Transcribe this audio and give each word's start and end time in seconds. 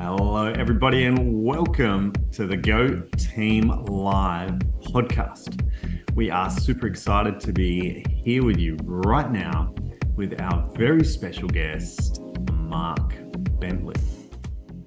Hello, 0.00 0.46
everybody, 0.46 1.06
and 1.06 1.42
welcome 1.42 2.12
to 2.30 2.46
the 2.46 2.56
Go 2.56 3.00
Team 3.16 3.68
Live 3.86 4.52
podcast. 4.80 5.68
We 6.14 6.30
are 6.30 6.48
super 6.50 6.86
excited 6.86 7.40
to 7.40 7.52
be 7.52 8.04
here 8.08 8.44
with 8.44 8.58
you 8.58 8.76
right 8.84 9.28
now 9.28 9.74
with 10.14 10.40
our 10.40 10.70
very 10.76 11.04
special 11.04 11.48
guest, 11.48 12.22
Mark 12.52 13.12
Bentley. 13.58 13.96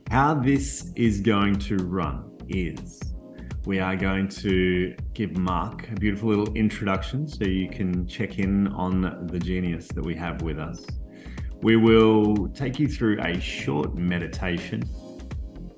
How 0.09 0.33
this 0.33 0.93
is 0.95 1.19
going 1.19 1.55
to 1.55 1.75
run 1.75 2.31
is 2.47 3.01
we 3.65 3.81
are 3.81 3.97
going 3.97 4.29
to 4.29 4.95
give 5.13 5.37
Mark 5.37 5.89
a 5.89 5.95
beautiful 5.95 6.29
little 6.29 6.53
introduction 6.53 7.27
so 7.27 7.43
you 7.43 7.69
can 7.69 8.07
check 8.07 8.39
in 8.39 8.69
on 8.69 9.27
the 9.27 9.39
genius 9.39 9.89
that 9.89 10.05
we 10.05 10.15
have 10.15 10.41
with 10.41 10.57
us. 10.57 10.85
We 11.61 11.75
will 11.75 12.47
take 12.55 12.79
you 12.79 12.87
through 12.87 13.19
a 13.21 13.39
short 13.39 13.93
meditation 13.95 14.81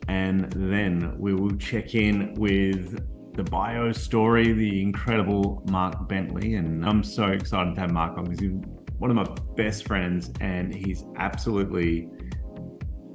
and 0.07 0.51
then 0.53 1.15
we 1.17 1.33
will 1.33 1.55
check 1.57 1.95
in 1.95 2.33
with 2.35 2.99
the 3.35 3.43
bio 3.43 3.91
story, 3.91 4.53
the 4.53 4.81
incredible 4.81 5.63
Mark 5.69 6.07
Bentley. 6.07 6.55
And 6.55 6.85
I'm 6.85 7.03
so 7.03 7.25
excited 7.27 7.75
to 7.75 7.81
have 7.81 7.91
Mark 7.91 8.17
on 8.17 8.25
because 8.25 8.39
he's 8.39 8.51
one 8.97 9.09
of 9.09 9.15
my 9.15 9.27
best 9.55 9.87
friends 9.87 10.31
and 10.39 10.73
he's 10.73 11.03
absolutely 11.17 12.09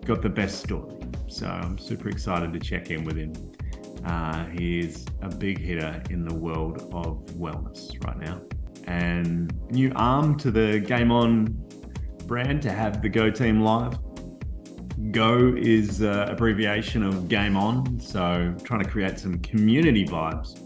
got 0.04 0.22
the 0.22 0.28
best 0.28 0.60
story. 0.60 0.96
So 1.28 1.46
I'm 1.46 1.78
super 1.78 2.08
excited 2.08 2.52
to 2.52 2.58
check 2.58 2.90
in 2.90 3.04
with 3.04 3.16
him. 3.16 3.32
Uh, 4.04 4.46
he 4.46 4.80
is 4.80 5.04
a 5.22 5.28
big 5.28 5.58
hitter 5.58 6.02
in 6.10 6.24
the 6.24 6.34
world 6.34 6.88
of 6.92 7.24
wellness 7.36 7.92
right 8.04 8.18
now. 8.18 8.40
And 8.86 9.52
new 9.70 9.92
arm 9.94 10.36
to 10.38 10.50
the 10.50 10.80
Game 10.80 11.12
On 11.12 11.46
brand 12.26 12.62
to 12.62 12.70
have 12.70 13.02
the 13.02 13.08
Go 13.08 13.30
Team 13.30 13.60
Live. 13.60 13.98
Go 15.10 15.54
is 15.56 16.02
uh, 16.02 16.26
abbreviation 16.28 17.02
of 17.02 17.28
Game 17.28 17.56
On, 17.56 18.00
so 18.00 18.54
trying 18.64 18.82
to 18.82 18.88
create 18.88 19.18
some 19.18 19.38
community 19.38 20.04
vibes 20.04 20.60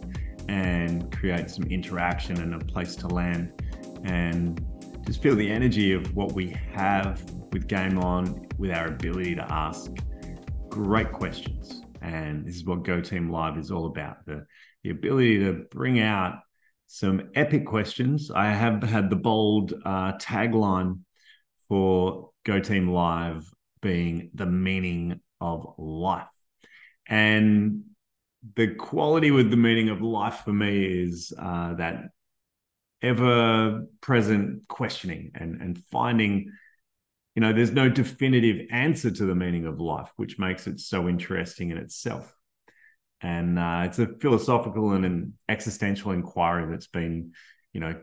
and 0.49 1.11
create 1.17 1.51
some 1.51 1.65
interaction 1.65 2.41
and 2.41 2.55
a 2.55 2.65
place 2.65 2.97
to 2.97 3.09
land 3.09 3.53
and 4.05 4.65
just 5.07 5.23
feel 5.23 5.37
the 5.37 5.51
energy 5.51 5.93
of 5.93 6.15
what 6.17 6.33
we 6.33 6.49
have 6.73 7.23
with 7.53 7.69
Game 7.69 7.99
On 7.99 8.47
with 8.59 8.71
our 8.71 8.87
ability 8.87 9.35
to 9.35 9.53
ask 9.53 9.91
great 10.71 11.13
questions 11.13 11.83
and 12.03 12.45
this 12.47 12.57
is 12.57 12.65
what 12.65 12.85
Go 12.85 13.01
Team 13.01 13.31
Live 13.31 13.57
is 13.57 13.71
all 13.71 13.87
about 13.87 14.25
the, 14.27 14.45
the 14.83 14.91
ability 14.91 15.39
to 15.41 15.65
bring 15.71 16.01
out 16.01 16.41
some 16.87 17.31
epic 17.35 17.67
questions. 17.67 18.31
I 18.31 18.47
have 18.47 18.83
had 18.83 19.09
the 19.09 19.17
bold 19.17 19.73
uh, 19.85 20.13
tagline 20.19 21.01
for 21.69 22.31
Go 22.45 22.61
Team 22.61 22.89
Live 22.89 23.52
being 23.83 24.31
the 24.35 24.47
meaning 24.47 25.21
of 25.41 25.75
life. 25.77 26.27
And 27.07 27.83
the 28.57 28.75
quality 28.75 29.31
with 29.31 29.51
the 29.51 29.57
meaning 29.57 29.91
of 29.91 30.01
life 30.01 30.43
for 30.45 30.53
me 30.53 30.85
is 31.05 31.33
uh, 31.39 31.75
that 31.75 32.05
ever 33.03 33.87
present 34.01 34.69
questioning 34.69 35.33
and, 35.35 35.61
and 35.61 35.79
finding 35.91 36.53
you 37.35 37.41
know, 37.41 37.53
there's 37.53 37.73
no 37.73 37.89
definitive 37.89 38.67
answer 38.71 39.11
to 39.11 39.25
the 39.25 39.35
meaning 39.35 39.67
of 39.67 39.81
life, 39.81 40.11
which 40.17 40.39
makes 40.39 40.67
it 40.67 40.81
so 40.81 41.09
interesting 41.09 41.71
in 41.71 41.79
itself. 41.79 42.35
And 43.23 43.59
uh, 43.59 43.83
it's 43.87 43.99
a 43.99 44.07
philosophical 44.21 44.93
and 44.93 45.05
an 45.05 45.35
existential 45.49 46.11
inquiry 46.13 46.71
that's 46.71 46.89
been, 46.89 47.33
you 47.73 47.81
know, 47.81 47.99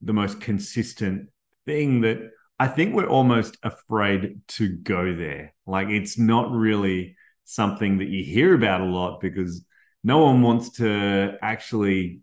the 0.00 0.12
most 0.12 0.40
consistent 0.40 1.28
thing 1.64 2.00
that 2.00 2.18
I 2.58 2.68
think 2.68 2.94
we're 2.94 3.08
almost 3.08 3.58
afraid 3.62 4.40
to 4.48 4.68
go 4.68 5.14
there. 5.14 5.54
Like 5.66 5.88
it's 5.88 6.18
not 6.18 6.50
really 6.50 7.16
something 7.44 7.98
that 7.98 8.08
you 8.08 8.24
hear 8.24 8.54
about 8.54 8.80
a 8.80 8.84
lot 8.84 9.20
because 9.20 9.64
no 10.02 10.18
one 10.18 10.42
wants 10.42 10.70
to 10.78 11.36
actually 11.42 12.20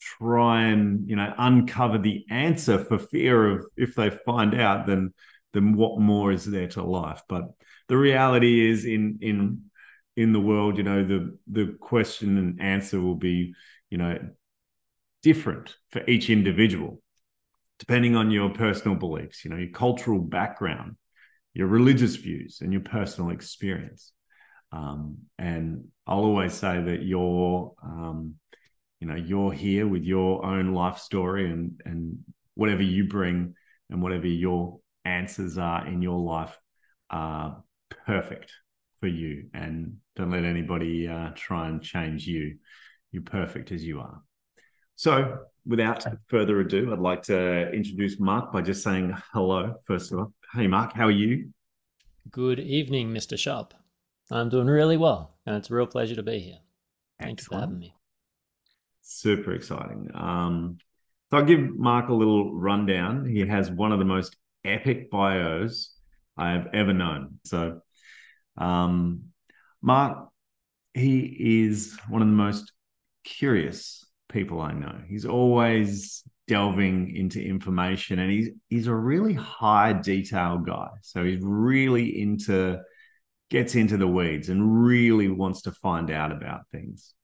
try 0.00 0.62
and 0.62 1.08
you 1.10 1.16
know 1.16 1.34
uncover 1.38 1.98
the 1.98 2.24
answer 2.30 2.84
for 2.84 2.98
fear 2.98 3.50
of 3.50 3.66
if 3.76 3.96
they 3.96 4.10
find 4.10 4.54
out 4.54 4.86
then 4.86 5.12
then 5.52 5.72
what 5.74 6.00
more 6.00 6.32
is 6.32 6.44
there 6.44 6.68
to 6.68 6.82
life? 6.82 7.22
But 7.28 7.44
the 7.88 7.96
reality 7.96 8.68
is 8.68 8.84
in 8.84 9.18
in 9.20 9.62
in 10.16 10.32
the 10.32 10.40
world, 10.40 10.76
you 10.76 10.82
know, 10.82 11.04
the 11.04 11.38
the 11.46 11.76
question 11.80 12.36
and 12.38 12.60
answer 12.60 13.00
will 13.00 13.16
be, 13.16 13.54
you 13.90 13.98
know, 13.98 14.18
different 15.22 15.76
for 15.90 16.02
each 16.08 16.30
individual, 16.30 17.02
depending 17.78 18.16
on 18.16 18.30
your 18.30 18.50
personal 18.50 18.96
beliefs, 18.96 19.44
you 19.44 19.50
know, 19.50 19.56
your 19.56 19.70
cultural 19.70 20.20
background, 20.20 20.96
your 21.54 21.68
religious 21.68 22.16
views, 22.16 22.58
and 22.60 22.72
your 22.72 22.82
personal 22.82 23.30
experience. 23.30 24.12
Um, 24.72 25.18
and 25.38 25.88
I'll 26.06 26.24
always 26.24 26.54
say 26.54 26.82
that 26.82 27.02
you're, 27.02 27.72
um, 27.82 28.34
you 29.00 29.06
know, 29.06 29.14
you're 29.14 29.52
here 29.52 29.86
with 29.86 30.02
your 30.02 30.44
own 30.44 30.74
life 30.74 30.98
story 30.98 31.50
and 31.50 31.80
and 31.84 32.18
whatever 32.54 32.82
you 32.82 33.04
bring 33.04 33.54
and 33.88 34.02
whatever 34.02 34.26
your 34.26 34.80
answers 35.04 35.58
are 35.58 35.86
in 35.86 36.02
your 36.02 36.18
life 36.18 36.58
are 37.08 37.62
perfect 38.04 38.52
for 39.00 39.06
you. 39.06 39.48
And 39.54 39.98
don't 40.16 40.32
let 40.32 40.44
anybody 40.44 41.06
uh, 41.08 41.30
try 41.34 41.68
and 41.68 41.80
change 41.80 42.26
you. 42.26 42.58
You're 43.12 43.22
perfect 43.22 43.72
as 43.72 43.84
you 43.84 44.00
are. 44.00 44.22
So 44.96 45.38
without 45.68 46.04
further 46.26 46.60
ado 46.60 46.92
i'd 46.92 46.98
like 46.98 47.22
to 47.22 47.70
introduce 47.72 48.18
mark 48.18 48.50
by 48.52 48.60
just 48.60 48.82
saying 48.82 49.14
hello 49.32 49.74
first 49.86 50.10
of 50.10 50.18
all. 50.18 50.32
Hey 50.54 50.66
mark 50.66 50.94
how 50.94 51.04
are 51.04 51.10
you? 51.10 51.50
Good 52.30 52.58
evening 52.58 53.12
mr 53.12 53.38
sharp. 53.38 53.74
I'm 54.30 54.48
doing 54.48 54.66
really 54.66 54.96
well 54.96 55.38
and 55.46 55.54
it's 55.56 55.70
a 55.70 55.74
real 55.74 55.86
pleasure 55.86 56.16
to 56.16 56.22
be 56.22 56.38
here. 56.38 56.58
Thank 57.20 57.38
Excellent. 57.38 57.40
you 57.40 57.56
for 57.56 57.60
having 57.60 57.78
me. 57.78 57.94
Super 59.02 59.52
exciting. 59.52 60.10
Um, 60.14 60.78
so 61.30 61.38
I'll 61.38 61.44
give 61.44 61.60
Mark 61.60 62.08
a 62.08 62.14
little 62.14 62.54
rundown. 62.54 63.26
He 63.26 63.40
has 63.46 63.70
one 63.70 63.92
of 63.92 63.98
the 63.98 64.04
most 64.04 64.36
epic 64.64 65.10
bios 65.10 65.94
I 66.36 66.52
have 66.52 66.68
ever 66.72 66.92
known. 66.92 67.40
So, 67.44 67.80
um, 68.56 69.24
Mark, 69.82 70.28
he 70.94 71.62
is 71.68 71.98
one 72.08 72.22
of 72.22 72.28
the 72.28 72.34
most 72.34 72.72
curious 73.24 74.04
people 74.28 74.60
I 74.60 74.72
know. 74.72 74.94
He's 75.08 75.24
always 75.24 76.22
delving 76.46 77.14
into 77.14 77.42
information 77.42 78.18
and 78.18 78.30
he's 78.30 78.48
he's 78.68 78.86
a 78.86 78.94
really 78.94 79.34
high 79.34 79.92
detail 79.92 80.58
guy. 80.58 80.88
So 81.02 81.24
he's 81.24 81.42
really 81.42 82.20
into 82.20 82.80
gets 83.50 83.74
into 83.74 83.96
the 83.96 84.08
weeds 84.08 84.48
and 84.48 84.84
really 84.84 85.28
wants 85.28 85.62
to 85.62 85.72
find 85.72 86.10
out 86.10 86.32
about 86.32 86.62
things. 86.72 87.14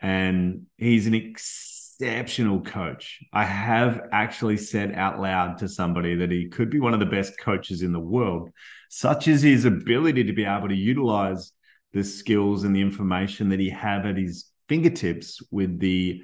And 0.00 0.66
he's 0.76 1.06
an 1.06 1.14
exceptional 1.14 2.60
coach. 2.60 3.20
I 3.32 3.44
have 3.44 4.08
actually 4.12 4.58
said 4.58 4.94
out 4.94 5.20
loud 5.20 5.58
to 5.58 5.68
somebody 5.68 6.16
that 6.16 6.30
he 6.30 6.48
could 6.48 6.70
be 6.70 6.80
one 6.80 6.94
of 6.94 7.00
the 7.00 7.06
best 7.06 7.38
coaches 7.40 7.82
in 7.82 7.92
the 7.92 8.00
world, 8.00 8.50
such 8.90 9.28
as 9.28 9.42
his 9.42 9.64
ability 9.64 10.24
to 10.24 10.32
be 10.32 10.44
able 10.44 10.68
to 10.68 10.74
utilize 10.74 11.52
the 11.92 12.04
skills 12.04 12.64
and 12.64 12.76
the 12.76 12.80
information 12.80 13.48
that 13.50 13.60
he 13.60 13.70
have 13.70 14.04
at 14.04 14.16
his 14.16 14.50
fingertips 14.68 15.40
with 15.50 15.78
the 15.78 16.22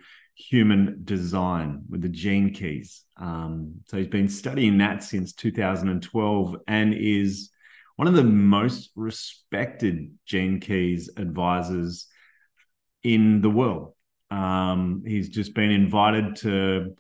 human 0.50 1.00
design 1.04 1.82
with 1.88 2.03
the 2.03 2.08
gene 2.08 2.53
keys. 2.53 3.04
Um, 3.16 3.75
so 3.86 3.98
he's 3.98 4.08
been 4.08 4.28
studying 4.28 4.78
that 4.78 5.03
since 5.03 5.32
2012 5.32 6.56
and 6.66 6.94
is 6.94 7.50
one 7.97 8.08
of 8.08 8.14
the 8.14 8.25
most 8.25 8.91
respected 8.97 10.10
gene 10.26 10.60
keys 10.60 11.10
advisors 11.16 12.06
in 13.03 13.41
the 13.41 13.50
world. 13.50 13.94
Um, 14.30 15.03
he's 15.06 15.28
just 15.28 15.54
been 15.54 15.70
invited 15.70 16.36
to 16.36 16.97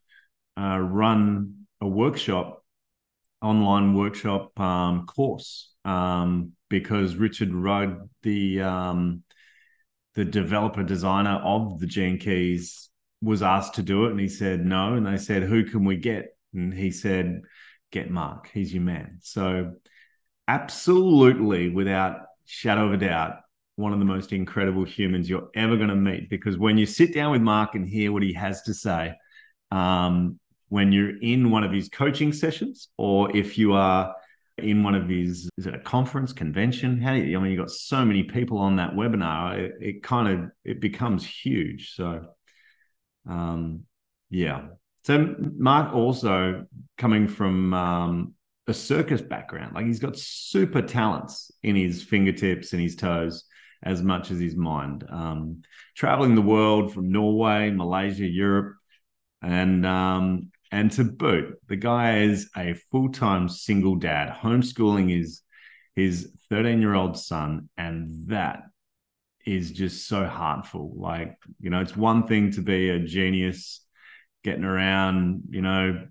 uh, 0.58 0.78
run 0.78 1.66
a 1.80 1.88
workshop, 1.88 2.62
online 3.40 3.94
workshop 3.94 4.58
um, 4.60 5.06
course, 5.06 5.72
um, 5.84 6.52
because 6.68 7.16
Richard 7.16 7.52
Rudd, 7.52 8.08
the 8.22 8.60
um, 8.60 9.22
the 10.14 10.24
developer 10.24 10.82
designer 10.82 11.40
of 11.42 11.80
the 11.80 11.86
Gene 11.86 12.18
Keys, 12.18 12.90
was 13.22 13.42
asked 13.42 13.74
to 13.74 13.82
do 13.82 14.06
it, 14.06 14.10
and 14.10 14.20
he 14.20 14.28
said 14.28 14.64
no. 14.64 14.94
And 14.94 15.06
they 15.06 15.16
said, 15.16 15.42
"Who 15.44 15.64
can 15.64 15.84
we 15.84 15.96
get?" 15.96 16.36
And 16.52 16.74
he 16.74 16.90
said, 16.90 17.42
"Get 17.90 18.10
Mark. 18.10 18.50
He's 18.52 18.74
your 18.74 18.82
man." 18.82 19.18
So, 19.20 19.74
absolutely, 20.48 21.70
without 21.70 22.26
shadow 22.44 22.86
of 22.86 22.94
a 22.94 22.96
doubt, 22.98 23.36
one 23.76 23.92
of 23.92 23.98
the 23.98 24.04
most 24.04 24.32
incredible 24.32 24.84
humans 24.84 25.28
you're 25.28 25.48
ever 25.54 25.76
going 25.76 25.88
to 25.88 25.96
meet 25.96 26.28
because 26.28 26.58
when 26.58 26.76
you 26.76 26.86
sit 26.86 27.14
down 27.14 27.32
with 27.32 27.40
Mark 27.40 27.74
and 27.74 27.88
hear 27.88 28.12
what 28.12 28.22
he 28.22 28.32
has 28.34 28.62
to 28.62 28.74
say, 28.74 29.14
um, 29.70 30.38
when 30.68 30.92
you're 30.92 31.18
in 31.20 31.50
one 31.50 31.64
of 31.64 31.72
his 31.72 31.88
coaching 31.88 32.32
sessions, 32.32 32.88
or 32.96 33.34
if 33.36 33.58
you 33.58 33.72
are 33.72 34.14
in 34.58 34.82
one 34.82 34.94
of 34.94 35.08
his, 35.08 35.48
is 35.58 35.66
it 35.66 35.74
a 35.74 35.78
conference, 35.78 36.32
convention? 36.32 37.00
How 37.00 37.12
do 37.12 37.18
you, 37.18 37.38
I 37.38 37.42
mean, 37.42 37.52
you've 37.52 37.60
got 37.60 37.70
so 37.70 38.04
many 38.04 38.22
people 38.22 38.58
on 38.58 38.76
that 38.76 38.94
webinar, 38.94 39.58
it, 39.58 39.72
it 39.80 40.02
kind 40.02 40.28
of, 40.28 40.50
it 40.64 40.80
becomes 40.80 41.26
huge. 41.26 41.94
So, 41.94 42.26
um, 43.28 43.84
yeah. 44.30 44.68
So 45.04 45.34
Mark 45.38 45.94
also 45.94 46.66
coming 46.96 47.28
from 47.28 47.74
um, 47.74 48.34
a 48.66 48.74
circus 48.74 49.20
background. 49.20 49.74
Like 49.74 49.86
he's 49.86 49.98
got 49.98 50.18
super 50.18 50.82
talents 50.82 51.50
in 51.62 51.76
his 51.76 52.02
fingertips 52.02 52.72
and 52.72 52.80
his 52.80 52.96
toes 52.96 53.44
as 53.82 54.02
much 54.02 54.30
as 54.30 54.38
his 54.38 54.54
mind. 54.54 55.04
Um, 55.08 55.62
traveling 55.96 56.34
the 56.34 56.42
world 56.42 56.94
from 56.94 57.10
Norway, 57.10 57.70
Malaysia, 57.70 58.26
Europe, 58.26 58.76
and 59.42 59.84
um, 59.84 60.52
and 60.70 60.90
to 60.92 61.04
boot, 61.04 61.56
the 61.68 61.76
guy 61.76 62.20
is 62.20 62.48
a 62.56 62.74
full 62.90 63.10
time 63.10 63.48
single 63.48 63.96
dad, 63.96 64.34
homeschooling 64.34 65.10
his 65.10 65.42
his 65.96 66.32
13 66.48 66.80
year 66.80 66.94
old 66.94 67.18
son, 67.18 67.68
and 67.76 68.28
that 68.28 68.62
is 69.44 69.70
just 69.70 70.06
so 70.08 70.26
heartful. 70.26 70.92
Like 70.96 71.36
you 71.60 71.70
know, 71.70 71.80
it's 71.80 71.96
one 71.96 72.26
thing 72.26 72.50
to 72.52 72.62
be 72.62 72.90
a 72.90 72.98
genius, 72.98 73.80
getting 74.44 74.64
around, 74.64 75.42
you 75.50 75.62
know, 75.62 76.06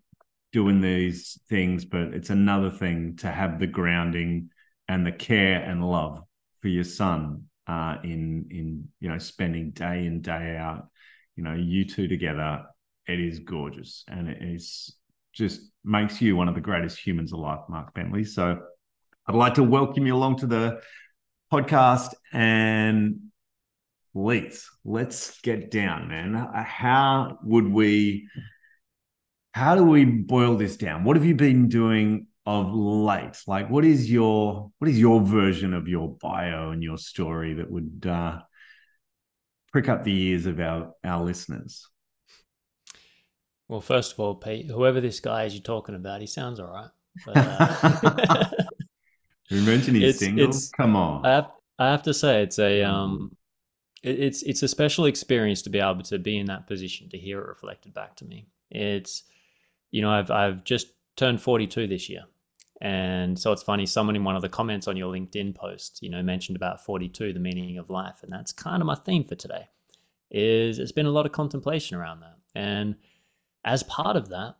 doing 0.51 0.81
these 0.81 1.39
things, 1.50 1.86
but 1.86 2.13
it's 2.13 2.30
another 2.30 2.72
thing 2.72 3.16
to 3.18 3.31
have 3.31 3.60
the 3.60 3.68
grounding 3.68 4.50
and 4.88 5.06
the 5.06 5.12
care 5.12 5.62
and 5.62 5.83
love 5.83 6.22
for 6.60 6.68
your 6.68 6.83
son 6.83 7.45
uh, 7.68 7.95
in 8.04 8.45
in 8.50 8.88
you 9.00 9.10
know 9.10 9.18
spending 9.18 9.72
day 9.72 10.06
in 10.06 10.22
day 10.22 10.57
out, 10.57 10.88
you 11.36 11.44
know, 11.44 11.54
you 11.54 11.86
two 11.86 12.07
together. 12.07 12.66
It 13.07 13.19
is 13.19 13.39
gorgeous, 13.39 14.04
and 14.07 14.30
it 14.30 14.42
is 14.42 14.95
just 15.33 15.62
makes 15.83 16.22
you 16.22 16.36
one 16.36 16.48
of 16.48 16.56
the 16.56 16.62
greatest 16.62 17.00
humans 17.00 17.31
alive, 17.31 17.60
Mark 17.69 17.94
Bentley. 17.94 18.25
So, 18.25 18.60
I'd 19.28 19.36
like 19.36 19.54
to 19.56 19.63
welcome 19.63 20.06
you 20.06 20.16
along 20.16 20.38
to 20.39 20.48
the 20.48 20.81
podcast 21.51 22.13
and 22.31 23.19
please 24.13 24.69
let's 24.86 25.39
get 25.42 25.71
down 25.71 26.07
man 26.07 26.33
how 26.53 27.38
would 27.44 27.68
we 27.68 28.27
how 29.53 29.75
do 29.75 29.83
we 29.83 30.06
boil 30.06 30.56
this 30.56 30.77
down? 30.77 31.03
What 31.03 31.18
have 31.18 31.25
you 31.25 31.36
been 31.36 31.68
doing 31.68 32.27
of 32.45 32.74
late? 32.74 33.38
Like, 33.48 33.69
what 33.69 33.83
is 33.83 34.09
your 34.09 34.71
what 34.80 34.89
is 34.89 35.00
your 35.00 35.21
version 35.21 35.74
of 35.74 35.88
your 35.88 36.15
bio 36.15 36.71
and 36.71 36.81
your 36.81 36.98
story 36.98 37.54
that 37.56 37.69
would 37.69 38.06
uh, 38.07 38.39
prick 39.71 39.89
up 39.89 40.04
the 40.04 40.13
ears 40.13 40.45
of 40.45 40.59
our 40.59 40.94
our 41.04 41.24
listeners? 41.24 41.88
Well, 43.68 43.81
first 43.81 44.13
of 44.13 44.19
all, 44.19 44.36
Pete, 44.36 44.69
whoever 44.69 45.00
this 45.00 45.19
guy 45.19 45.45
is 45.45 45.54
you're 45.54 45.63
talking 45.63 45.95
about, 45.95 46.21
he 46.21 46.27
sounds 46.27 46.59
all 46.59 46.68
right. 46.68 46.89
But, 47.25 47.38
uh, 47.38 48.45
you 49.51 49.62
mentioned 49.63 49.98
he's 49.98 50.09
it's, 50.12 50.19
single. 50.19 50.50
It's, 50.50 50.69
Come 50.69 50.95
on. 50.95 51.25
I 51.25 51.30
have, 51.30 51.51
I 51.80 51.92
have 51.92 52.03
to 52.03 52.13
say, 52.13 52.44
it's 52.44 52.59
a 52.59 52.83
um, 52.83 53.36
it, 54.03 54.19
it's 54.19 54.44
it's 54.44 54.63
a 54.63 54.68
special 54.68 55.06
experience 55.06 55.62
to 55.63 55.69
be 55.69 55.80
able 55.80 56.03
to 56.03 56.19
be 56.19 56.38
in 56.38 56.48
that 56.48 56.68
position 56.68 57.09
to 57.09 57.18
hear 57.18 57.39
it 57.39 57.48
reflected 57.48 57.94
back 57.94 58.15
to 58.18 58.25
me. 58.25 58.48
It's 58.69 59.24
you 59.92 60.01
know, 60.01 60.12
I've 60.12 60.31
I've 60.31 60.63
just 60.63 60.88
turned 61.15 61.42
42 61.42 61.88
this 61.88 62.09
year. 62.09 62.24
And 62.81 63.38
so 63.38 63.51
it's 63.51 63.62
funny, 63.62 63.86
someone 63.86 64.15
in 64.15 64.24
one 64.24 64.36
of 64.36 64.42
the 64.42 64.50
comments 64.50 64.88
on 64.88 64.98
your 64.98 65.13
LinkedIn 65.13 65.54
post, 65.54 66.00
you 66.01 66.09
know, 66.09 66.24
mentioned 66.24 66.56
about 66.56 66.83
42, 66.83 67.31
the 67.31 67.39
meaning 67.39 67.77
of 67.77 67.92
life. 67.92 68.24
And 68.24 68.31
that's 68.31 68.51
kind 68.51 68.81
of 68.81 68.88
my 68.88 68.95
theme 68.95 69.24
for 69.24 69.36
today. 69.36 69.68
Is 70.31 70.80
it's 70.80 70.92
been 70.92 71.06
a 71.06 71.12
lot 71.12 71.27
of 71.27 71.31
contemplation 71.31 71.95
around 71.95 72.21
that. 72.21 72.38
And 72.56 72.95
as 73.63 73.83
part 73.83 74.15
of 74.15 74.30
that, 74.30 74.56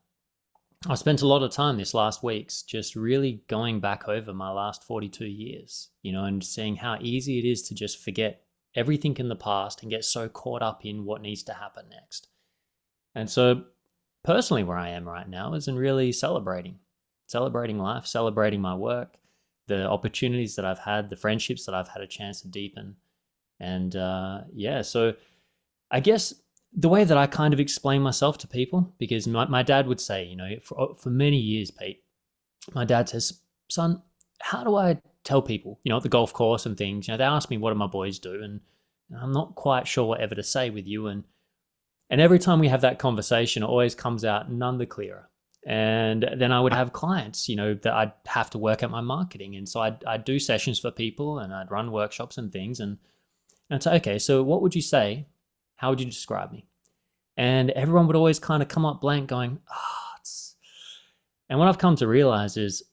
I 0.89 0.95
spent 0.95 1.22
a 1.22 1.28
lot 1.28 1.44
of 1.44 1.51
time 1.51 1.78
this 1.78 1.94
last 1.94 2.24
weeks 2.24 2.63
just 2.63 2.95
really 2.95 3.44
going 3.48 3.80
back 3.80 4.07
over 4.07 4.33
my 4.33 4.50
last 4.50 4.83
42 4.83 5.25
years, 5.25 5.89
you 6.01 6.12
know, 6.12 6.25
and 6.25 6.44
seeing 6.44 6.78
how 6.78 6.98
easy 7.00 7.38
it 7.38 7.45
is 7.45 7.62
to 7.63 7.75
just 7.75 8.04
forget 8.04 8.42
everything 8.74 9.16
in 9.18 9.30
the 9.30 9.36
past 9.36 9.81
and 9.81 9.92
get 9.92 10.04
so 10.04 10.28
caught 10.28 10.63
up 10.63 10.83
in 10.83 11.06
what 11.06 11.22
needs 11.22 11.44
to 11.44 11.54
happen 11.54 11.86
next. 11.89 12.30
And 13.13 13.30
so 13.30 13.66
personally 14.24 14.63
where 14.63 14.78
I 14.78 14.89
am 14.89 15.07
right 15.07 15.30
now 15.30 15.54
is 15.54 15.68
in 15.68 15.75
really 15.75 16.12
celebrating, 16.12 16.80
celebrating 17.28 17.78
life, 17.78 18.07
celebrating 18.07 18.62
my 18.62 18.74
work, 18.74 19.18
the 19.68 19.88
opportunities 19.88 20.56
that 20.56 20.66
I've 20.66 20.80
had, 20.80 21.12
the 21.12 21.16
friendships 21.16 21.66
that 21.68 21.75
I've 21.75 21.89
had 21.89 22.01
a 22.01 22.07
chance 22.07 22.42
to 22.42 22.48
deepen. 22.48 22.95
And 23.60 23.95
uh, 23.95 24.42
yeah, 24.51 24.81
so 24.81 25.13
I 25.92 26.00
guess 26.00 26.40
the 26.73 26.89
way 26.89 27.03
that 27.03 27.18
I 27.18 27.27
kind 27.27 27.53
of 27.53 27.59
explain 27.59 28.01
myself 28.01 28.38
to 28.39 28.47
people, 28.47 28.94
because 28.97 29.27
my, 29.27 29.45
my 29.47 29.63
dad 29.63 29.88
would 29.88 30.00
say, 30.00 30.23
you 30.23 30.35
know, 30.35 30.50
for, 30.63 30.79
uh, 30.79 30.94
for 30.94 31.09
many 31.09 31.38
years, 31.38 31.71
Pete, 31.71 32.03
my 32.73 32.85
dad 32.85 33.09
says, 33.09 33.41
son, 33.69 34.01
how 34.41 34.63
do 34.63 34.75
I 34.75 35.01
tell 35.23 35.41
people, 35.41 35.79
you 35.83 35.89
know, 35.89 35.97
at 35.97 36.03
the 36.03 36.09
golf 36.09 36.33
course 36.33 36.65
and 36.65 36.77
things, 36.77 37.07
you 37.07 37.13
know, 37.13 37.18
they 37.18 37.23
ask 37.23 37.50
me, 37.50 37.57
what 37.57 37.71
do 37.71 37.75
my 37.75 37.88
boys 37.88 38.19
do? 38.19 38.41
And 38.41 38.62
I'm 39.21 39.33
not 39.33 39.56
quite 39.56 39.88
sure 39.88 40.06
whatever 40.06 40.35
to 40.35 40.44
say 40.44 40.69
with 40.69 40.88
you. 40.88 41.07
And 41.07 41.23
and 42.09 42.19
every 42.19 42.39
time 42.39 42.59
we 42.59 42.68
have 42.68 42.81
that 42.81 43.00
conversation, 43.00 43.63
it 43.63 43.68
always 43.68 43.95
comes 43.95 44.25
out 44.25 44.51
none 44.51 44.77
the 44.77 44.85
clearer. 44.85 45.29
And 45.65 46.29
then 46.35 46.51
I 46.51 46.59
would 46.59 46.73
have 46.73 46.91
clients, 46.91 47.47
you 47.47 47.56
know, 47.56 47.73
that 47.73 47.94
I'd 47.94 48.12
have 48.25 48.50
to 48.50 48.57
work 48.57 48.83
at 48.83 48.91
my 48.91 49.00
marketing. 49.00 49.56
And 49.56 49.69
so 49.69 49.79
I'd, 49.79 50.03
I'd 50.03 50.25
do 50.25 50.38
sessions 50.38 50.77
for 50.77 50.91
people 50.91 51.39
and 51.39 51.53
I'd 51.53 51.71
run 51.71 51.91
workshops 51.91 52.38
and 52.38 52.51
things. 52.51 52.81
And, 52.81 52.97
and 53.69 53.75
I'd 53.75 53.83
say, 53.83 53.95
okay, 53.95 54.19
so 54.19 54.44
what 54.44 54.62
would 54.62 54.75
you 54.75 54.81
say? 54.81 55.27
How 55.81 55.89
would 55.89 56.00
you 56.00 56.06
describe 56.06 56.51
me? 56.51 56.68
And 57.38 57.72
everyone 57.72 58.06
would 58.06 58.16
always 58.16 58.38
kind 58.38 58.62
of 58.62 58.69
come 58.69 58.86
up 58.86 59.01
blank 59.01 59.28
going, 59.28 59.57
ah, 59.68 59.74
oh, 59.75 60.01
and 61.50 61.57
what 61.57 61.68
I've 61.68 61.80
come 61.80 61.95
to 61.95 62.07
realize 62.07 62.56
is 62.56 62.83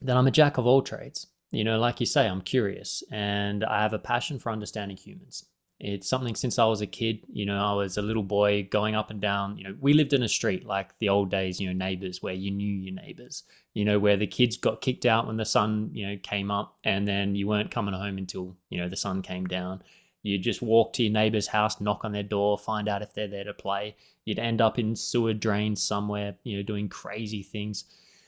that 0.00 0.16
I'm 0.16 0.28
a 0.28 0.30
jack 0.30 0.56
of 0.56 0.64
all 0.64 0.80
trades. 0.80 1.26
You 1.50 1.64
know, 1.64 1.78
like 1.78 1.98
you 1.98 2.06
say, 2.06 2.28
I'm 2.28 2.40
curious 2.40 3.02
and 3.10 3.64
I 3.64 3.82
have 3.82 3.92
a 3.92 3.98
passion 3.98 4.38
for 4.38 4.52
understanding 4.52 4.96
humans. 4.96 5.44
It's 5.80 6.08
something 6.08 6.36
since 6.36 6.56
I 6.56 6.66
was 6.66 6.80
a 6.80 6.86
kid, 6.86 7.26
you 7.32 7.44
know, 7.44 7.58
I 7.58 7.72
was 7.74 7.98
a 7.98 8.02
little 8.02 8.22
boy 8.22 8.68
going 8.70 8.94
up 8.94 9.10
and 9.10 9.20
down. 9.20 9.58
You 9.58 9.64
know, 9.64 9.76
we 9.80 9.92
lived 9.92 10.12
in 10.12 10.22
a 10.22 10.28
street 10.28 10.64
like 10.64 10.96
the 11.00 11.08
old 11.08 11.32
days, 11.32 11.60
you 11.60 11.66
know, 11.66 11.74
neighbors 11.74 12.22
where 12.22 12.32
you 12.32 12.52
knew 12.52 12.72
your 12.72 12.94
neighbors, 12.94 13.42
you 13.74 13.84
know, 13.84 13.98
where 13.98 14.16
the 14.16 14.26
kids 14.28 14.56
got 14.56 14.80
kicked 14.80 15.04
out 15.04 15.26
when 15.26 15.36
the 15.36 15.44
sun, 15.44 15.90
you 15.92 16.06
know, 16.06 16.16
came 16.22 16.50
up 16.50 16.78
and 16.84 17.08
then 17.08 17.34
you 17.34 17.48
weren't 17.48 17.72
coming 17.72 17.92
home 17.92 18.18
until, 18.18 18.56
you 18.70 18.80
know, 18.80 18.88
the 18.88 18.96
sun 18.96 19.20
came 19.20 19.46
down. 19.46 19.82
You 20.24 20.38
just 20.38 20.62
walk 20.62 20.94
to 20.94 21.02
your 21.02 21.12
neighbor's 21.12 21.48
house, 21.48 21.82
knock 21.82 22.02
on 22.02 22.12
their 22.12 22.22
door, 22.22 22.56
find 22.56 22.88
out 22.88 23.02
if 23.02 23.12
they're 23.12 23.28
there 23.28 23.44
to 23.44 23.52
play. 23.52 23.94
You'd 24.24 24.38
end 24.38 24.62
up 24.62 24.78
in 24.78 24.96
sewer 24.96 25.34
drains 25.34 25.82
somewhere, 25.82 26.36
you 26.44 26.56
know, 26.56 26.62
doing 26.62 26.88
crazy 26.88 27.42
things. 27.42 27.84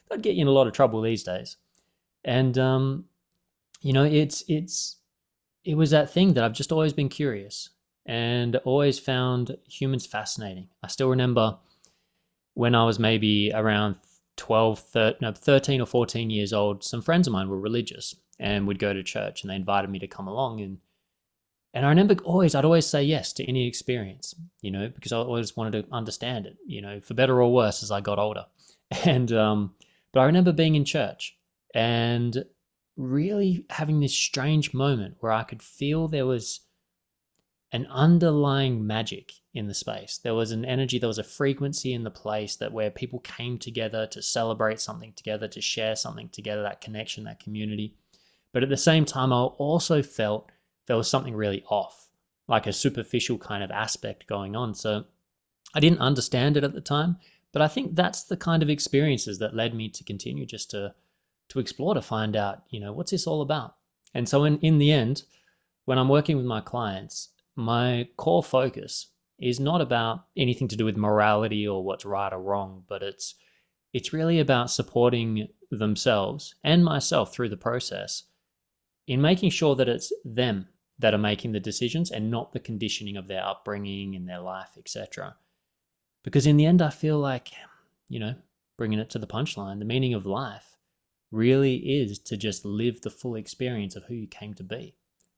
That'd 0.09 0.23
get 0.23 0.35
you 0.35 0.43
in 0.43 0.49
a 0.49 0.53
lot 0.53 0.67
of 0.67 0.75
trouble 0.75 1.01
these 1.01 1.23
days. 1.23 1.57
And, 2.23 2.59
um, 2.59 3.07
you 3.81 3.95
know, 3.95 4.05
it's, 4.05 4.45
it's, 4.47 4.97
it 5.65 5.75
was 5.77 5.91
that 5.91 6.11
thing 6.11 6.35
that 6.35 6.45
I've 6.45 6.53
just 6.53 6.71
always 6.71 6.93
been 6.93 7.09
curious 7.09 7.71
and 8.05 8.57
always 8.57 8.99
found 8.99 9.57
humans 9.67 10.05
fascinating. 10.05 10.69
I 10.83 10.89
still 10.89 11.09
remember 11.09 11.57
when 12.53 12.75
I 12.75 12.85
was 12.85 12.99
maybe 12.99 13.53
around 13.55 13.97
12, 14.37 14.81
13, 14.81 15.19
no, 15.23 15.33
13 15.33 15.81
or 15.81 15.87
14 15.87 16.29
years 16.29 16.53
old, 16.53 16.85
some 16.85 17.01
friends 17.01 17.27
of 17.27 17.33
mine 17.33 17.49
were 17.49 17.59
religious 17.59 18.15
and 18.39 18.67
would 18.67 18.79
go 18.79 18.93
to 18.93 19.03
church 19.03 19.43
and 19.43 19.51
they 19.51 19.57
invited 19.57 19.89
me 19.89 19.99
to 20.01 20.07
come 20.07 20.29
along. 20.29 20.61
And, 20.61 20.79
and 21.77 21.85
I 21.85 21.91
remember 21.91 22.17
always, 22.25 22.55
I'd 22.55 22.65
always 22.65 22.87
say 22.87 23.03
yes 23.03 23.35
to 23.35 23.45
any 23.45 23.69
experience, 23.69 24.35
you 24.63 24.71
know, 24.71 24.89
because 24.89 25.13
I 25.13 25.19
always 25.19 25.59
wanted 25.59 25.83
to 25.83 25.95
understand 25.95 26.47
it, 26.47 26.57
you 26.67 26.81
know, 26.81 27.03
for 27.03 27.13
better 27.13 27.43
or 27.43 27.53
worse 27.53 27.83
as 27.83 27.91
I 27.91 28.01
got 28.01 28.19
older. 28.19 28.47
And, 29.05 29.31
um, 29.33 29.75
but 30.13 30.21
I 30.21 30.25
remember 30.25 30.53
being 30.53 30.75
in 30.75 30.87
church 30.87 31.37
and 31.75 32.45
really 32.97 33.67
having 33.69 34.01
this 34.01 34.15
strange 34.15 34.73
moment 34.73 35.17
where 35.21 35.33
I 35.33 35.43
could 35.43 35.63
feel 35.63 36.09
there 36.09 36.25
was 36.25 36.61
an 37.73 37.87
underlying 37.91 38.87
magic 38.87 39.33
in 39.53 39.67
the 39.67 39.75
space. 39.75 40.19
There 40.23 40.35
was 40.35 40.53
an 40.53 40.65
energy, 40.65 40.99
there 40.99 41.09
was 41.09 41.19
a 41.19 41.25
frequency 41.25 41.93
in 41.93 42.05
the 42.05 42.11
place 42.11 42.57
that 42.57 42.73
where 42.73 42.91
people 42.91 43.19
came 43.19 43.59
together 43.59 44.07
to 44.13 44.23
celebrate 44.23 44.81
something 44.81 45.13
together, 45.15 45.47
to 45.49 45.61
share 45.61 45.97
something 45.97 46.31
together, 46.31 46.63
that 46.63 46.81
connection, 46.81 47.25
that 47.25 47.41
community. 47.41 47.97
But 48.53 48.63
at 48.63 48.71
the 48.71 48.79
same 48.79 49.05
time, 49.05 49.31
I 49.31 49.43
also 49.43 50.01
felt 50.01 50.51
there 50.87 50.97
was 50.97 51.11
something 51.11 51.35
really 51.35 51.65
off, 51.69 52.09
like 52.49 52.67
a 52.67 52.73
superficial 52.73 53.39
kind 53.39 53.63
of 53.63 53.71
aspect 53.71 54.27
going 54.27 54.57
on. 54.57 54.75
So 54.75 55.05
I 55.75 55.81
didn't 55.81 56.01
understand 56.01 56.57
it 56.57 56.65
at 56.65 56.75
the 56.75 56.81
time, 56.81 57.17
but 57.53 57.63
I 57.63 57.69
think 57.69 57.95
that's 57.95 58.25
the 58.25 58.37
kind 58.37 58.63
of 58.63 58.71
experiences 58.71 59.39
that 59.39 59.55
led 59.55 59.75
me 59.75 59.89
to 59.91 60.05
continue 60.05 60.47
just 60.47 60.71
to 60.71 60.95
to 61.49 61.61
explore 61.61 61.95
to 61.95 62.03
find 62.03 62.35
out, 62.35 62.63
you 62.71 62.81
know, 62.81 62.93
what's 62.93 63.13
this 63.13 63.27
all 63.27 63.41
about? 63.41 63.77
And 64.13 64.29
so 64.29 64.43
in, 64.43 64.59
in 64.59 64.79
the 64.79 64.91
end, 64.91 65.23
when 65.85 65.97
I'm 65.97 66.09
working 66.09 66.37
with 66.37 66.47
my 66.47 66.61
clients, 66.61 67.29
my 67.55 68.09
core 68.17 68.43
focus 68.43 69.11
is 69.39 69.61
not 69.61 69.81
about 69.81 70.25
anything 70.37 70.67
to 70.69 70.77
do 70.77 70.85
with 70.85 70.97
morality 70.97 71.67
or 71.67 71.85
what's 71.85 72.05
right 72.05 72.33
or 72.33 72.41
wrong, 72.41 72.85
but 72.89 73.03
it's 73.03 73.35
it's 73.93 74.13
really 74.13 74.41
about 74.41 74.71
supporting 74.71 75.49
themselves 75.71 76.55
and 76.63 76.85
myself 76.85 77.33
through 77.33 77.49
the 77.49 77.57
process 77.57 78.25
in 79.07 79.21
making 79.23 79.51
sure 79.51 79.75
that 79.75 79.89
it's 79.89 80.13
them 80.25 80.69
that 80.99 81.15
are 81.15 81.19
making 81.19 81.53
the 81.53 81.61
decisions 81.61 82.11
and 82.11 82.31
not 82.31 82.53
the 82.53 82.61
conditioning 82.61 83.17
of 83.17 83.29
their 83.29 83.45
upbringing 83.45 84.15
and 84.15 84.29
their 84.29 84.41
life, 84.41 84.71
etc. 84.79 85.37
Because 86.23 86.47
in 86.47 86.57
the 86.57 86.67
end, 86.67 86.81
I 86.81 86.91
feel 86.91 87.19
like, 87.19 87.53
you 88.09 88.19
know, 88.19 88.35
bringing 88.77 88.99
it 88.99 89.11
to 89.11 89.19
the 89.19 89.27
punchline, 89.27 89.79
the 89.79 89.85
meaning 89.85 90.15
of 90.15 90.27
life 90.27 90.77
really 91.31 91.77
is 91.77 92.19
to 92.21 92.37
just 92.37 92.65
live 92.65 93.01
the 93.01 93.11
full 93.11 93.35
experience 93.35 93.97
of 93.97 94.05
who 94.05 94.15
you 94.15 94.27
came 94.27 94.55
to 94.55 94.63
be. 94.63 94.95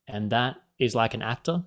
And 0.07 0.31
that 0.31 0.57
is 0.79 0.95
like 0.95 1.15
an 1.15 1.23
actor. 1.23 1.65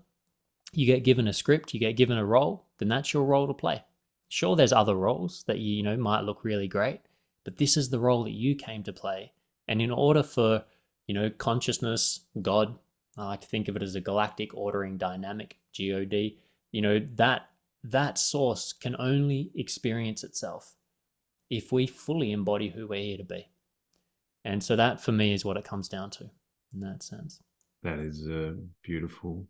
You 0.74 0.86
get 0.86 1.04
given 1.04 1.28
a 1.28 1.34
script, 1.34 1.74
you 1.74 1.80
get 1.80 1.98
given 1.98 2.18
a 2.18 2.26
role, 2.26 2.68
then 2.78 2.88
that's 2.88 3.14
your 3.14 3.26
role 3.26 3.48
to 3.48 3.54
play. 3.54 3.84
Sure, 4.30 4.56
there's 4.56 4.72
other 4.72 4.96
roles 4.96 5.44
that 5.48 5.60
you, 5.60 5.76
you 5.76 5.84
know 5.84 5.98
might 5.98 6.22
look 6.22 6.44
really 6.46 6.68
great, 6.68 7.02
but 7.44 7.58
this 7.58 7.76
is 7.76 7.90
the 7.90 8.00
role 8.00 8.24
that 8.24 8.32
you 8.32 8.56
came 8.56 8.84
to 8.84 8.94
play. 8.94 9.34
And 9.68 9.82
in 9.82 9.92
order 9.92 10.24
for, 10.24 10.64
you 11.08 11.14
know, 11.14 11.30
consciousness, 11.30 12.22
God, 12.42 12.80
I 13.18 13.26
like 13.26 13.42
to 13.42 13.48
think 13.48 13.68
of 13.68 13.76
it 13.76 13.84
as 13.84 13.96
a 13.96 14.02
galactic 14.02 14.56
ordering 14.56 14.98
dynamic, 14.98 15.58
God, 15.78 16.38
you 16.72 16.82
know, 16.82 17.00
that 17.16 17.50
that 17.84 18.18
source 18.18 18.74
can 18.74 18.96
only 19.00 19.52
experience 19.56 20.24
itself 20.24 20.76
if 21.50 21.72
we 21.72 21.88
fully 21.88 22.32
embody 22.32 22.70
who 22.70 22.88
we're 22.88 23.04
here 23.04 23.18
to 23.18 23.24
be. 23.24 23.50
And 24.46 24.64
so 24.64 24.76
that 24.76 25.02
for 25.02 25.12
me 25.12 25.34
is 25.34 25.44
what 25.44 25.58
it 25.58 25.66
comes 25.66 25.90
down 25.90 26.10
to 26.12 26.30
in 26.74 26.80
that 26.82 27.04
sense. 27.04 27.42
That 27.84 28.00
is 28.00 28.28
a 28.28 28.56
beautiful 28.84 29.48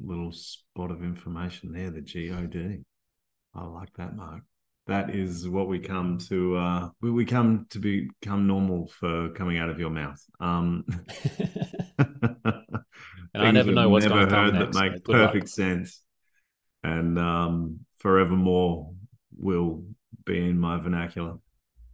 little 0.00 0.32
spot 0.32 0.90
of 0.90 1.02
information 1.02 1.72
there, 1.72 1.90
the 1.90 2.02
God. 2.02 2.84
I 3.54 3.64
like 3.64 3.92
that, 3.96 4.14
Mark. 4.14 4.42
That 4.86 5.14
is 5.14 5.48
what 5.48 5.68
we 5.68 5.78
come 5.78 6.18
to. 6.28 6.56
Uh, 6.56 6.88
we, 7.00 7.10
we 7.10 7.24
come 7.24 7.66
to 7.70 7.78
become 7.78 8.46
normal 8.46 8.86
for 8.88 9.30
coming 9.30 9.58
out 9.58 9.70
of 9.70 9.80
your 9.80 9.90
mouth. 9.90 10.22
Um, 10.38 10.84
and 13.36 13.48
I 13.48 13.50
never 13.50 13.72
know 13.72 13.88
what's 13.88 14.06
never 14.06 14.26
going 14.26 14.54
next, 14.54 14.76
that 14.76 14.92
make 14.92 15.04
perfect 15.04 15.44
luck. 15.44 15.48
sense, 15.48 16.02
and 16.82 17.18
um, 17.18 17.80
forevermore 17.98 18.92
will 19.38 19.84
be 20.24 20.38
in 20.38 20.58
my 20.58 20.80
vernacular. 20.80 21.34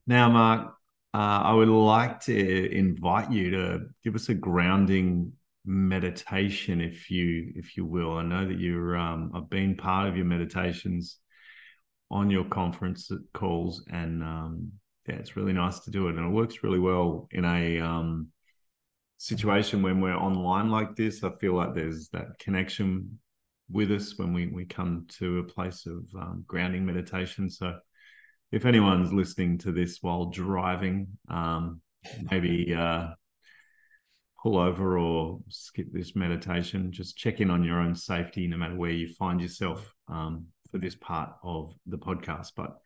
Now, 0.07 0.31
Mark, 0.31 0.75
uh, 1.15 1.17
I 1.45 1.53
would 1.53 1.69
like 1.69 2.21
to 2.23 2.77
invite 2.77 3.31
you 3.31 3.51
to 3.51 3.81
give 4.03 4.15
us 4.15 4.29
a 4.29 4.35
grounding 4.35 5.33
meditation, 5.65 6.81
if 6.81 7.11
you 7.11 7.53
if 7.57 7.77
you 7.77 7.85
will. 7.85 8.17
I 8.17 8.23
know 8.23 8.47
that 8.47 8.59
you're 8.59 8.97
um, 8.97 9.33
I've 9.35 9.51
been 9.51 9.77
part 9.77 10.09
of 10.09 10.17
your 10.17 10.27
meditations 10.27 11.19
on 12.11 12.31
your 12.31 12.45
conference 12.45 13.11
calls, 13.33 13.85
and 13.91 14.23
um, 14.23 14.73
yeah, 15.09 15.17
it's 15.17 15.37
really 15.37 15.53
nice 15.53 15.81
to 15.81 15.91
do 15.91 16.09
it, 16.09 16.17
and 16.17 16.27
it 16.27 16.31
works 16.31 16.63
really 16.63 16.79
well 16.79 17.29
in 17.31 17.45
a 17.45 17.81
um, 17.81 18.29
situation 19.23 19.83
when 19.83 20.01
we're 20.01 20.17
online 20.17 20.69
like 20.69 20.97
this. 20.97 21.23
I 21.23 21.31
feel 21.41 21.55
like 21.55 21.75
there's 21.75 22.09
that 22.09 22.37
connection 22.41 23.21
with 23.71 23.93
us 23.93 24.19
when 24.19 24.33
we 24.33 24.49
we 24.49 24.65
come 24.65 25.07
to 25.19 25.39
a 25.39 25.45
place 25.45 25.87
of 25.87 26.05
um, 26.21 26.45
grounding 26.47 26.85
meditation. 26.85 27.49
So 27.49 27.79
if 28.51 28.67
anyone's 28.67 29.13
listening 29.13 29.59
to 29.59 29.71
this 29.71 29.99
while 30.01 30.27
driving, 30.27 31.07
um, 31.29 31.81
maybe 32.33 32.75
uh, 32.75 33.11
pull 34.43 34.59
over 34.59 34.99
or 34.99 35.39
skip 35.49 35.87
this 35.93 36.17
meditation. 36.17 36.91
Just 36.91 37.17
check 37.17 37.41
in 37.41 37.49
on 37.49 37.63
your 37.63 37.79
own 37.79 37.95
safety, 37.95 38.49
no 38.49 38.57
matter 38.57 38.75
where 38.77 38.91
you 38.91 39.15
find 39.15 39.41
yourself 39.41 39.95
um, 40.09 40.47
for 40.73 40.79
this 40.79 40.97
part 40.97 41.31
of 41.45 41.73
the 41.87 41.97
podcast. 41.97 42.53
But 42.57 42.77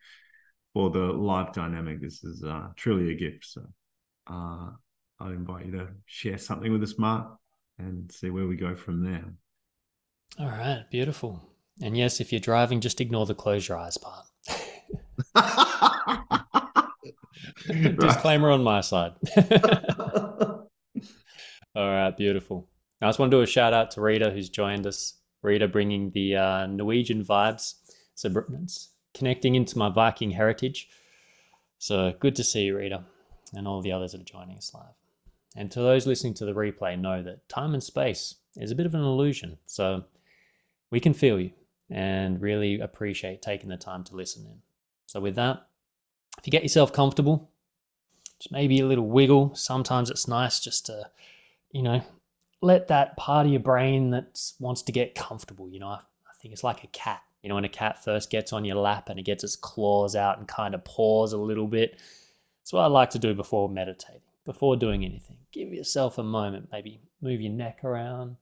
for 0.75 0.91
the 0.91 0.99
live 0.99 1.51
dynamic, 1.51 1.99
this 1.99 2.23
is 2.23 2.43
uh, 2.43 2.67
truly 2.75 3.11
a 3.11 3.15
gift. 3.15 3.45
So 3.45 3.63
uh, 4.27 4.69
I 5.19 5.27
invite 5.29 5.65
you 5.65 5.71
to 5.73 5.87
share 6.05 6.37
something 6.37 6.71
with 6.71 6.83
us, 6.83 6.97
Mark, 6.97 7.37
and 7.79 8.11
see 8.11 8.29
where 8.29 8.47
we 8.47 8.55
go 8.55 8.75
from 8.75 9.03
there. 9.03 9.25
All 10.39 10.47
right, 10.47 10.85
beautiful. 10.91 11.41
And 11.81 11.97
yes, 11.97 12.19
if 12.19 12.31
you're 12.31 12.39
driving, 12.39 12.81
just 12.81 13.01
ignore 13.01 13.25
the 13.25 13.35
close 13.35 13.67
your 13.67 13.77
eyes 13.77 13.97
part. 13.97 14.25
Disclaimer 17.67 18.51
on 18.51 18.63
my 18.63 18.81
side. 18.81 19.13
All 21.75 21.89
right, 21.89 22.15
beautiful. 22.15 22.67
I 23.01 23.07
just 23.07 23.19
want 23.19 23.31
to 23.31 23.37
do 23.37 23.41
a 23.41 23.47
shout 23.47 23.73
out 23.73 23.91
to 23.91 24.01
Rita 24.01 24.31
who's 24.31 24.49
joined 24.49 24.87
us. 24.87 25.13
Rita 25.43 25.67
bringing 25.67 26.11
the 26.11 26.35
uh, 26.35 26.65
Norwegian 26.65 27.23
vibes. 27.23 27.75
So 28.15 28.43
it's 28.63 28.89
connecting 29.13 29.55
into 29.55 29.77
my 29.77 29.89
Viking 29.89 30.31
heritage. 30.31 30.89
So 31.77 32.13
good 32.19 32.35
to 32.37 32.43
see 32.43 32.63
you, 32.63 32.77
Rita, 32.77 33.03
and 33.53 33.67
all 33.67 33.81
the 33.81 33.91
others 33.91 34.13
that 34.13 34.21
are 34.21 34.25
joining 34.25 34.57
us 34.57 34.73
live. 34.73 34.96
And 35.57 35.71
to 35.71 35.81
those 35.81 36.07
listening 36.07 36.35
to 36.35 36.45
the 36.45 36.53
replay, 36.53 36.97
know 36.97 37.23
that 37.23 37.49
time 37.49 37.73
and 37.73 37.83
space 37.83 38.35
is 38.55 38.71
a 38.71 38.75
bit 38.75 38.85
of 38.85 38.93
an 38.93 39.01
illusion. 39.01 39.57
So 39.65 40.05
we 40.91 40.99
can 40.99 41.13
feel 41.13 41.39
you 41.39 41.51
and 41.89 42.41
really 42.41 42.79
appreciate 42.79 43.41
taking 43.41 43.69
the 43.69 43.77
time 43.77 44.03
to 44.05 44.15
listen 44.15 44.45
in. 44.45 44.61
So, 45.07 45.19
with 45.19 45.35
that, 45.35 45.67
if 46.37 46.45
you 46.45 46.51
get 46.51 46.63
yourself 46.63 46.93
comfortable, 46.93 47.49
just 48.39 48.51
maybe 48.51 48.79
a 48.79 48.85
little 48.85 49.07
wiggle. 49.07 49.55
Sometimes 49.55 50.09
it's 50.09 50.27
nice 50.27 50.59
just 50.59 50.85
to, 50.87 51.09
you 51.71 51.81
know, 51.81 52.01
let 52.61 52.87
that 52.89 53.17
part 53.17 53.45
of 53.45 53.51
your 53.51 53.61
brain 53.61 54.11
that 54.11 54.39
wants 54.59 54.81
to 54.83 54.91
get 54.91 55.15
comfortable. 55.15 55.69
You 55.69 55.79
know, 55.79 55.87
I, 55.87 55.99
think 56.39 56.53
it's 56.53 56.63
like 56.63 56.83
a 56.83 56.87
cat. 56.87 57.21
You 57.41 57.49
know, 57.49 57.55
when 57.55 57.65
a 57.65 57.69
cat 57.69 58.03
first 58.03 58.29
gets 58.29 58.53
on 58.53 58.65
your 58.65 58.75
lap 58.75 59.09
and 59.09 59.19
it 59.19 59.23
gets 59.23 59.43
its 59.43 59.55
claws 59.55 60.15
out 60.15 60.37
and 60.37 60.47
kind 60.47 60.75
of 60.75 60.83
paws 60.83 61.33
a 61.33 61.37
little 61.37 61.67
bit. 61.67 61.99
That's 62.61 62.73
what 62.73 62.81
I 62.81 62.87
like 62.87 63.11
to 63.11 63.19
do 63.19 63.33
before 63.33 63.69
meditating, 63.69 64.21
before 64.47 64.77
doing 64.77 65.03
anything. 65.03 65.37
Give 65.51 65.73
yourself 65.73 66.17
a 66.17 66.23
moment, 66.23 66.69
maybe 66.71 67.01
move 67.21 67.41
your 67.41 67.51
neck 67.51 67.83
around. 67.83 68.37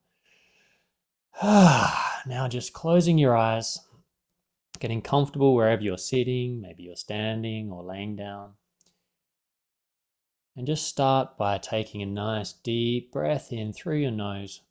now 1.44 2.48
just 2.48 2.72
closing 2.72 3.18
your 3.18 3.36
eyes 3.36 3.80
getting 4.80 5.02
comfortable 5.02 5.56
wherever 5.56 5.82
you're 5.82 5.98
sitting, 5.98 6.62
maybe 6.62 6.84
you're 6.84 6.96
standing 6.96 7.72
or 7.72 7.84
laying 7.84 8.16
down. 8.16 8.52
And 10.56 10.68
just 10.68 10.88
start 10.88 11.38
by 11.38 11.58
taking 11.58 12.02
a 12.02 12.06
nice 12.06 12.54
deep 12.54 13.12
breath 13.12 13.52
in 13.52 13.74
through 13.74 13.98
your 13.98 14.12
nose, 14.12 14.62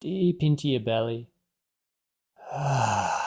deep 0.00 0.42
into 0.42 0.68
your 0.68 0.80
belly. 0.80 1.28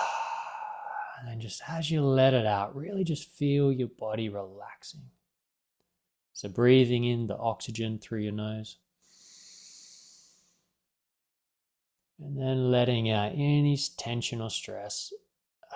And 1.20 1.27
then 1.27 1.39
just 1.39 1.63
as 1.67 1.89
you 1.89 2.03
let 2.03 2.36
it 2.36 2.46
out, 2.46 2.75
really 2.75 3.03
just 3.03 3.32
feel 3.32 3.72
your 3.72 3.88
body 3.88 4.29
relaxing. 4.29 5.10
So, 6.38 6.48
breathing 6.48 7.03
in 7.03 7.25
the 7.25 7.36
oxygen 7.36 7.98
through 7.98 8.20
your 8.20 8.32
nose. 8.32 8.77
And 12.20 12.39
then 12.39 12.70
letting 12.70 13.10
out 13.10 13.32
any 13.32 13.75
tension 13.98 14.39
or 14.39 14.51
stress. 14.51 15.12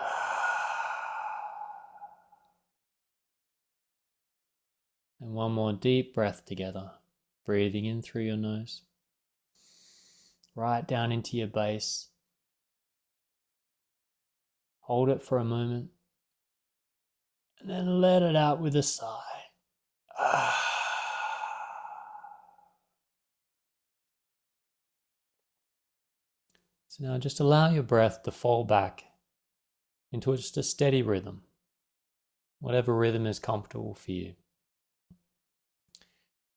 And 5.20 5.34
one 5.34 5.52
more 5.52 5.74
deep 5.74 6.14
breath 6.14 6.46
together, 6.46 6.92
breathing 7.44 7.86
in 7.86 8.04
through 8.04 8.24
your 8.24 8.38
nose, 8.38 8.82
right 10.56 10.88
down 10.88 11.12
into 11.12 11.38
your 11.38 11.48
base. 11.48 12.10
Hold 14.82 15.10
it 15.10 15.24
for 15.24 15.40
a 15.40 15.44
moment, 15.44 15.90
and 17.60 17.70
then 17.70 18.00
let 18.00 18.22
it 18.22 18.36
out 18.36 18.60
with 18.60 18.76
a 18.76 18.84
sigh. 18.84 19.31
So 26.92 27.06
now 27.06 27.18
just 27.18 27.40
allow 27.40 27.70
your 27.70 27.84
breath 27.84 28.24
to 28.24 28.32
fall 28.32 28.66
back 28.66 29.06
into 30.12 30.36
just 30.36 30.58
a 30.58 30.64
steady 30.64 31.02
rhythm, 31.02 31.44
whatever 32.60 32.94
rhythm 32.94 33.26
is 33.26 33.40
comfortable 33.40 33.96
for 33.96 34.12
you. 34.12 34.34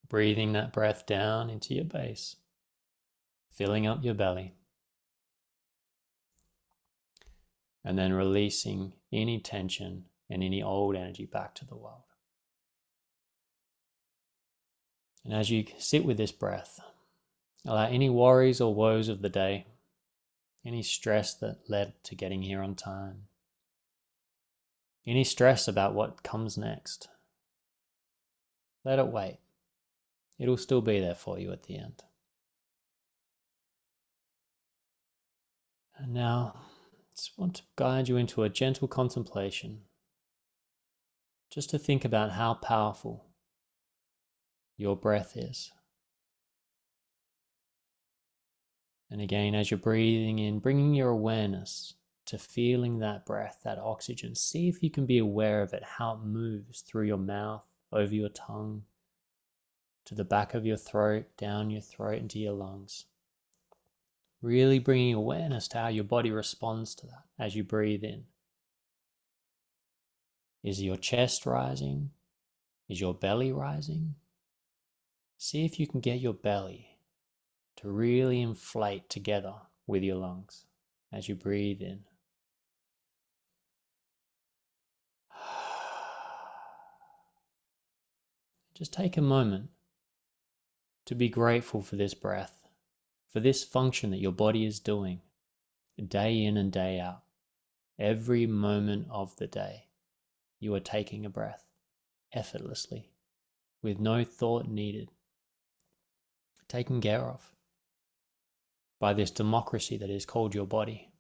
Breathing 0.08 0.52
that 0.54 0.72
breath 0.72 1.06
down 1.06 1.50
into 1.50 1.72
your 1.72 1.84
base, 1.84 2.34
filling 3.52 3.86
up 3.86 4.02
your 4.02 4.14
belly, 4.14 4.54
and 7.84 7.96
then 7.96 8.12
releasing 8.12 8.94
any 9.12 9.38
tension 9.38 10.06
and 10.28 10.42
any 10.42 10.60
old 10.60 10.96
energy 10.96 11.26
back 11.26 11.54
to 11.54 11.64
the 11.64 11.76
world. 11.76 12.13
And 15.24 15.32
as 15.32 15.50
you 15.50 15.64
sit 15.78 16.04
with 16.04 16.16
this 16.16 16.32
breath, 16.32 16.80
allow 17.64 17.86
any 17.86 18.10
worries 18.10 18.60
or 18.60 18.74
woes 18.74 19.08
of 19.08 19.22
the 19.22 19.28
day 19.28 19.66
any 20.64 20.82
stress 20.82 21.34
that 21.34 21.58
led 21.68 21.92
to 22.04 22.14
getting 22.14 22.42
here 22.42 22.62
on 22.62 22.74
time, 22.74 23.24
any 25.06 25.24
stress 25.24 25.68
about 25.68 25.94
what 25.94 26.22
comes 26.22 26.56
next. 26.56 27.08
Let 28.84 28.98
it 28.98 29.08
wait. 29.08 29.38
It'll 30.38 30.56
still 30.56 30.80
be 30.80 31.00
there 31.00 31.14
for 31.14 31.38
you 31.38 31.52
at 31.52 31.64
the 31.64 31.76
end. 31.76 32.02
And 35.96 36.12
now, 36.12 36.54
I 36.56 37.14
just 37.14 37.38
want 37.38 37.56
to 37.56 37.62
guide 37.76 38.08
you 38.08 38.16
into 38.16 38.42
a 38.42 38.48
gentle 38.48 38.88
contemplation, 38.88 39.82
just 41.50 41.70
to 41.70 41.78
think 41.78 42.04
about 42.04 42.32
how 42.32 42.54
powerful 42.54 43.23
your 44.76 44.96
breath 44.96 45.36
is. 45.36 45.72
And 49.10 49.20
again, 49.20 49.54
as 49.54 49.70
you're 49.70 49.78
breathing 49.78 50.38
in, 50.38 50.58
bringing 50.58 50.94
your 50.94 51.10
awareness 51.10 51.94
to 52.26 52.38
feeling 52.38 52.98
that 52.98 53.26
breath, 53.26 53.60
that 53.64 53.78
oxygen. 53.78 54.34
See 54.34 54.68
if 54.68 54.82
you 54.82 54.90
can 54.90 55.06
be 55.06 55.18
aware 55.18 55.62
of 55.62 55.72
it, 55.72 55.82
how 55.84 56.14
it 56.14 56.26
moves 56.26 56.80
through 56.80 57.06
your 57.06 57.18
mouth, 57.18 57.62
over 57.92 58.14
your 58.14 58.30
tongue, 58.30 58.82
to 60.06 60.14
the 60.14 60.24
back 60.24 60.54
of 60.54 60.66
your 60.66 60.76
throat, 60.76 61.26
down 61.36 61.70
your 61.70 61.80
throat, 61.80 62.18
into 62.18 62.38
your 62.38 62.54
lungs. 62.54 63.04
Really 64.42 64.78
bringing 64.78 65.14
awareness 65.14 65.68
to 65.68 65.78
how 65.78 65.88
your 65.88 66.04
body 66.04 66.30
responds 66.30 66.94
to 66.96 67.06
that 67.06 67.24
as 67.38 67.54
you 67.54 67.62
breathe 67.62 68.04
in. 68.04 68.24
Is 70.62 70.82
your 70.82 70.96
chest 70.96 71.46
rising? 71.46 72.10
Is 72.88 73.00
your 73.00 73.14
belly 73.14 73.52
rising? 73.52 74.16
See 75.36 75.64
if 75.64 75.78
you 75.78 75.86
can 75.86 76.00
get 76.00 76.20
your 76.20 76.32
belly 76.32 76.98
to 77.76 77.90
really 77.90 78.40
inflate 78.40 79.08
together 79.08 79.54
with 79.86 80.02
your 80.02 80.16
lungs 80.16 80.64
as 81.12 81.28
you 81.28 81.34
breathe 81.34 81.82
in. 81.82 82.04
Just 88.74 88.92
take 88.92 89.16
a 89.16 89.22
moment 89.22 89.70
to 91.06 91.14
be 91.14 91.28
grateful 91.28 91.82
for 91.82 91.96
this 91.96 92.14
breath, 92.14 92.66
for 93.28 93.40
this 93.40 93.62
function 93.62 94.10
that 94.10 94.20
your 94.20 94.32
body 94.32 94.64
is 94.64 94.80
doing 94.80 95.20
day 96.08 96.44
in 96.44 96.56
and 96.56 96.72
day 96.72 96.98
out. 96.98 97.22
Every 97.98 98.46
moment 98.46 99.06
of 99.10 99.36
the 99.36 99.46
day, 99.46 99.88
you 100.58 100.74
are 100.74 100.80
taking 100.80 101.24
a 101.24 101.30
breath 101.30 101.66
effortlessly 102.32 103.10
with 103.82 104.00
no 104.00 104.24
thought 104.24 104.66
needed, 104.66 105.12
taken 106.68 107.00
care 107.00 107.22
of 107.22 107.52
by 109.00 109.12
this 109.12 109.30
democracy 109.30 109.96
that 109.96 110.10
is 110.10 110.24
called 110.24 110.54
your 110.54 110.66
body. 110.66 111.10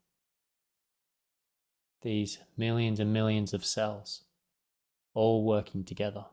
These 2.02 2.38
millions 2.56 3.00
and 3.00 3.12
millions 3.12 3.54
of 3.54 3.64
cells 3.64 4.22
all 5.14 5.44
working 5.44 5.84
together 5.84 6.26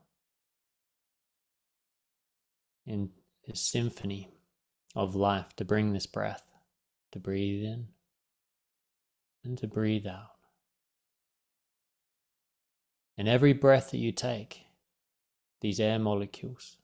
in 2.86 3.10
this 3.48 3.62
symphony 3.62 4.30
of 4.96 5.16
life 5.16 5.56
to 5.56 5.66
bring 5.66 5.94
this 5.94 6.06
breath, 6.06 6.44
to 7.12 7.20
breathe 7.20 7.64
in 7.64 7.88
and 9.44 9.58
to 9.58 9.68
breathe 9.68 10.08
out. 10.08 10.32
And 13.18 13.28
every 13.28 13.54
breath 13.54 13.92
that 13.92 13.98
you 13.98 14.12
take, 14.12 14.62
these 15.62 15.80
air 15.80 16.00
molecules, 16.00 16.78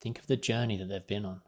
think 0.00 0.18
of 0.18 0.26
the 0.26 0.36
journey 0.36 0.76
that 0.76 0.88
they've 0.88 1.06
been 1.06 1.24
on. 1.24 1.40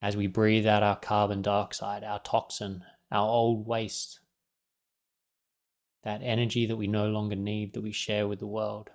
As 0.00 0.16
we 0.16 0.26
breathe 0.26 0.66
out 0.66 0.82
our 0.82 0.96
carbon 0.96 1.42
dioxide, 1.42 2.04
our 2.04 2.20
toxin, 2.20 2.84
our 3.10 3.28
old 3.28 3.66
waste, 3.66 4.20
that 6.04 6.20
energy 6.22 6.66
that 6.66 6.76
we 6.76 6.86
no 6.86 7.08
longer 7.08 7.34
need 7.34 7.74
that 7.74 7.82
we 7.82 7.92
share 7.92 8.28
with 8.28 8.38
the 8.38 8.46
world, 8.46 8.90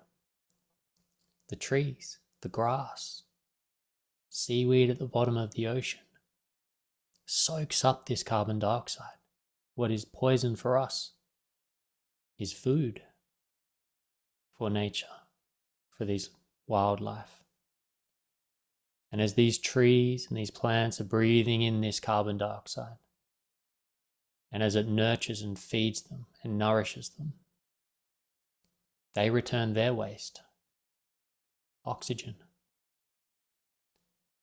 the 1.50 1.56
trees, 1.56 2.20
the 2.42 2.50
grass, 2.50 3.24
seaweed 4.30 4.90
at 4.90 5.00
the 5.00 5.06
bottom 5.06 5.38
of 5.38 5.54
the 5.54 5.68
ocean 5.68 6.00
soaks 7.26 7.84
up 7.86 8.06
this 8.06 8.24
carbon 8.24 8.60
dioxide. 8.60 9.18
What 9.76 9.92
is 9.92 10.06
poison 10.06 10.56
for 10.56 10.78
us 10.78 11.14
is 12.38 12.54
food 12.54 13.02
for 14.58 14.70
nature, 14.70 15.08
for 15.90 16.06
these 16.06 16.30
wildlife. 16.68 17.43
And 19.14 19.22
as 19.22 19.36
these 19.36 19.60
trees 19.60 20.26
and 20.28 20.36
these 20.36 20.50
plants 20.50 21.00
are 21.00 21.04
breathing 21.04 21.62
in 21.62 21.82
this 21.82 22.00
carbon 22.00 22.40
dioxide, 22.40 22.98
and 24.52 24.64
as 24.64 24.76
it 24.76 24.88
nurtures 24.88 25.44
and 25.44 25.58
feeds 25.58 26.02
them 26.02 26.26
and 26.44 26.58
nourishes 26.58 27.10
them, 27.10 27.34
they 29.14 29.30
return 29.30 29.74
their 29.74 29.94
waste 29.94 30.42
oxygen. 31.86 32.38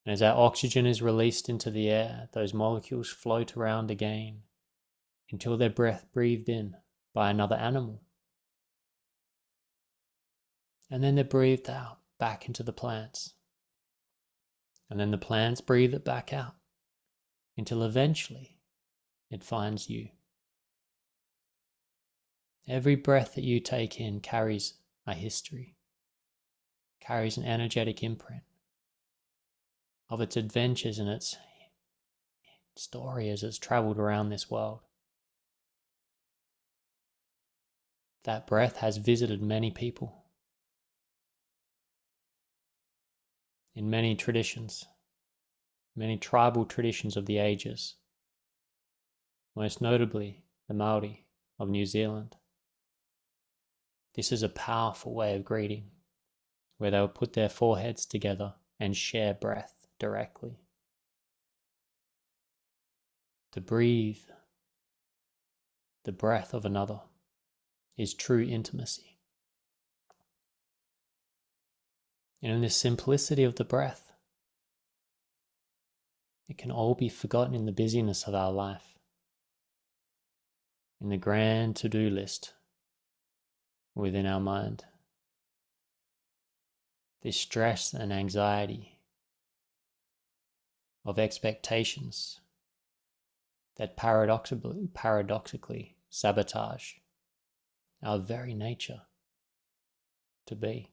And 0.06 0.12
as 0.12 0.20
that 0.20 0.36
oxygen 0.36 0.86
is 0.86 1.02
released 1.02 1.48
into 1.48 1.72
the 1.72 1.90
air, 1.90 2.28
those 2.32 2.54
molecules 2.54 3.10
float 3.10 3.56
around 3.56 3.90
again 3.90 4.42
until 5.32 5.56
they're 5.56 5.68
breath 5.68 6.06
breathed 6.12 6.48
in 6.48 6.76
by 7.12 7.30
another 7.30 7.56
animal. 7.56 8.02
And 10.88 11.02
then 11.02 11.16
they're 11.16 11.24
breathed 11.24 11.68
out 11.68 11.98
back 12.20 12.46
into 12.46 12.62
the 12.62 12.72
plants. 12.72 13.34
And 14.90 14.98
then 14.98 15.12
the 15.12 15.18
plants 15.18 15.60
breathe 15.60 15.94
it 15.94 16.04
back 16.04 16.32
out 16.32 16.56
until 17.56 17.82
eventually 17.82 18.58
it 19.30 19.44
finds 19.44 19.88
you. 19.88 20.08
Every 22.68 22.96
breath 22.96 23.36
that 23.36 23.44
you 23.44 23.60
take 23.60 24.00
in 24.00 24.20
carries 24.20 24.74
a 25.06 25.14
history 25.14 25.76
carries 27.00 27.36
an 27.36 27.44
energetic 27.44 28.02
imprint 28.02 28.42
of 30.08 30.20
its 30.20 30.36
adventures 30.36 30.98
and 30.98 31.08
its 31.08 31.36
story 32.76 33.28
as 33.30 33.42
it's 33.42 33.58
traveled 33.58 33.98
around 33.98 34.28
this 34.28 34.50
world. 34.50 34.80
That 38.24 38.46
breath 38.46 38.76
has 38.76 38.98
visited 38.98 39.42
many 39.42 39.70
people 39.70 40.19
in 43.74 43.90
many 43.90 44.14
traditions, 44.14 44.84
many 45.96 46.16
tribal 46.16 46.64
traditions 46.64 47.16
of 47.16 47.26
the 47.26 47.38
ages, 47.38 47.96
most 49.54 49.80
notably 49.80 50.44
the 50.68 50.74
Maori 50.74 51.26
of 51.58 51.68
New 51.68 51.86
Zealand. 51.86 52.36
This 54.14 54.32
is 54.32 54.42
a 54.42 54.48
powerful 54.48 55.14
way 55.14 55.36
of 55.36 55.44
greeting 55.44 55.90
where 56.78 56.90
they 56.90 57.00
will 57.00 57.08
put 57.08 57.34
their 57.34 57.48
foreheads 57.48 58.06
together 58.06 58.54
and 58.78 58.96
share 58.96 59.34
breath 59.34 59.86
directly. 59.98 60.60
To 63.52 63.60
breathe 63.60 64.22
the 66.04 66.12
breath 66.12 66.54
of 66.54 66.64
another 66.64 67.00
is 67.96 68.14
true 68.14 68.42
intimacy. 68.42 69.09
And 72.42 72.52
in 72.52 72.60
the 72.62 72.70
simplicity 72.70 73.44
of 73.44 73.56
the 73.56 73.64
breath, 73.64 74.12
it 76.48 76.56
can 76.56 76.70
all 76.70 76.94
be 76.94 77.08
forgotten 77.08 77.54
in 77.54 77.66
the 77.66 77.72
busyness 77.72 78.24
of 78.24 78.34
our 78.34 78.50
life, 78.50 78.98
in 81.00 81.10
the 81.10 81.16
grand 81.16 81.76
to 81.76 81.88
do 81.88 82.08
list 82.10 82.54
within 83.94 84.26
our 84.26 84.40
mind. 84.40 84.84
This 87.22 87.36
stress 87.36 87.92
and 87.92 88.12
anxiety 88.12 88.98
of 91.04 91.18
expectations 91.18 92.40
that 93.76 93.96
paradoxically, 93.96 94.88
paradoxically 94.92 95.96
sabotage 96.08 96.94
our 98.02 98.18
very 98.18 98.54
nature 98.54 99.02
to 100.46 100.56
be. 100.56 100.90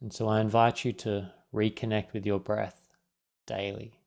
And 0.00 0.12
so 0.12 0.28
I 0.28 0.40
invite 0.40 0.84
you 0.84 0.92
to 0.94 1.32
reconnect 1.52 2.12
with 2.12 2.24
your 2.24 2.40
breath 2.40 2.88
daily, 3.46 4.00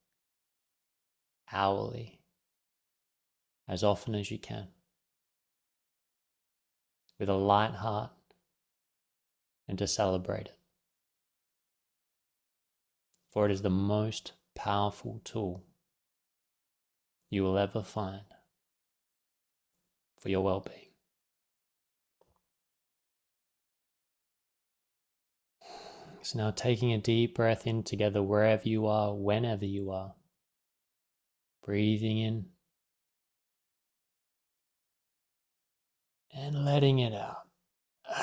hourly, 1.52 2.20
as 3.68 3.84
often 3.84 4.16
as 4.16 4.32
you 4.32 4.40
can, 4.40 4.68
with 7.20 7.30
a 7.30 7.34
light 7.34 7.76
heart 7.76 8.12
and 9.68 9.78
to 9.78 9.88
celebrate 9.88 10.48
it. 10.48 10.58
For 13.32 13.46
it 13.46 13.52
is 13.52 13.62
the 13.62 13.70
most 13.70 14.34
powerful 14.56 15.22
tool 15.24 15.64
you 17.30 17.44
will 17.44 17.58
ever 17.58 17.82
find 17.82 18.22
for 20.20 20.30
your 20.30 20.42
well 20.42 20.60
being. 20.60 20.93
So 26.24 26.40
now 26.40 26.52
taking 26.52 26.94
a 26.94 26.98
deep 26.98 27.36
breath 27.36 27.68
in 27.68 27.84
together 27.84 28.24
wherever 28.24 28.64
you 28.64 28.88
are, 28.88 29.14
whenever 29.14 29.66
you 29.66 29.92
are. 29.92 30.14
Breathing 31.66 32.18
in 32.18 32.46
and 36.34 36.64
letting 36.64 37.00
it 37.00 37.14
out. 37.14 37.44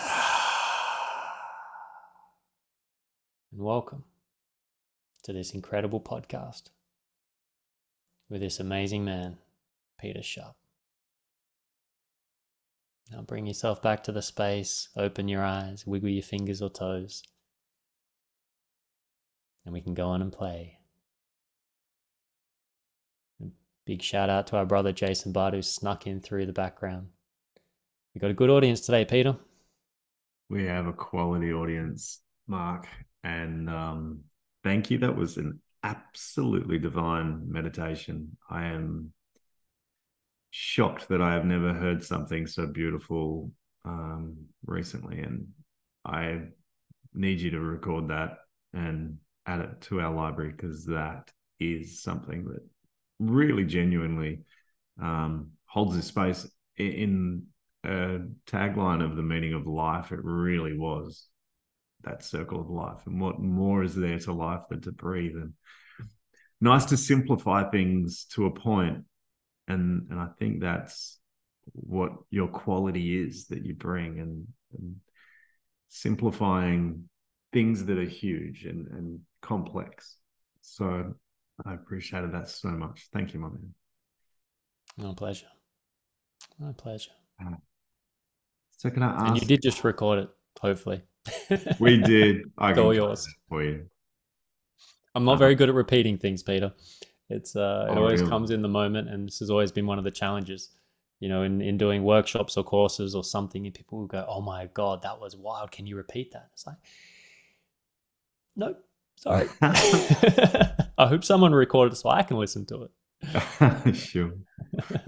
and 3.53 3.61
welcome 3.61 4.05
to 5.25 5.35
this 5.35 5.53
incredible 5.53 6.01
podcast 6.01 6.71
with 8.31 8.41
this 8.41 8.59
amazing 8.59 9.05
man, 9.05 9.37
Peter 10.01 10.23
Sharp. 10.23 10.57
Now 13.13 13.21
bring 13.21 13.47
yourself 13.47 13.83
back 13.83 14.03
to 14.05 14.13
the 14.13 14.23
space, 14.23 14.89
open 14.97 15.29
your 15.29 15.45
eyes, 15.45 15.87
wiggle 15.87 16.09
your 16.09 16.23
fingers 16.23 16.63
or 16.63 16.71
toes, 16.71 17.23
and 19.71 19.75
we 19.75 19.81
can 19.81 19.95
go 19.95 20.09
on 20.09 20.21
and 20.21 20.33
play. 20.33 20.79
Big 23.87 24.03
shout 24.03 24.29
out 24.29 24.49
to 24.49 24.57
our 24.57 24.67
brother 24.67 24.91
Jason 24.91 25.31
Bard 25.31 25.55
who 25.55 25.63
snuck 25.63 26.09
in 26.09 26.21
through 26.21 26.47
the 26.47 26.53
background. 26.53 27.07
We 28.13 28.21
got 28.21 28.33
a 28.33 28.35
good 28.35 28.51
audience 28.51 28.81
today, 28.81 29.05
Peter. 29.05 29.37
We 30.49 30.65
have 30.65 30.89
a 30.89 30.93
quality 30.93 31.53
audience, 31.53 32.19
Mark. 32.49 32.89
And 33.23 33.71
um, 33.71 34.25
thank 34.65 34.91
you. 34.91 34.99
That 34.99 35.17
was 35.17 35.37
an 35.37 35.61
absolutely 35.85 36.79
divine 36.81 37.43
meditation. 37.49 38.37
I 38.51 38.67
am 38.67 39.13
shocked 40.51 41.09
that 41.11 41.23
I 41.23 41.33
have 41.35 41.45
never 41.45 41.73
heard 41.73 42.03
something 42.03 42.49
so 42.49 42.67
beautiful 42.67 43.53
um, 43.85 44.37
recently, 44.67 45.21
and 45.21 45.47
I 46.05 46.41
need 47.15 47.41
you 47.41 47.51
to 47.53 47.61
record 47.61 48.09
that 48.09 48.39
and 48.73 49.19
add 49.47 49.61
it 49.61 49.81
to 49.83 50.01
our 50.01 50.15
library 50.15 50.53
because 50.53 50.85
that 50.87 51.31
is 51.59 52.03
something 52.03 52.45
that 52.45 52.63
really 53.19 53.65
genuinely 53.65 54.41
um, 55.01 55.51
holds 55.67 55.97
its 55.97 56.07
space 56.07 56.47
in 56.77 57.47
a 57.85 58.21
tagline 58.47 59.05
of 59.05 59.17
the 59.17 59.23
meaning 59.23 59.55
of 59.55 59.67
life. 59.67 60.13
It 60.13 60.21
really 60.23 60.77
was 60.77 61.27
that 62.03 62.25
circle 62.25 62.61
of 62.61 62.71
life, 62.71 63.07
and 63.07 63.21
what 63.21 63.39
more 63.39 63.83
is 63.83 63.95
there 63.95 64.19
to 64.21 64.33
life 64.33 64.63
than 64.71 64.81
to 64.83 64.93
breathe? 64.93 65.37
And 65.37 65.53
nice 66.61 66.87
to 66.87 66.97
simplify 66.97 67.71
things 67.71 68.27
to 68.35 68.47
a 68.47 68.51
point, 68.51 69.05
and 69.69 70.07
and 70.11 70.19
I 70.19 70.29
think 70.39 70.61
that's 70.61 71.19
what 71.73 72.13
your 72.31 72.49
quality 72.49 73.23
is 73.23 73.47
that 73.49 73.65
you 73.65 73.75
bring, 73.75 74.19
and, 74.19 74.47
and 74.79 74.97
simplifying 75.89 77.09
things 77.53 77.85
that 77.85 77.99
are 77.99 78.05
huge 78.05 78.65
and, 78.65 78.87
and 78.89 79.21
complex. 79.43 80.17
So 80.61 81.15
I 81.65 81.75
appreciated 81.75 82.33
that 82.33 82.49
so 82.49 82.69
much. 82.69 83.09
Thank 83.13 83.35
you, 83.35 83.41
my 83.41 83.49
man. 83.49 83.75
My 84.97 85.15
pleasure. 85.15 85.47
My 86.59 86.73
pleasure. 86.73 87.13
Uh, 87.45 87.57
so 88.77 88.91
can 88.91 89.03
I 89.03 89.13
ask? 89.13 89.27
And 89.27 89.41
you 89.41 89.47
did 89.47 89.63
just 89.63 89.85
record 89.85 90.21
it, 90.21 90.31
hopefully. 90.61 91.03
we 91.79 91.99
did. 91.99 92.51
I 92.59 92.73
all 92.79 92.95
yours 92.95 93.29
for 93.49 93.63
you. 93.63 93.87
I'm 95.15 95.25
not 95.25 95.35
uh, 95.35 95.37
very 95.37 95.55
good 95.55 95.69
at 95.69 95.75
repeating 95.75 96.19
things, 96.19 96.43
Peter. 96.43 96.73
It's 97.29 97.55
uh, 97.55 97.87
it 97.89 97.93
oh, 97.93 97.99
always 97.99 98.21
really? 98.21 98.31
comes 98.31 98.51
in 98.51 98.63
the 98.63 98.69
moment, 98.69 99.09
and 99.09 99.29
this 99.29 99.39
has 99.39 99.51
always 99.51 99.71
been 99.73 99.87
one 99.87 99.99
of 99.99 100.05
the 100.05 100.11
challenges. 100.11 100.71
You 101.21 101.29
know, 101.29 101.43
in, 101.43 101.61
in 101.61 101.77
doing 101.77 102.03
workshops 102.03 102.57
or 102.57 102.65
courses 102.65 103.15
or 103.15 103.23
something, 103.23 103.67
and 103.67 103.75
people 103.75 103.99
will 103.99 104.07
go, 104.07 104.25
"Oh 104.27 104.41
my 104.41 104.67
god, 104.73 105.03
that 105.03 105.21
was 105.21 105.37
wild! 105.37 105.71
Can 105.71 105.87
you 105.87 105.97
repeat 105.97 106.33
that?" 106.33 106.49
It's 106.55 106.67
like, 106.67 106.77
no, 108.57 108.75
sorry. 109.21 109.49
I 109.63 111.07
hope 111.07 111.25
someone 111.25 111.53
recorded 111.53 111.97
so 111.97 112.11
I 112.11 112.23
can 112.23 112.37
listen 112.37 112.67
to 112.67 112.85
it. 112.85 113.95
sure. 113.97 114.33
Good 114.89 115.01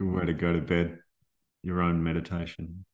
way 0.00 0.26
to 0.26 0.34
go 0.34 0.52
to 0.52 0.60
bed. 0.60 0.98
Your 1.62 1.80
own 1.80 2.02
meditation. 2.02 2.84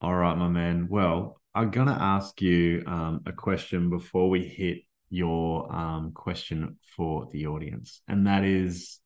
All 0.00 0.14
right, 0.14 0.36
my 0.36 0.48
man. 0.48 0.88
Well, 0.90 1.40
I'm 1.54 1.70
going 1.70 1.86
to 1.86 1.94
ask 1.94 2.40
you 2.42 2.82
um, 2.86 3.22
a 3.26 3.32
question 3.32 3.88
before 3.88 4.28
we 4.28 4.44
hit 4.44 4.78
your 5.08 5.72
um, 5.74 6.12
question 6.12 6.76
for 6.96 7.28
the 7.32 7.46
audience, 7.46 8.02
and 8.06 8.26
that 8.26 8.44
is, 8.44 8.98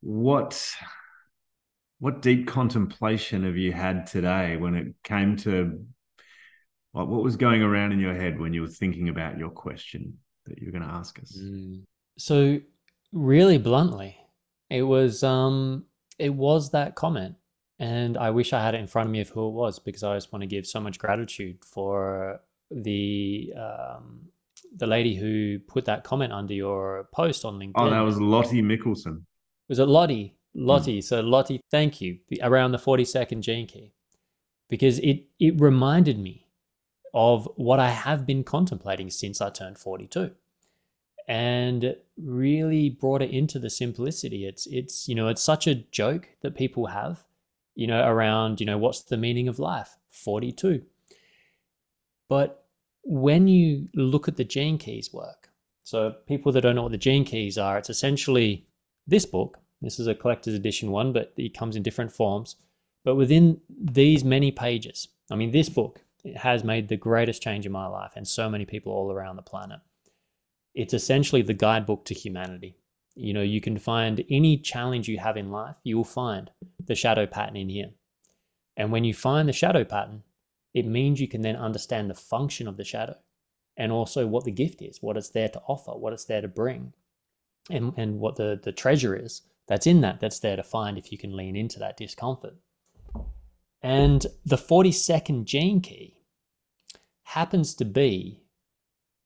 what 0.00 0.70
what 2.00 2.22
deep 2.22 2.48
contemplation 2.48 3.44
have 3.44 3.56
you 3.56 3.72
had 3.72 4.06
today 4.06 4.56
when 4.56 4.74
it 4.74 4.94
came 5.04 5.36
to 5.36 5.84
what, 6.92 7.08
what 7.08 7.22
was 7.22 7.36
going 7.36 7.62
around 7.62 7.92
in 7.92 8.00
your 8.00 8.14
head 8.14 8.38
when 8.38 8.52
you 8.52 8.62
were 8.62 8.68
thinking 8.68 9.08
about 9.08 9.38
your 9.38 9.50
question 9.50 10.18
that 10.46 10.58
you 10.58 10.66
were 10.66 10.72
going 10.72 10.88
to 10.88 10.94
ask 10.94 11.18
us? 11.20 11.38
Mm. 11.40 11.82
So, 12.18 12.60
really 13.12 13.58
bluntly, 13.58 14.16
it 14.68 14.82
was 14.82 15.22
um, 15.22 15.84
it 16.18 16.34
was 16.34 16.70
that 16.70 16.94
comment, 16.94 17.36
and 17.78 18.16
I 18.18 18.30
wish 18.30 18.52
I 18.52 18.62
had 18.62 18.74
it 18.74 18.80
in 18.80 18.86
front 18.86 19.08
of 19.08 19.12
me 19.12 19.20
of 19.20 19.28
who 19.28 19.48
it 19.48 19.52
was 19.52 19.78
because 19.78 20.02
I 20.02 20.16
just 20.16 20.32
want 20.32 20.42
to 20.42 20.46
give 20.46 20.66
so 20.66 20.80
much 20.80 20.98
gratitude 20.98 21.58
for 21.64 22.40
the 22.70 23.52
um, 23.56 24.22
the 24.76 24.86
lady 24.86 25.14
who 25.14 25.58
put 25.60 25.84
that 25.86 26.04
comment 26.04 26.32
under 26.32 26.54
your 26.54 27.08
post 27.12 27.44
on 27.44 27.58
LinkedIn. 27.58 27.72
Oh, 27.76 27.90
that 27.90 28.00
was 28.00 28.20
Lottie 28.20 28.62
Mickelson. 28.62 29.22
Was 29.68 29.78
it 29.78 29.86
Lottie? 29.86 30.36
Lottie. 30.54 30.98
Mm. 30.98 31.04
So 31.04 31.20
Lottie, 31.20 31.60
thank 31.70 32.00
you 32.00 32.18
around 32.42 32.72
the 32.72 32.78
forty 32.78 33.04
second 33.04 33.42
gene 33.42 33.66
key 33.66 33.92
because 34.68 34.98
it 34.98 35.26
it 35.38 35.60
reminded 35.60 36.18
me 36.18 36.46
of 37.12 37.48
what 37.56 37.80
I 37.80 37.90
have 37.90 38.26
been 38.26 38.44
contemplating 38.44 39.10
since 39.10 39.40
I 39.40 39.50
turned 39.50 39.78
42 39.78 40.30
and 41.28 41.96
really 42.16 42.90
brought 42.90 43.22
it 43.22 43.30
into 43.30 43.58
the 43.58 43.70
simplicity. 43.70 44.46
It's, 44.46 44.66
it's, 44.66 45.08
you 45.08 45.14
know, 45.14 45.28
it's 45.28 45.42
such 45.42 45.66
a 45.66 45.76
joke 45.76 46.28
that 46.42 46.56
people 46.56 46.86
have, 46.86 47.20
you 47.74 47.86
know, 47.86 48.04
around, 48.06 48.60
you 48.60 48.66
know, 48.66 48.78
what's 48.78 49.02
the 49.02 49.16
meaning 49.16 49.46
of 49.48 49.58
life? 49.58 49.96
42. 50.08 50.82
But 52.28 52.64
when 53.02 53.48
you 53.48 53.88
look 53.94 54.28
at 54.28 54.36
the 54.36 54.44
gene 54.44 54.78
keys 54.78 55.12
work, 55.12 55.50
so 55.84 56.14
people 56.26 56.52
that 56.52 56.60
don't 56.60 56.76
know 56.76 56.82
what 56.82 56.92
the 56.92 56.98
gene 56.98 57.24
keys 57.24 57.58
are, 57.58 57.78
it's 57.78 57.90
essentially 57.90 58.66
this 59.06 59.26
book. 59.26 59.58
This 59.80 59.98
is 59.98 60.06
a 60.06 60.14
collector's 60.14 60.54
edition 60.54 60.90
one, 60.90 61.12
but 61.12 61.32
it 61.36 61.56
comes 61.56 61.74
in 61.74 61.82
different 61.82 62.12
forms. 62.12 62.56
But 63.04 63.14
within 63.14 63.60
these 63.68 64.24
many 64.24 64.50
pages, 64.50 65.08
I 65.30 65.36
mean, 65.36 65.52
this 65.52 65.68
book 65.68 66.00
it 66.24 66.36
has 66.38 66.64
made 66.64 66.88
the 66.88 66.96
greatest 66.96 67.42
change 67.42 67.66
in 67.66 67.72
my 67.72 67.86
life 67.86 68.12
and 68.16 68.26
so 68.26 68.48
many 68.48 68.64
people 68.64 68.92
all 68.92 69.12
around 69.12 69.36
the 69.36 69.42
planet. 69.42 69.80
It's 70.74 70.94
essentially 70.94 71.42
the 71.42 71.54
guidebook 71.54 72.04
to 72.06 72.14
humanity. 72.14 72.76
You 73.14 73.34
know, 73.34 73.42
you 73.42 73.60
can 73.60 73.78
find 73.78 74.24
any 74.30 74.56
challenge 74.56 75.08
you 75.08 75.18
have 75.18 75.36
in 75.36 75.50
life, 75.50 75.76
you 75.82 75.96
will 75.96 76.04
find 76.04 76.50
the 76.84 76.94
shadow 76.94 77.26
pattern 77.26 77.56
in 77.56 77.68
here. 77.68 77.90
And 78.76 78.92
when 78.92 79.04
you 79.04 79.12
find 79.12 79.48
the 79.48 79.52
shadow 79.52 79.84
pattern, 79.84 80.22
it 80.72 80.86
means 80.86 81.20
you 81.20 81.28
can 81.28 81.42
then 81.42 81.56
understand 81.56 82.08
the 82.08 82.14
function 82.14 82.68
of 82.68 82.76
the 82.76 82.84
shadow 82.84 83.16
and 83.76 83.90
also 83.90 84.26
what 84.26 84.44
the 84.44 84.52
gift 84.52 84.80
is, 84.80 85.02
what 85.02 85.16
it's 85.16 85.30
there 85.30 85.48
to 85.48 85.62
offer, 85.66 85.92
what 85.92 86.12
it's 86.12 86.24
there 86.24 86.40
to 86.40 86.48
bring, 86.48 86.92
and, 87.68 87.92
and 87.96 88.20
what 88.20 88.36
the, 88.36 88.60
the 88.62 88.72
treasure 88.72 89.16
is 89.16 89.42
that's 89.70 89.86
in 89.86 90.00
that 90.00 90.18
that's 90.18 90.40
there 90.40 90.56
to 90.56 90.62
find 90.64 90.98
if 90.98 91.12
you 91.12 91.18
can 91.18 91.36
lean 91.36 91.54
into 91.56 91.78
that 91.78 91.96
discomfort. 91.96 92.54
And 93.82 94.26
the 94.44 94.56
42nd 94.56 95.44
gene 95.44 95.80
key 95.80 96.16
happens 97.22 97.74
to 97.76 97.84
be 97.84 98.40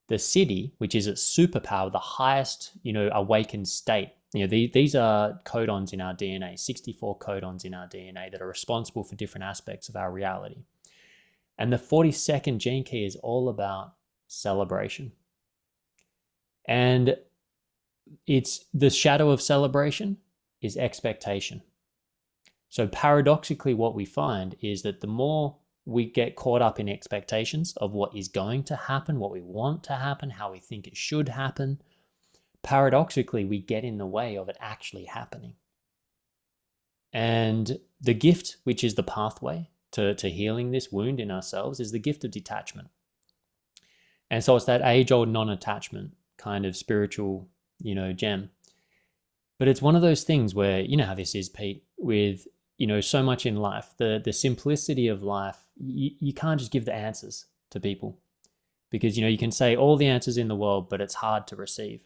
the 0.09 0.17
siddhi, 0.17 0.73
which 0.79 0.95
is 0.95 1.07
its 1.07 1.25
superpower, 1.25 1.91
the 1.91 1.99
highest, 1.99 2.73
you 2.83 2.93
know, 2.93 3.09
awakened 3.13 3.67
state. 3.69 4.11
You 4.33 4.43
know, 4.43 4.47
the, 4.47 4.71
these 4.73 4.95
are 4.95 5.41
codons 5.45 5.93
in 5.93 6.01
our 6.01 6.13
DNA, 6.13 6.59
64 6.59 7.19
codons 7.19 7.65
in 7.65 7.73
our 7.73 7.87
DNA 7.87 8.31
that 8.31 8.43
are 8.43 8.47
responsible 8.47 9.05
for 9.05 9.17
different 9.17 9.45
aspects 9.45 9.89
of 9.89 9.97
our 9.97 10.13
reality. 10.13 10.65
And 11.57 11.73
the 11.73 11.79
42nd 11.79 12.59
gene 12.59 12.85
key 12.85 13.07
is 13.07 13.17
all 13.17 13.49
about 13.49 13.95
celebration. 14.27 15.13
And 16.67 17.17
it's 18.27 18.67
the 18.75 18.91
shadow 18.91 19.31
of 19.31 19.41
celebration 19.41 20.19
is 20.61 20.77
expectation. 20.77 21.63
So 22.75 22.89
paradoxically, 22.89 23.73
what 23.73 23.95
we 23.95 24.05
find 24.05 24.57
is 24.61 24.83
that 24.83 25.01
the 25.01 25.07
more 25.07 25.59
we 25.85 26.07
get 26.07 26.35
caught 26.35 26.61
up 26.61 26.81
in 26.81 26.89
expectations 26.89 27.73
of 27.77 27.93
what 27.93 28.17
is 28.17 28.27
going 28.27 28.65
to 28.65 28.75
happen, 28.75 29.21
what 29.21 29.31
we 29.31 29.41
want 29.41 29.85
to 29.85 29.93
happen, 29.93 30.29
how 30.29 30.51
we 30.51 30.59
think 30.59 30.89
it 30.89 30.97
should 30.97 31.29
happen, 31.29 31.81
paradoxically, 32.65 33.45
we 33.45 33.61
get 33.61 33.85
in 33.85 33.99
the 33.99 34.07
way 34.07 34.37
of 34.37 34.49
it 34.49 34.57
actually 34.59 35.05
happening. 35.05 35.55
And 37.13 37.79
the 38.01 38.13
gift, 38.13 38.57
which 38.65 38.83
is 38.83 38.97
the 38.97 39.05
pathway 39.05 39.71
to, 39.93 40.13
to 40.17 40.29
healing 40.29 40.73
this 40.73 40.91
wound 40.91 41.21
in 41.21 41.31
ourselves, 41.31 41.79
is 41.79 41.93
the 41.93 42.01
gift 42.01 42.25
of 42.25 42.33
detachment. 42.33 42.89
And 44.33 44.43
so 44.43 44.57
it's 44.57 44.65
that 44.65 44.83
age 44.83 45.13
old 45.13 45.29
non 45.29 45.49
attachment 45.49 46.17
kind 46.39 46.67
of 46.67 46.77
spiritual, 46.77 47.49
you 47.79 47.95
know, 47.95 48.13
gem. 48.13 48.51
But 49.61 49.69
it's 49.69 49.81
one 49.81 49.95
of 49.95 50.03
those 50.03 50.25
things 50.25 50.57
where, 50.57 50.81
you 50.81 50.97
know 50.97 51.07
how 51.07 51.15
this 51.15 51.37
is, 51.37 51.49
Pete, 51.49 51.85
with 51.97 52.49
you 52.79 52.87
know 52.87 53.01
so 53.01 53.23
much 53.23 53.47
in 53.47 53.57
life 53.57 53.95
the 53.99 54.21
the 54.25 54.33
simplicity 54.33 55.09
of 55.09 55.23
life 55.23 55.59
you, 55.77 56.11
you 56.21 56.33
can't 56.33 56.61
just 56.61 56.73
give 56.73 56.85
the 56.85 56.95
answers 56.95 57.47
to 57.71 57.81
people. 57.81 58.19
Because 58.91 59.17
you 59.17 59.23
know 59.23 59.29
you 59.29 59.39
can 59.39 59.51
say 59.51 59.75
all 59.75 59.97
the 59.97 60.07
answers 60.07 60.37
in 60.37 60.49
the 60.49 60.55
world 60.55 60.89
but 60.89 61.01
it's 61.01 61.15
hard 61.15 61.47
to 61.49 61.57
receive. 61.57 62.03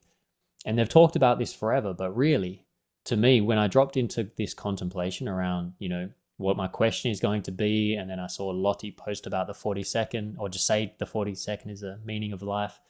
And 0.64 0.78
they've 0.78 0.88
talked 0.88 1.16
about 1.16 1.38
this 1.38 1.52
forever 1.52 1.92
but 1.92 2.16
really 2.16 2.64
to 3.08 3.16
me 3.16 3.40
when 3.40 3.58
i 3.58 3.66
dropped 3.66 3.96
into 3.96 4.30
this 4.36 4.52
contemplation 4.52 5.28
around 5.28 5.72
you 5.78 5.88
know 5.88 6.10
what 6.36 6.58
my 6.58 6.68
question 6.68 7.10
is 7.10 7.20
going 7.20 7.42
to 7.42 7.50
be 7.50 7.94
and 7.94 8.10
then 8.10 8.20
i 8.20 8.26
saw 8.26 8.48
lottie 8.48 8.90
post 8.90 9.26
about 9.26 9.46
the 9.46 9.54
42nd 9.54 10.34
or 10.38 10.48
just 10.48 10.66
say 10.66 10.94
the 10.98 11.06
42nd 11.06 11.70
is 11.70 11.82
a 11.82 11.98
meaning 12.04 12.32
of 12.32 12.42
life 12.42 12.80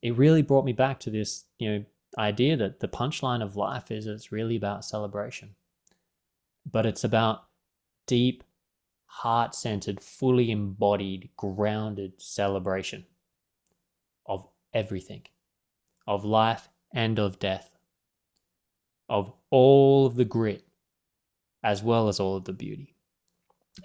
it 0.00 0.16
really 0.16 0.40
brought 0.40 0.64
me 0.64 0.72
back 0.72 0.98
to 1.00 1.10
this 1.10 1.44
you 1.58 1.70
know 1.70 1.84
idea 2.18 2.56
that 2.56 2.80
the 2.80 2.88
punchline 2.88 3.42
of 3.42 3.54
life 3.54 3.90
is 3.90 4.06
it's 4.06 4.32
really 4.32 4.56
about 4.56 4.84
celebration 4.84 5.54
but 6.70 6.86
it's 6.86 7.04
about 7.04 7.44
deep, 8.06 8.44
heart 9.06 9.54
centered, 9.54 10.00
fully 10.00 10.50
embodied, 10.50 11.30
grounded 11.36 12.14
celebration 12.18 13.06
of 14.26 14.48
everything, 14.72 15.22
of 16.06 16.24
life 16.24 16.68
and 16.92 17.18
of 17.18 17.38
death, 17.38 17.76
of 19.08 19.32
all 19.50 20.06
of 20.06 20.16
the 20.16 20.24
grit 20.24 20.64
as 21.62 21.82
well 21.82 22.08
as 22.08 22.18
all 22.18 22.36
of 22.36 22.44
the 22.44 22.52
beauty. 22.52 22.94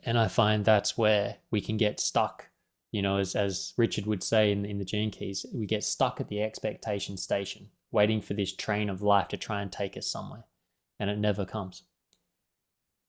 And 0.04 0.18
I 0.18 0.28
find 0.28 0.64
that's 0.64 0.98
where 0.98 1.38
we 1.52 1.62
can 1.62 1.78
get 1.78 2.00
stuck. 2.00 2.50
You 2.92 3.02
know, 3.02 3.18
as, 3.18 3.36
as 3.36 3.74
Richard 3.78 4.06
would 4.06 4.24
say 4.24 4.52
in, 4.52 4.66
in 4.66 4.78
the 4.78 4.86
Gene 4.86 5.12
Keys, 5.12 5.46
we 5.54 5.66
get 5.66 5.84
stuck 5.84 6.22
at 6.22 6.30
the 6.30 6.42
expectation 6.42 7.18
station, 7.18 7.70
waiting 7.92 8.22
for 8.22 8.34
this 8.34 8.54
train 8.54 8.90
of 8.90 9.02
life 9.02 9.28
to 9.30 9.38
try 9.38 9.62
and 9.62 9.72
take 9.72 9.98
us 9.98 10.08
somewhere 10.08 10.46
and 11.00 11.10
it 11.10 11.18
never 11.18 11.46
comes. 11.46 11.84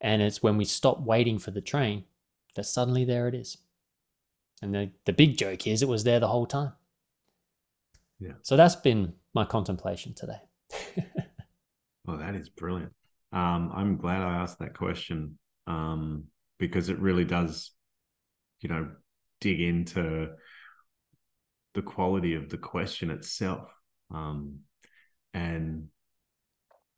And 0.00 0.22
it's 0.22 0.42
when 0.42 0.56
we 0.56 0.64
stop 0.64 1.00
waiting 1.00 1.38
for 1.38 1.50
the 1.50 1.60
train 1.60 2.04
that 2.54 2.64
suddenly 2.64 3.04
there 3.04 3.28
it 3.28 3.34
is. 3.34 3.58
And 4.62 4.74
the, 4.74 4.90
the 5.04 5.12
big 5.12 5.36
joke 5.36 5.66
is 5.66 5.82
it 5.82 5.88
was 5.88 6.04
there 6.04 6.20
the 6.20 6.28
whole 6.28 6.46
time. 6.46 6.72
Yeah. 8.18 8.32
So 8.42 8.56
that's 8.56 8.76
been 8.76 9.12
my 9.34 9.44
contemplation 9.44 10.14
today. 10.14 10.40
well, 12.06 12.18
that 12.18 12.34
is 12.34 12.48
brilliant. 12.48 12.92
Um, 13.32 13.70
I'm 13.74 13.96
glad 13.96 14.22
I 14.22 14.36
asked 14.36 14.58
that 14.60 14.74
question 14.74 15.38
um, 15.66 16.24
because 16.58 16.88
it 16.88 16.98
really 16.98 17.24
does, 17.24 17.72
you 18.60 18.68
know, 18.68 18.88
dig 19.40 19.60
into 19.60 20.28
the 21.74 21.82
quality 21.82 22.34
of 22.34 22.48
the 22.48 22.56
question 22.56 23.10
itself. 23.10 23.68
Um, 24.12 24.60
and 25.34 25.88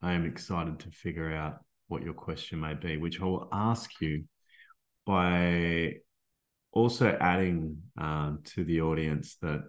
I 0.01 0.13
am 0.13 0.25
excited 0.25 0.79
to 0.79 0.91
figure 0.91 1.33
out 1.33 1.59
what 1.89 2.03
your 2.03 2.13
question 2.13 2.59
may 2.61 2.73
be, 2.73 2.97
which 2.97 3.21
I 3.21 3.25
will 3.25 3.49
ask 3.51 3.89
you 3.99 4.23
by 5.05 5.95
also 6.71 7.17
adding 7.19 7.81
um, 7.97 8.39
to 8.45 8.63
the 8.63 8.81
audience 8.81 9.35
that 9.41 9.63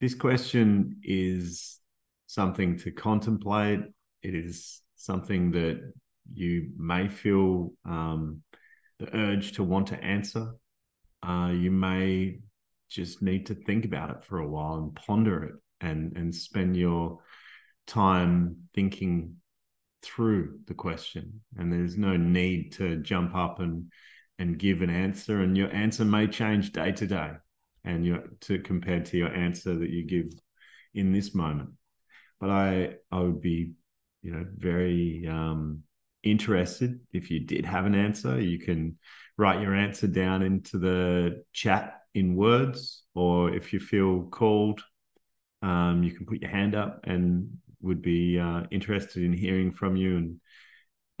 this 0.00 0.14
question 0.14 1.00
is 1.02 1.78
something 2.26 2.78
to 2.78 2.90
contemplate. 2.90 3.80
It 4.22 4.34
is 4.34 4.80
something 4.96 5.50
that 5.50 5.92
you 6.32 6.70
may 6.76 7.08
feel 7.08 7.72
um, 7.84 8.42
the 8.98 9.14
urge 9.14 9.52
to 9.52 9.64
want 9.64 9.88
to 9.88 10.02
answer. 10.02 10.54
Uh, 11.22 11.52
you 11.52 11.70
may 11.70 12.38
just 12.88 13.20
need 13.20 13.46
to 13.46 13.54
think 13.54 13.84
about 13.84 14.10
it 14.10 14.24
for 14.24 14.38
a 14.38 14.48
while 14.48 14.76
and 14.76 14.94
ponder 14.94 15.44
it 15.44 15.54
and 15.80 16.16
and 16.16 16.34
spend 16.34 16.76
your 16.76 17.18
time 17.86 18.56
thinking 18.74 19.36
through 20.02 20.58
the 20.66 20.74
question 20.74 21.40
and 21.56 21.72
there's 21.72 21.96
no 21.96 22.16
need 22.16 22.72
to 22.72 22.96
jump 22.98 23.34
up 23.34 23.60
and 23.60 23.92
and 24.38 24.58
give 24.58 24.80
an 24.80 24.90
answer 24.90 25.42
and 25.42 25.56
your 25.56 25.70
answer 25.74 26.04
may 26.04 26.26
change 26.26 26.72
day 26.72 26.90
to 26.92 27.06
day 27.06 27.32
and 27.84 28.04
you 28.04 28.22
to 28.40 28.58
compared 28.60 29.04
to 29.04 29.18
your 29.18 29.34
answer 29.34 29.76
that 29.76 29.90
you 29.90 30.06
give 30.06 30.32
in 30.94 31.12
this 31.12 31.34
moment. 31.34 31.70
But 32.40 32.50
i 32.50 32.94
i 33.12 33.20
would 33.20 33.40
be 33.40 33.72
you 34.22 34.32
know 34.32 34.46
very 34.56 35.26
um 35.28 35.82
interested. 36.22 37.00
If 37.12 37.30
you 37.30 37.40
did 37.40 37.66
have 37.66 37.86
an 37.86 37.94
answer 37.94 38.40
you 38.40 38.58
can 38.58 38.98
write 39.36 39.62
your 39.62 39.74
answer 39.74 40.06
down 40.06 40.42
into 40.42 40.78
the 40.78 41.44
chat 41.52 42.00
in 42.14 42.36
words, 42.36 43.04
or 43.14 43.54
if 43.54 43.72
you 43.72 43.80
feel 43.80 44.24
called, 44.24 44.82
um, 45.62 46.02
you 46.02 46.12
can 46.12 46.26
put 46.26 46.42
your 46.42 46.50
hand 46.50 46.74
up 46.74 47.00
and 47.04 47.58
would 47.80 48.02
be 48.02 48.38
uh, 48.38 48.62
interested 48.70 49.22
in 49.22 49.32
hearing 49.32 49.72
from 49.72 49.96
you 49.96 50.16
and 50.16 50.40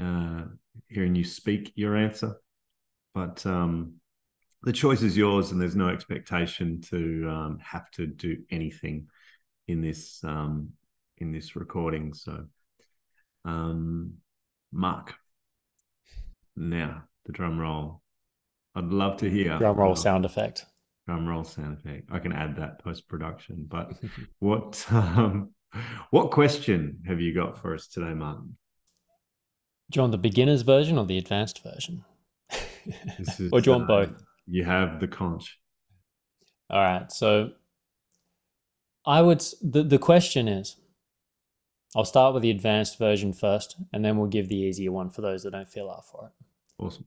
uh, 0.00 0.44
hearing 0.88 1.14
you 1.14 1.24
speak 1.24 1.72
your 1.74 1.96
answer. 1.96 2.36
But 3.14 3.44
um, 3.46 3.94
the 4.62 4.72
choice 4.72 5.02
is 5.02 5.16
yours, 5.16 5.50
and 5.50 5.60
there's 5.60 5.76
no 5.76 5.88
expectation 5.88 6.80
to 6.82 7.28
um, 7.28 7.58
have 7.62 7.90
to 7.92 8.06
do 8.06 8.38
anything 8.50 9.08
in 9.68 9.80
this 9.80 10.22
um, 10.24 10.70
in 11.18 11.32
this 11.32 11.56
recording. 11.56 12.14
So, 12.14 12.46
um, 13.44 14.14
Mark, 14.72 15.14
now 16.56 17.04
the 17.26 17.32
drum 17.32 17.58
roll. 17.58 18.02
I'd 18.74 18.84
love 18.84 19.16
to 19.18 19.28
hear 19.28 19.58
drum 19.58 19.76
roll 19.76 19.96
sound 19.96 20.24
effect 20.24 20.64
drum 21.10 21.26
roll 21.26 21.44
sound 21.44 21.78
effect. 21.78 22.08
I 22.12 22.18
can 22.20 22.32
add 22.32 22.56
that 22.56 22.82
post 22.84 23.08
production. 23.08 23.66
But 23.68 23.94
what 24.38 24.86
um, 24.90 25.50
what 26.10 26.30
question 26.30 27.00
have 27.06 27.20
you 27.20 27.34
got 27.34 27.60
for 27.60 27.74
us 27.74 27.86
today, 27.86 28.14
Martin? 28.14 28.56
Do 29.90 29.98
you 29.98 30.02
want 30.02 30.12
the 30.12 30.18
beginner's 30.18 30.62
version 30.62 30.98
or 30.98 31.04
the 31.04 31.18
advanced 31.18 31.62
version? 31.62 32.04
Is, 33.18 33.40
or 33.52 33.60
do 33.60 33.70
you 33.70 33.76
want 33.76 33.88
both? 33.88 34.10
You 34.46 34.64
have 34.64 35.00
the 35.00 35.08
conch. 35.08 35.58
All 36.68 36.80
right. 36.80 37.10
So 37.10 37.50
I 39.04 39.22
would 39.22 39.44
the, 39.62 39.82
the 39.82 39.98
question 39.98 40.48
is 40.48 40.76
I'll 41.96 42.04
start 42.04 42.34
with 42.34 42.42
the 42.42 42.50
advanced 42.50 42.98
version 42.98 43.32
first, 43.32 43.76
and 43.92 44.04
then 44.04 44.16
we'll 44.16 44.28
give 44.28 44.48
the 44.48 44.56
easier 44.56 44.92
one 44.92 45.10
for 45.10 45.22
those 45.22 45.42
that 45.42 45.50
don't 45.50 45.68
feel 45.68 45.90
up 45.90 46.04
for 46.04 46.26
it. 46.26 46.44
Awesome. 46.82 47.06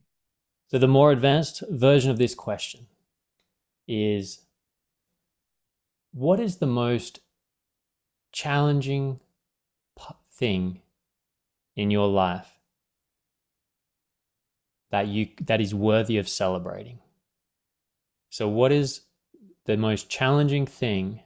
So 0.68 0.78
the 0.78 0.88
more 0.88 1.10
advanced 1.10 1.62
version 1.70 2.10
of 2.10 2.18
this 2.18 2.34
question 2.34 2.86
is 3.88 4.40
what 6.12 6.40
is 6.40 6.58
the 6.58 6.66
most 6.66 7.20
challenging 8.34 9.20
thing 10.30 10.80
in 11.76 11.90
your 11.90 12.08
life 12.08 12.58
that 14.90 15.06
you 15.06 15.28
that 15.40 15.60
is 15.60 15.72
worthy 15.74 16.18
of 16.18 16.28
celebrating 16.28 16.98
so 18.30 18.48
what 18.48 18.72
is 18.72 19.02
the 19.66 19.76
most 19.76 20.10
challenging 20.10 20.66
thing 20.66 21.20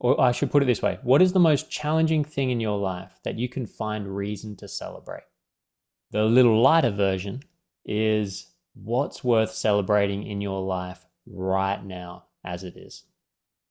or 0.00 0.20
I 0.20 0.32
should 0.32 0.50
put 0.50 0.62
it 0.64 0.66
this 0.66 0.82
way 0.82 0.98
what 1.04 1.22
is 1.22 1.32
the 1.32 1.38
most 1.38 1.70
challenging 1.70 2.24
thing 2.24 2.50
in 2.50 2.58
your 2.58 2.78
life 2.78 3.20
that 3.22 3.38
you 3.38 3.48
can 3.48 3.66
find 3.66 4.16
reason 4.16 4.56
to 4.56 4.66
celebrate 4.66 5.22
the 6.10 6.24
little 6.24 6.60
lighter 6.60 6.90
version 6.90 7.42
is 7.84 8.48
what's 8.74 9.24
worth 9.24 9.52
celebrating 9.52 10.26
in 10.26 10.40
your 10.40 10.62
life 10.62 11.06
right 11.26 11.82
now 11.84 12.24
as 12.44 12.62
it 12.62 12.76
is. 12.76 13.04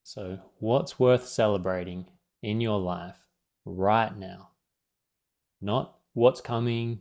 So, 0.07 0.37
what's 0.59 0.99
worth 0.99 1.27
celebrating 1.27 2.05
in 2.43 2.61
your 2.61 2.79
life 2.79 3.17
right 3.65 4.15
now? 4.15 4.49
Not 5.59 5.95
what's 6.13 6.41
coming, 6.41 6.99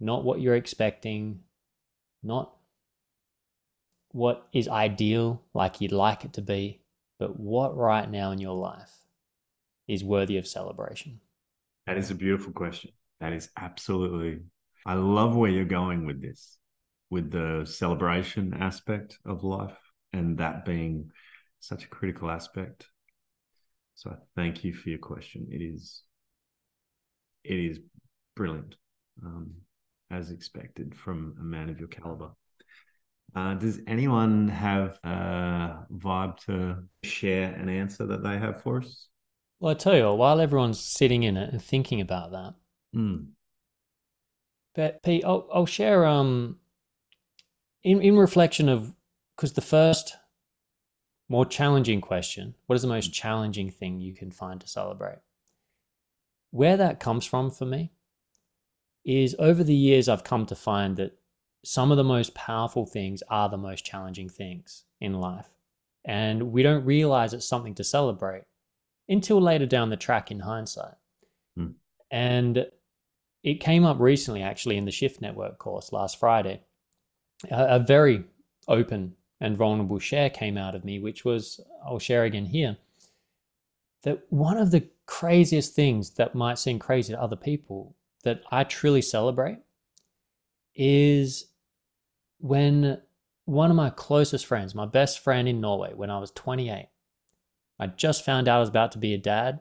not 0.00 0.24
what 0.24 0.40
you're 0.40 0.56
expecting, 0.56 1.44
not 2.20 2.52
what 4.10 4.48
is 4.52 4.66
ideal 4.66 5.40
like 5.54 5.80
you'd 5.80 5.92
like 5.92 6.24
it 6.24 6.32
to 6.32 6.42
be, 6.42 6.80
but 7.16 7.38
what 7.38 7.76
right 7.76 8.10
now 8.10 8.32
in 8.32 8.40
your 8.40 8.56
life 8.56 8.90
is 9.86 10.02
worthy 10.02 10.36
of 10.36 10.48
celebration? 10.48 11.20
That 11.86 11.96
is 11.96 12.10
a 12.10 12.16
beautiful 12.16 12.52
question. 12.52 12.90
That 13.20 13.32
is 13.32 13.50
absolutely, 13.56 14.40
I 14.84 14.94
love 14.94 15.36
where 15.36 15.48
you're 15.48 15.64
going 15.64 16.06
with 16.06 16.20
this 16.20 16.58
with 17.08 17.30
the 17.30 17.64
celebration 17.66 18.52
aspect 18.58 19.16
of 19.24 19.44
life 19.44 19.78
and 20.12 20.38
that 20.38 20.64
being 20.64 21.12
such 21.62 21.84
a 21.84 21.88
critical 21.88 22.28
aspect. 22.28 22.88
So 23.94 24.16
thank 24.34 24.64
you 24.64 24.74
for 24.74 24.90
your 24.90 24.98
question. 24.98 25.46
It 25.50 25.62
is 25.62 26.02
it 27.44 27.58
is 27.58 27.78
brilliant, 28.34 28.74
um, 29.24 29.52
as 30.10 30.30
expected 30.30 30.94
from 30.94 31.36
a 31.40 31.44
man 31.44 31.68
of 31.70 31.78
your 31.78 31.88
caliber. 31.88 32.30
Uh, 33.34 33.54
does 33.54 33.80
anyone 33.86 34.48
have 34.48 34.98
a 35.04 35.86
vibe 35.92 36.36
to 36.46 36.78
share 37.04 37.52
an 37.54 37.68
answer 37.68 38.06
that 38.06 38.22
they 38.22 38.38
have 38.38 38.62
for 38.62 38.78
us? 38.78 39.08
Well, 39.60 39.70
I 39.70 39.74
tell 39.74 39.96
you, 39.96 40.12
while 40.12 40.40
everyone's 40.40 40.80
sitting 40.80 41.22
in 41.22 41.36
it 41.36 41.52
and 41.52 41.62
thinking 41.62 42.00
about 42.00 42.32
that, 42.32 42.54
mm. 42.94 43.26
but 44.74 45.02
Pete, 45.02 45.24
I'll, 45.24 45.48
I'll 45.52 45.66
share 45.66 46.04
um 46.06 46.58
in, 47.84 48.00
in 48.00 48.16
reflection 48.16 48.68
of 48.68 48.92
because 49.36 49.52
the 49.52 49.60
first 49.60 50.16
more 51.32 51.46
challenging 51.46 52.02
question 52.02 52.54
what 52.66 52.76
is 52.76 52.82
the 52.82 52.88
most 52.88 53.10
challenging 53.12 53.70
thing 53.70 53.98
you 53.98 54.12
can 54.12 54.30
find 54.30 54.60
to 54.60 54.68
celebrate? 54.68 55.20
Where 56.50 56.76
that 56.76 57.00
comes 57.00 57.24
from 57.24 57.50
for 57.50 57.64
me 57.64 57.92
is 59.02 59.34
over 59.38 59.64
the 59.64 59.74
years 59.74 60.08
i've 60.08 60.22
come 60.22 60.46
to 60.46 60.54
find 60.54 60.96
that 60.98 61.18
some 61.64 61.90
of 61.90 61.96
the 61.96 62.04
most 62.04 62.34
powerful 62.34 62.84
things 62.84 63.22
are 63.28 63.48
the 63.48 63.56
most 63.56 63.84
challenging 63.84 64.28
things 64.28 64.84
in 65.00 65.14
life. 65.14 65.48
And 66.04 66.52
we 66.52 66.62
don't 66.62 66.84
realize 66.84 67.32
it's 67.32 67.48
something 67.48 67.74
to 67.76 67.84
celebrate 67.84 68.42
until 69.08 69.40
later 69.40 69.66
down 69.66 69.88
the 69.88 69.96
track 69.96 70.30
in 70.30 70.40
hindsight. 70.40 70.94
Hmm. 71.56 71.72
and 72.10 72.66
it 73.42 73.60
came 73.60 73.84
up 73.84 73.98
recently 74.00 74.42
actually 74.42 74.76
in 74.76 74.84
the 74.84 74.90
shift 74.90 75.20
network 75.20 75.58
course 75.58 75.92
last 75.92 76.18
friday 76.18 76.62
a, 77.50 77.76
a 77.76 77.78
very 77.78 78.24
open 78.68 79.14
and 79.42 79.56
vulnerable 79.56 79.98
share 79.98 80.30
came 80.30 80.56
out 80.56 80.76
of 80.76 80.84
me, 80.84 81.00
which 81.00 81.24
was 81.24 81.60
I'll 81.84 81.98
share 81.98 82.22
again 82.22 82.46
here. 82.46 82.76
That 84.04 84.22
one 84.30 84.56
of 84.56 84.70
the 84.70 84.88
craziest 85.06 85.74
things 85.74 86.10
that 86.10 86.36
might 86.36 86.60
seem 86.60 86.78
crazy 86.78 87.12
to 87.12 87.20
other 87.20 87.36
people 87.36 87.96
that 88.22 88.40
I 88.52 88.62
truly 88.62 89.02
celebrate 89.02 89.58
is 90.76 91.46
when 92.38 93.02
one 93.44 93.68
of 93.68 93.76
my 93.76 93.90
closest 93.90 94.46
friends, 94.46 94.76
my 94.76 94.86
best 94.86 95.18
friend 95.18 95.48
in 95.48 95.60
Norway, 95.60 95.92
when 95.92 96.08
I 96.08 96.20
was 96.20 96.30
28, 96.30 96.88
I 97.80 97.86
just 97.88 98.24
found 98.24 98.46
out 98.46 98.58
I 98.58 98.60
was 98.60 98.68
about 98.68 98.92
to 98.92 98.98
be 98.98 99.12
a 99.12 99.18
dad 99.18 99.60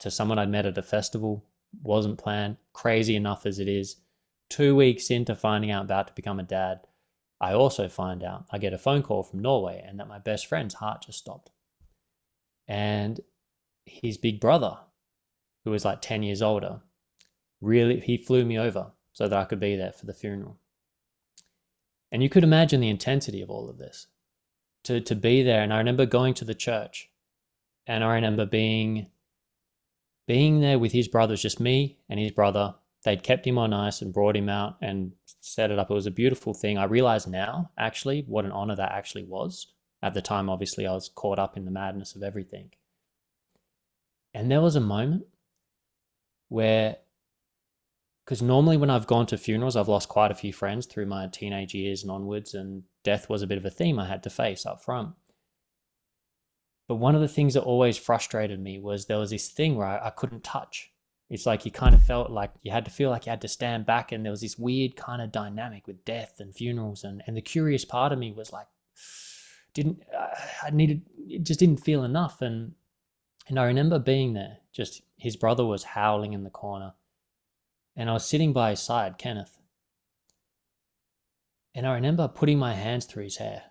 to 0.00 0.10
someone 0.10 0.40
I'd 0.40 0.50
met 0.50 0.66
at 0.66 0.76
a 0.76 0.82
festival, 0.82 1.44
wasn't 1.84 2.18
planned, 2.18 2.56
crazy 2.72 3.14
enough 3.14 3.46
as 3.46 3.60
it 3.60 3.68
is. 3.68 3.96
Two 4.48 4.74
weeks 4.74 5.08
into 5.08 5.36
finding 5.36 5.70
out 5.70 5.84
about 5.84 6.08
to 6.08 6.14
become 6.14 6.40
a 6.40 6.44
dad, 6.44 6.80
I 7.40 7.54
also 7.54 7.88
find 7.88 8.22
out, 8.22 8.44
I 8.50 8.58
get 8.58 8.74
a 8.74 8.78
phone 8.78 9.02
call 9.02 9.22
from 9.22 9.40
Norway 9.40 9.82
and 9.86 9.98
that 9.98 10.08
my 10.08 10.18
best 10.18 10.46
friend's 10.46 10.74
heart 10.74 11.04
just 11.06 11.18
stopped. 11.18 11.50
And 12.68 13.20
his 13.86 14.18
big 14.18 14.40
brother, 14.40 14.78
who 15.64 15.70
was 15.70 15.84
like 15.84 16.02
10 16.02 16.22
years 16.22 16.42
older, 16.42 16.80
really, 17.60 18.00
he 18.00 18.16
flew 18.16 18.44
me 18.44 18.58
over 18.58 18.92
so 19.12 19.26
that 19.26 19.38
I 19.38 19.44
could 19.44 19.60
be 19.60 19.76
there 19.76 19.92
for 19.92 20.06
the 20.06 20.12
funeral. 20.12 20.58
And 22.12 22.22
you 22.22 22.28
could 22.28 22.44
imagine 22.44 22.80
the 22.80 22.88
intensity 22.88 23.40
of 23.40 23.50
all 23.50 23.70
of 23.70 23.78
this 23.78 24.08
to, 24.84 25.00
to 25.00 25.14
be 25.14 25.42
there. 25.42 25.62
And 25.62 25.72
I 25.72 25.78
remember 25.78 26.06
going 26.06 26.34
to 26.34 26.44
the 26.44 26.54
church 26.54 27.10
and 27.86 28.04
I 28.04 28.14
remember 28.14 28.46
being 28.46 29.06
being 30.26 30.60
there 30.60 30.78
with 30.78 30.92
his 30.92 31.08
brothers, 31.08 31.42
just 31.42 31.58
me 31.58 31.98
and 32.08 32.20
his 32.20 32.30
brother. 32.30 32.76
They'd 33.04 33.22
kept 33.22 33.46
him 33.46 33.58
on 33.58 33.72
ice 33.72 34.02
and 34.02 34.12
brought 34.12 34.36
him 34.36 34.48
out 34.48 34.76
and 34.82 35.12
set 35.40 35.70
it 35.70 35.78
up. 35.78 35.90
It 35.90 35.94
was 35.94 36.06
a 36.06 36.10
beautiful 36.10 36.52
thing. 36.52 36.76
I 36.76 36.84
realize 36.84 37.26
now, 37.26 37.70
actually, 37.78 38.24
what 38.26 38.44
an 38.44 38.52
honor 38.52 38.76
that 38.76 38.92
actually 38.92 39.24
was. 39.24 39.68
At 40.02 40.14
the 40.14 40.22
time, 40.22 40.50
obviously, 40.50 40.86
I 40.86 40.92
was 40.92 41.10
caught 41.14 41.38
up 41.38 41.56
in 41.56 41.64
the 41.64 41.70
madness 41.70 42.14
of 42.14 42.22
everything. 42.22 42.70
And 44.34 44.50
there 44.50 44.60
was 44.60 44.76
a 44.76 44.80
moment 44.80 45.24
where 46.48 46.96
because 48.30 48.42
normally 48.42 48.76
when 48.76 48.90
I've 48.90 49.08
gone 49.08 49.26
to 49.26 49.36
funerals, 49.36 49.74
I've 49.74 49.88
lost 49.88 50.08
quite 50.08 50.30
a 50.30 50.36
few 50.36 50.52
friends 50.52 50.86
through 50.86 51.06
my 51.06 51.26
teenage 51.26 51.74
years 51.74 52.02
and 52.02 52.12
onwards, 52.12 52.54
and 52.54 52.84
death 53.02 53.28
was 53.28 53.42
a 53.42 53.46
bit 53.48 53.58
of 53.58 53.64
a 53.64 53.70
theme 53.70 53.98
I 53.98 54.06
had 54.06 54.22
to 54.22 54.30
face 54.30 54.64
up 54.64 54.84
front. 54.84 55.14
But 56.86 56.94
one 56.94 57.16
of 57.16 57.22
the 57.22 57.26
things 57.26 57.54
that 57.54 57.62
always 57.62 57.98
frustrated 57.98 58.60
me 58.60 58.78
was 58.78 59.06
there 59.06 59.18
was 59.18 59.30
this 59.30 59.48
thing 59.48 59.74
where 59.74 59.88
I, 59.88 60.06
I 60.06 60.10
couldn't 60.10 60.44
touch. 60.44 60.89
It's 61.30 61.46
like 61.46 61.64
you 61.64 61.70
kind 61.70 61.94
of 61.94 62.02
felt 62.02 62.30
like 62.30 62.50
you 62.62 62.72
had 62.72 62.84
to 62.84 62.90
feel 62.90 63.08
like 63.08 63.24
you 63.24 63.30
had 63.30 63.40
to 63.42 63.48
stand 63.48 63.86
back, 63.86 64.12
and 64.12 64.24
there 64.24 64.32
was 64.32 64.42
this 64.42 64.58
weird 64.58 64.96
kind 64.96 65.22
of 65.22 65.32
dynamic 65.32 65.86
with 65.86 66.04
death 66.04 66.34
and 66.40 66.54
funerals. 66.54 67.04
And, 67.04 67.22
and 67.26 67.36
the 67.36 67.40
curious 67.40 67.84
part 67.84 68.12
of 68.12 68.18
me 68.18 68.32
was 68.32 68.52
like, 68.52 68.66
didn't 69.74 70.02
uh, 70.14 70.26
I 70.64 70.70
needed 70.70 71.02
it 71.28 71.44
just 71.44 71.60
didn't 71.60 71.78
feel 71.78 72.04
enough. 72.04 72.42
And 72.42 72.74
and 73.48 73.58
I 73.58 73.64
remember 73.64 73.98
being 73.98 74.34
there, 74.34 74.58
just 74.72 75.02
his 75.16 75.36
brother 75.36 75.64
was 75.64 75.84
howling 75.84 76.32
in 76.32 76.44
the 76.44 76.50
corner 76.50 76.94
and 77.96 78.08
I 78.08 78.14
was 78.14 78.24
sitting 78.24 78.52
by 78.52 78.70
his 78.70 78.80
side, 78.80 79.18
Kenneth. 79.18 79.58
And 81.74 81.86
I 81.86 81.94
remember 81.94 82.28
putting 82.28 82.58
my 82.58 82.74
hands 82.74 83.04
through 83.04 83.24
his 83.24 83.36
hair. 83.36 83.62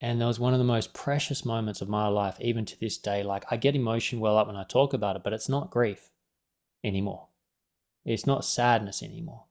And 0.00 0.20
that 0.20 0.26
was 0.26 0.38
one 0.38 0.52
of 0.52 0.58
the 0.58 0.64
most 0.64 0.92
precious 0.92 1.44
moments 1.44 1.80
of 1.80 1.88
my 1.88 2.06
life, 2.08 2.36
even 2.40 2.64
to 2.66 2.78
this 2.78 2.98
day. 2.98 3.22
Like, 3.22 3.44
I 3.50 3.56
get 3.56 3.74
emotion 3.74 4.20
well 4.20 4.36
up 4.36 4.46
when 4.46 4.56
I 4.56 4.64
talk 4.64 4.92
about 4.92 5.16
it, 5.16 5.22
but 5.22 5.32
it's 5.32 5.48
not 5.48 5.70
grief 5.70 6.10
anymore. 6.84 7.28
It's 8.04 8.26
not 8.26 8.44
sadness 8.44 9.02
anymore. 9.02 9.44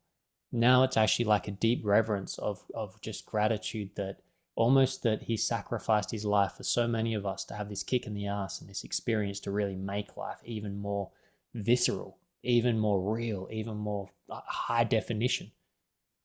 Now 0.51 0.83
it's 0.83 0.97
actually 0.97 1.25
like 1.25 1.47
a 1.47 1.51
deep 1.51 1.81
reverence 1.83 2.37
of, 2.37 2.63
of 2.73 3.01
just 3.01 3.25
gratitude 3.25 3.91
that 3.95 4.19
almost 4.55 5.03
that 5.03 5.23
he 5.23 5.35
sacrificed 5.35 6.11
his 6.11 6.25
life 6.25 6.53
for 6.53 6.63
so 6.63 6.87
many 6.87 7.13
of 7.13 7.25
us 7.25 7.43
to 7.45 7.55
have 7.55 7.67
this 7.67 7.83
kick 7.83 8.05
in 8.05 8.13
the 8.13 8.27
ass 8.27 8.61
and 8.61 8.69
this 8.69 8.83
experience 8.83 9.39
to 9.41 9.51
really 9.51 9.75
make 9.75 10.15
life 10.15 10.39
even 10.45 10.79
more 10.79 11.09
visceral 11.53 12.17
even 12.45 12.79
more 12.79 13.01
real, 13.01 13.47
even 13.51 13.75
more 13.75 14.09
uh, 14.29 14.39
high 14.45 14.83
definition 14.83 15.51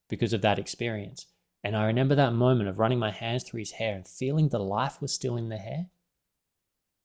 because 0.08 0.32
of 0.32 0.42
that 0.42 0.58
experience. 0.58 1.26
And 1.62 1.76
I 1.76 1.84
remember 1.84 2.14
that 2.14 2.32
moment 2.32 2.68
of 2.68 2.78
running 2.78 2.98
my 2.98 3.10
hands 3.10 3.44
through 3.44 3.60
his 3.60 3.72
hair 3.72 3.94
and 3.94 4.08
feeling 4.08 4.48
the 4.48 4.58
life 4.58 5.00
was 5.00 5.12
still 5.12 5.36
in 5.36 5.50
the 5.50 5.58
hair, 5.58 5.86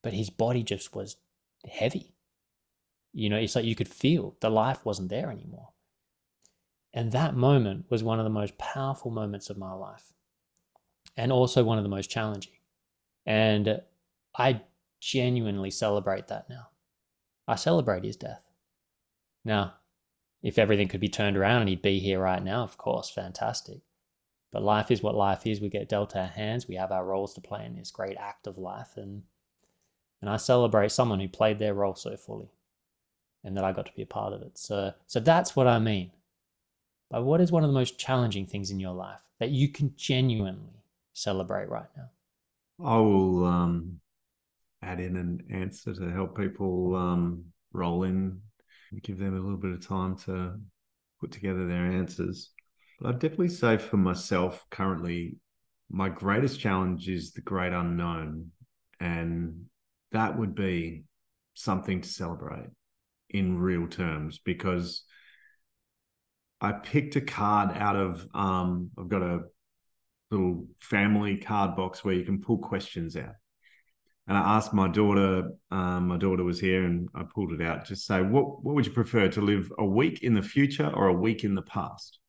but 0.01 0.13
his 0.13 0.29
body 0.29 0.63
just 0.63 0.95
was 0.95 1.17
heavy. 1.69 2.13
You 3.11 3.29
know, 3.29 3.37
it's 3.37 3.55
like 3.55 3.65
you 3.65 3.75
could 3.75 3.87
feel 3.87 4.35
the 4.39 4.49
life 4.49 4.85
wasn't 4.85 5.09
there 5.09 5.29
anymore. 5.29 5.69
And 6.93 7.11
that 7.11 7.35
moment 7.35 7.85
was 7.89 8.03
one 8.03 8.19
of 8.19 8.23
the 8.23 8.29
most 8.29 8.57
powerful 8.57 9.11
moments 9.11 9.49
of 9.49 9.57
my 9.57 9.73
life 9.73 10.13
and 11.17 11.31
also 11.31 11.63
one 11.63 11.77
of 11.77 11.83
the 11.83 11.89
most 11.89 12.09
challenging. 12.09 12.53
And 13.25 13.81
I 14.37 14.61
genuinely 15.01 15.71
celebrate 15.71 16.27
that 16.27 16.49
now. 16.49 16.69
I 17.47 17.55
celebrate 17.55 18.05
his 18.05 18.15
death. 18.15 18.41
Now, 19.43 19.75
if 20.41 20.57
everything 20.57 20.87
could 20.87 21.01
be 21.01 21.09
turned 21.09 21.37
around 21.37 21.61
and 21.61 21.69
he'd 21.69 21.81
be 21.81 21.99
here 21.99 22.19
right 22.19 22.43
now, 22.43 22.63
of 22.63 22.77
course, 22.77 23.09
fantastic. 23.09 23.81
But 24.55 24.63
life 24.63 24.89
is 24.89 25.03
what 25.03 25.15
life 25.15 25.45
is. 25.45 25.59
We 25.59 25.67
get 25.67 25.89
dealt 25.89 26.15
our 26.15 26.27
hands. 26.27 26.65
We 26.65 26.75
have 26.75 26.89
our 26.89 27.03
roles 27.03 27.33
to 27.33 27.41
play 27.41 27.65
in 27.65 27.75
this 27.75 27.91
great 27.91 28.15
act 28.15 28.47
of 28.47 28.57
life. 28.57 28.95
And, 28.95 29.23
and 30.21 30.29
I 30.29 30.37
celebrate 30.37 30.93
someone 30.93 31.19
who 31.19 31.27
played 31.27 31.59
their 31.59 31.73
role 31.73 31.95
so 31.95 32.15
fully 32.15 32.47
and 33.43 33.57
that 33.57 33.65
I 33.65 33.73
got 33.73 33.85
to 33.87 33.91
be 33.97 34.03
a 34.03 34.05
part 34.05 34.31
of 34.31 34.41
it. 34.41 34.57
So, 34.57 34.93
so 35.07 35.19
that's 35.19 35.57
what 35.57 35.67
I 35.67 35.79
mean. 35.79 36.11
But 37.11 37.25
what 37.25 37.41
is 37.41 37.51
one 37.51 37.65
of 37.65 37.69
the 37.69 37.73
most 37.73 37.99
challenging 37.99 38.45
things 38.45 38.71
in 38.71 38.79
your 38.79 38.93
life 38.93 39.19
that 39.41 39.49
you 39.49 39.67
can 39.67 39.93
genuinely 39.97 40.85
celebrate 41.11 41.67
right 41.67 41.89
now? 41.97 42.11
I 42.81 42.95
will 42.95 43.43
um, 43.43 43.99
add 44.81 45.01
in 45.01 45.17
an 45.17 45.43
answer 45.51 45.93
to 45.93 46.11
help 46.11 46.37
people 46.37 46.95
um, 46.95 47.43
roll 47.73 48.03
in 48.03 48.39
give 49.03 49.19
them 49.19 49.35
a 49.35 49.41
little 49.41 49.57
bit 49.57 49.71
of 49.71 49.85
time 49.85 50.15
to 50.15 50.57
put 51.19 51.33
together 51.33 51.67
their 51.67 51.85
answers. 51.85 52.51
I'd 53.03 53.19
definitely 53.19 53.49
say 53.49 53.77
for 53.77 53.97
myself 53.97 54.65
currently, 54.69 55.38
my 55.89 56.10
greatest 56.10 56.60
challenge 56.60 57.10
is 57.10 57.34
the 57.34 57.41
great 57.41 57.73
unknown. 57.73 58.51
And 58.99 59.65
that 60.12 60.38
would 60.38 60.55
be 60.55 61.03
something 61.53 62.01
to 62.01 62.08
celebrate 62.08 62.69
in 63.29 63.58
real 63.58 63.88
terms 63.88 64.39
because 64.43 65.03
I 66.62 66.71
picked 66.71 67.15
a 67.15 67.21
card 67.21 67.75
out 67.75 67.95
of 67.95 68.27
um, 68.34 68.91
I've 68.97 69.10
got 69.10 69.21
a 69.21 69.41
little 70.31 70.65
family 70.79 71.38
card 71.38 71.75
box 71.75 72.03
where 72.03 72.15
you 72.15 72.23
can 72.23 72.41
pull 72.41 72.58
questions 72.58 73.17
out 73.17 73.36
and 74.27 74.38
I 74.38 74.55
asked 74.58 74.73
my 74.73 74.88
daughter, 74.88 75.51
um, 75.69 76.08
my 76.08 76.17
daughter 76.17 76.43
was 76.43 76.60
here, 76.60 76.84
and 76.84 77.08
I 77.13 77.23
pulled 77.23 77.53
it 77.53 77.62
out. 77.62 77.86
Just 77.86 78.05
say, 78.05 78.21
what 78.21 78.63
what 78.63 78.73
would 78.75 78.86
you 78.86 78.91
prefer 78.91 79.27
to 79.29 79.41
live 79.41 79.71
a 79.77 79.86
week 79.86 80.23
in 80.23 80.34
the 80.34 80.41
future 80.41 80.89
or 80.89 81.08
a 81.08 81.13
week 81.13 81.43
in 81.43 81.53
the 81.53 81.62
past? 81.62 82.19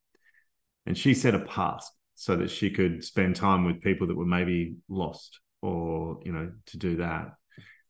And 0.86 0.96
she 0.96 1.14
said 1.14 1.34
a 1.34 1.40
past, 1.40 1.92
so 2.14 2.34
that 2.36 2.50
she 2.50 2.70
could 2.70 3.04
spend 3.04 3.36
time 3.36 3.66
with 3.66 3.82
people 3.82 4.06
that 4.06 4.16
were 4.16 4.24
maybe 4.24 4.76
lost, 4.88 5.40
or 5.60 6.18
you 6.24 6.32
know, 6.32 6.50
to 6.66 6.78
do 6.78 6.96
that. 6.96 7.34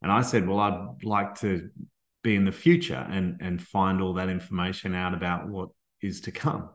And 0.02 0.10
I 0.10 0.22
said, 0.22 0.48
well, 0.48 0.58
I'd 0.58 1.04
like 1.04 1.36
to 1.40 1.70
be 2.22 2.34
in 2.34 2.44
the 2.44 2.52
future 2.52 3.06
and 3.08 3.36
and 3.40 3.62
find 3.62 4.02
all 4.02 4.14
that 4.14 4.28
information 4.28 4.94
out 4.94 5.14
about 5.14 5.48
what 5.48 5.68
is 6.02 6.22
to 6.22 6.32
come. 6.32 6.70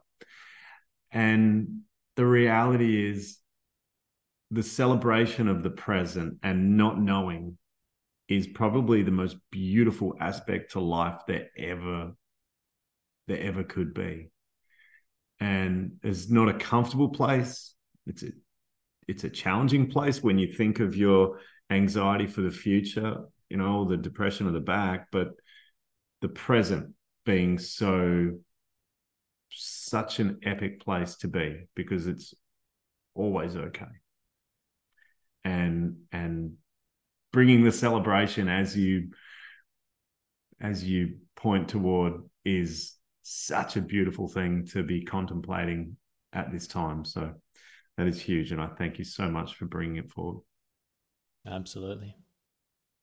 And 1.12 1.82
the 2.16 2.26
reality 2.26 3.10
is 3.10 3.38
the 4.50 4.64
celebration 4.64 5.48
of 5.48 5.64
the 5.64 5.70
present 5.70 6.38
and 6.44 6.78
not 6.78 7.00
knowing 7.00 7.58
is 8.28 8.48
probably 8.48 9.04
the 9.04 9.12
most 9.12 9.36
beautiful 9.50 10.16
aspect 10.20 10.72
to 10.72 10.80
life 10.80 11.20
that 11.28 11.50
ever 11.58 12.14
there 13.28 13.40
ever 13.42 13.64
could 13.64 13.94
be 13.94 14.30
and 15.42 15.94
it's 16.04 16.30
not 16.30 16.48
a 16.48 16.54
comfortable 16.54 17.10
place. 17.10 17.76
It's 18.08 18.24
a 18.24 18.30
it's 19.08 19.26
a 19.26 19.30
challenging 19.30 19.90
place 19.90 20.24
when 20.24 20.38
you 20.38 20.54
think 20.54 20.80
of 20.80 20.96
your 20.96 21.40
anxiety 21.70 22.28
for 22.28 22.42
the 22.42 22.52
future 22.52 23.16
you 23.50 23.58
know 23.58 23.86
the 23.86 23.98
depression 23.98 24.46
of 24.46 24.54
the 24.54 24.60
back 24.60 25.08
but 25.12 25.30
the 26.22 26.28
present 26.28 26.94
being 27.26 27.58
so 27.58 28.32
such 29.52 30.20
an 30.20 30.40
epic 30.44 30.80
place 30.82 31.18
to 31.18 31.28
be 31.28 31.68
because 31.76 32.08
it's 32.08 32.34
always 33.14 33.56
okay. 33.56 33.86
And 35.44 35.98
and 36.12 36.54
bringing 37.34 37.64
the 37.64 37.72
celebration 37.72 38.48
as 38.48 38.76
you 38.78 39.10
as 40.60 40.84
you 40.84 41.18
point 41.36 41.70
toward 41.70 42.14
is 42.46 42.94
such 43.24 43.76
a 43.78 43.82
beautiful 43.82 44.28
thing 44.28 44.66
to 44.68 44.84
be 44.84 45.04
contemplating 45.04 45.98
at 46.34 46.52
this 46.52 46.68
time. 46.68 47.06
So 47.06 47.34
that 47.98 48.08
is 48.08 48.20
huge 48.20 48.52
and 48.52 48.62
i 48.62 48.68
thank 48.68 48.98
you 48.98 49.04
so 49.04 49.30
much 49.30 49.56
for 49.56 49.66
bringing 49.66 49.98
it 49.98 50.12
forward. 50.12 50.42
Absolutely. 51.46 52.16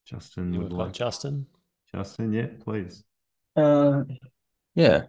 Justin 0.04 0.52
you 0.52 0.60
would 0.60 0.72
like 0.72 0.92
justin? 0.92 1.46
Justin 1.94 2.32
yeah 2.32 2.46
please. 2.64 3.04
Uh 3.54 4.02
yeah. 4.74 5.04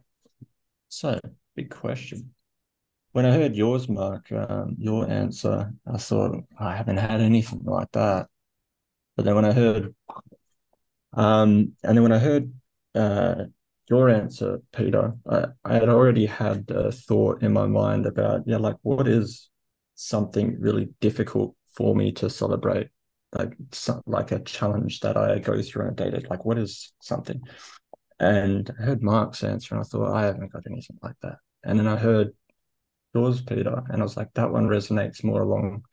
So 0.90 1.20
big 1.56 1.70
question. 1.70 2.34
When 3.12 3.26
I 3.26 3.32
heard 3.32 3.56
yours, 3.56 3.90
Mark, 3.90 4.32
um, 4.32 4.76
your 4.78 5.10
answer, 5.10 5.74
I 5.92 5.98
thought 5.98 6.44
I 6.60 6.76
haven't 6.76 6.98
had 6.98 7.22
anything 7.22 7.62
like 7.64 7.92
that. 7.94 8.28
But 9.16 9.26
then 9.26 9.36
when 9.36 9.46
I 9.46 9.52
heard, 9.52 9.96
um, 11.14 11.74
and 11.84 11.98
then 11.98 12.04
when 12.04 12.12
I 12.12 12.20
heard 12.20 12.54
uh, 12.94 13.46
your 13.90 14.10
answer, 14.10 14.62
Peter, 14.72 15.14
I, 15.30 15.46
I 15.66 15.74
had 15.76 15.90
already 15.90 16.26
had 16.26 16.70
a 16.70 16.92
thought 16.92 17.42
in 17.42 17.54
my 17.54 17.66
mind 17.66 18.06
about, 18.06 18.44
yeah, 18.46 18.58
like 18.58 18.78
what 18.84 19.08
is 19.08 19.50
something 19.96 20.58
really 20.60 20.90
difficult 21.02 21.56
for 21.76 21.96
me 21.96 22.12
to 22.14 22.30
celebrate, 22.30 22.90
like 23.34 23.54
some, 23.72 24.02
like 24.06 24.32
a 24.32 24.40
challenge 24.40 25.00
that 25.02 25.18
I 25.18 25.40
go 25.40 25.62
through 25.62 25.86
on 25.86 25.92
a 25.92 25.96
day 25.96 26.24
like 26.30 26.46
what 26.46 26.58
is 26.58 26.94
something? 27.02 27.42
And 28.20 28.70
I 28.80 28.84
heard 28.84 29.02
Mark's 29.02 29.44
answer, 29.44 29.76
and 29.76 29.84
I 29.84 29.88
thought 29.88 30.14
I 30.14 30.26
haven't 30.26 30.52
got 30.52 30.64
anything 30.70 30.98
like 31.02 31.16
that. 31.22 31.38
And 31.64 31.80
then 31.80 31.88
I 31.88 31.96
heard 31.96 32.32
yours, 33.14 33.42
Peter. 33.42 33.82
And 33.90 34.02
I 34.02 34.04
was 34.04 34.18
like, 34.18 34.34
that 34.34 34.52
one 34.52 34.68
resonates 34.68 35.24
more 35.24 35.42
along 35.42 35.84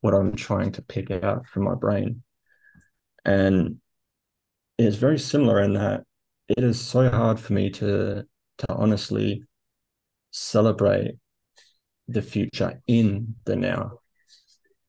what 0.00 0.14
I'm 0.14 0.34
trying 0.34 0.72
to 0.72 0.82
pick 0.82 1.10
out 1.10 1.46
from 1.46 1.64
my 1.64 1.74
brain. 1.74 2.22
And 3.24 3.76
it's 4.78 4.96
very 4.96 5.18
similar 5.18 5.60
in 5.60 5.74
that 5.74 6.04
it 6.50 6.64
is 6.64 6.80
so 6.80 7.08
hard 7.08 7.38
for 7.38 7.52
me 7.52 7.70
to 7.70 8.26
to 8.58 8.72
honestly 8.72 9.44
celebrate 10.32 11.14
the 12.08 12.22
future 12.22 12.82
in 12.86 13.36
the 13.44 13.56
now. 13.56 14.00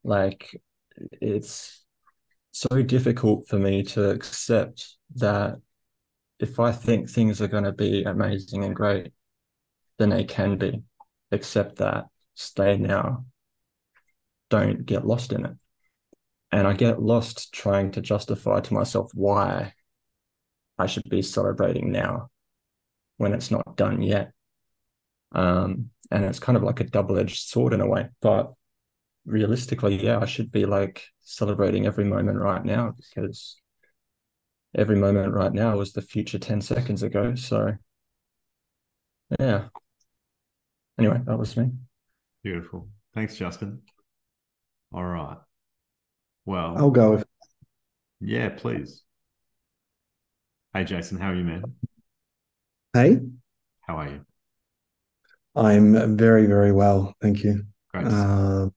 Like 0.04 0.50
it's 1.22 1.84
so 2.52 2.82
difficult 2.82 3.48
for 3.48 3.58
me 3.58 3.84
to 3.84 4.10
accept 4.10 4.98
that 5.16 5.60
if 6.40 6.60
I 6.60 6.72
think 6.72 7.10
things 7.10 7.42
are 7.42 7.48
going 7.48 7.64
to 7.66 7.72
be 7.72 8.04
amazing 8.04 8.64
and 8.64 8.76
great, 8.76 9.14
then 10.00 10.10
they 10.10 10.24
can 10.24 10.58
be. 10.58 10.82
Accept 11.32 11.78
that, 11.78 12.08
stay 12.34 12.76
now, 12.76 13.26
don't 14.50 14.86
get 14.86 15.06
lost 15.06 15.32
in 15.32 15.46
it. 15.46 15.54
And 16.52 16.68
I 16.68 16.74
get 16.74 17.02
lost 17.02 17.54
trying 17.54 17.92
to 17.92 18.02
justify 18.02 18.60
to 18.60 18.74
myself 18.74 19.12
why 19.14 19.74
I 20.82 20.88
should 20.88 21.10
be 21.10 21.22
celebrating 21.22 21.92
now 21.92 22.30
when 23.18 23.34
it's 23.34 23.52
not 23.52 23.78
done 23.78 24.02
yet. 24.02 24.32
Um, 25.32 25.92
and 26.10 26.26
it's 26.26 26.40
kind 26.40 26.58
of 26.58 26.64
like 26.64 26.80
a 26.80 26.86
double 26.86 27.20
edged 27.20 27.48
sword 27.48 27.74
in 27.74 27.82
a 27.82 27.88
way. 27.88 28.10
But 28.20 28.52
realistically, 29.26 30.04
yeah, 30.04 30.20
I 30.20 30.26
should 30.26 30.52
be 30.52 30.66
like 30.66 31.04
celebrating 31.22 31.86
every 31.86 32.04
moment 32.04 32.40
right 32.40 32.66
now 32.66 32.96
because 32.98 33.58
every 34.76 34.96
moment 34.96 35.34
right 35.34 35.54
now 35.54 35.78
was 35.78 35.94
the 35.94 36.02
future 36.02 36.40
10 36.40 36.62
seconds 36.62 37.04
ago. 37.04 37.36
So, 37.36 37.78
yeah. 39.40 39.66
Anyway, 40.98 41.22
that 41.26 41.38
was 41.38 41.56
me. 41.56 41.70
Beautiful. 42.44 42.90
Thanks, 43.14 43.36
Justin. 43.36 43.82
All 44.92 45.06
right. 45.06 45.38
Well, 46.46 46.74
I'll 46.76 46.92
go. 46.92 47.14
If, 47.14 47.24
yeah, 48.20 48.50
please. 48.50 49.04
Hey, 50.74 50.86
Jason, 50.86 51.18
how 51.18 51.32
are 51.32 51.36
you, 51.36 51.44
man? 51.44 51.64
hey, 52.94 53.20
How 53.82 53.98
are 53.98 54.08
you? 54.08 54.26
I'm 55.56 56.16
very, 56.18 56.46
very 56.46 56.72
well. 56.72 57.14
Thank 57.22 57.44
you. 57.44 57.66
Great. 57.92 58.06
to 58.06 58.12
see 58.12 58.16
you. 58.16 58.24
Uh, 58.24 58.70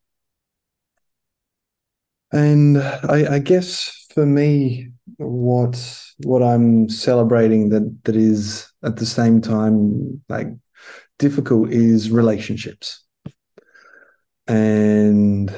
and 2.32 2.78
I, 2.78 3.34
I 3.34 3.38
guess 3.38 4.06
for 4.12 4.26
me, 4.26 4.90
what 5.18 5.76
what 6.24 6.42
I'm 6.42 6.88
celebrating 6.88 7.68
that 7.68 7.96
that 8.04 8.16
is 8.16 8.72
at 8.82 8.96
the 8.96 9.06
same 9.06 9.40
time 9.40 10.20
like 10.28 10.48
difficult 11.20 11.70
is 11.70 12.10
relationships. 12.10 13.04
And 14.48 15.54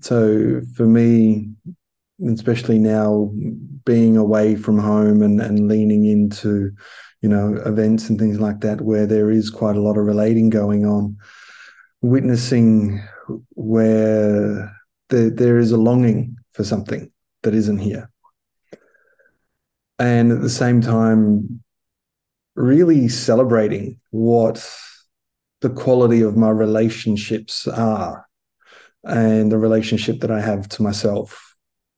so 0.00 0.62
for 0.74 0.84
me, 0.86 1.50
especially 2.24 2.78
now 2.78 3.30
being 3.84 4.16
away 4.16 4.56
from 4.56 4.78
home 4.78 5.22
and, 5.22 5.40
and 5.40 5.68
leaning 5.68 6.06
into, 6.06 6.72
you 7.20 7.28
know, 7.28 7.54
events 7.66 8.08
and 8.08 8.18
things 8.18 8.40
like 8.40 8.60
that 8.60 8.80
where 8.80 9.06
there 9.06 9.30
is 9.30 9.50
quite 9.50 9.76
a 9.76 9.80
lot 9.80 9.98
of 9.98 10.04
relating 10.04 10.48
going 10.48 10.86
on, 10.86 11.16
witnessing 12.00 13.02
where 13.50 14.72
there, 15.10 15.30
there 15.30 15.58
is 15.58 15.72
a 15.72 15.76
longing 15.76 16.36
for 16.52 16.64
something 16.64 17.10
that 17.42 17.54
isn't 17.54 17.78
here. 17.78 18.10
And 19.98 20.32
at 20.32 20.42
the 20.42 20.50
same 20.50 20.80
time, 20.80 21.62
really 22.54 23.08
celebrating 23.08 24.00
what 24.10 24.68
the 25.60 25.70
quality 25.70 26.22
of 26.22 26.36
my 26.36 26.50
relationships 26.50 27.66
are 27.66 28.26
and 29.04 29.52
the 29.52 29.58
relationship 29.58 30.20
that 30.20 30.30
I 30.30 30.40
have 30.40 30.68
to 30.70 30.82
myself 30.82 31.45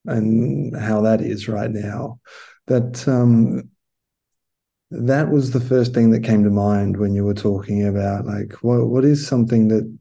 and 0.07 0.77
how 0.77 1.01
that 1.03 1.21
is 1.21 1.49
right 1.49 1.71
now. 1.71 2.21
That 2.67 3.07
um, 3.09 3.71
that 4.91 5.31
was 5.31 5.51
the 5.51 5.61
first 5.61 5.95
thing 5.95 6.11
that 6.11 6.25
came 6.25 6.45
to 6.45 6.51
mind 6.51 6.97
when 6.97 7.15
you 7.15 7.25
were 7.25 7.35
talking 7.35 7.87
about 7.87 8.27
like 8.27 8.53
what 8.63 8.87
what 8.89 9.05
is 9.05 9.27
something 9.27 9.69
that 9.69 9.99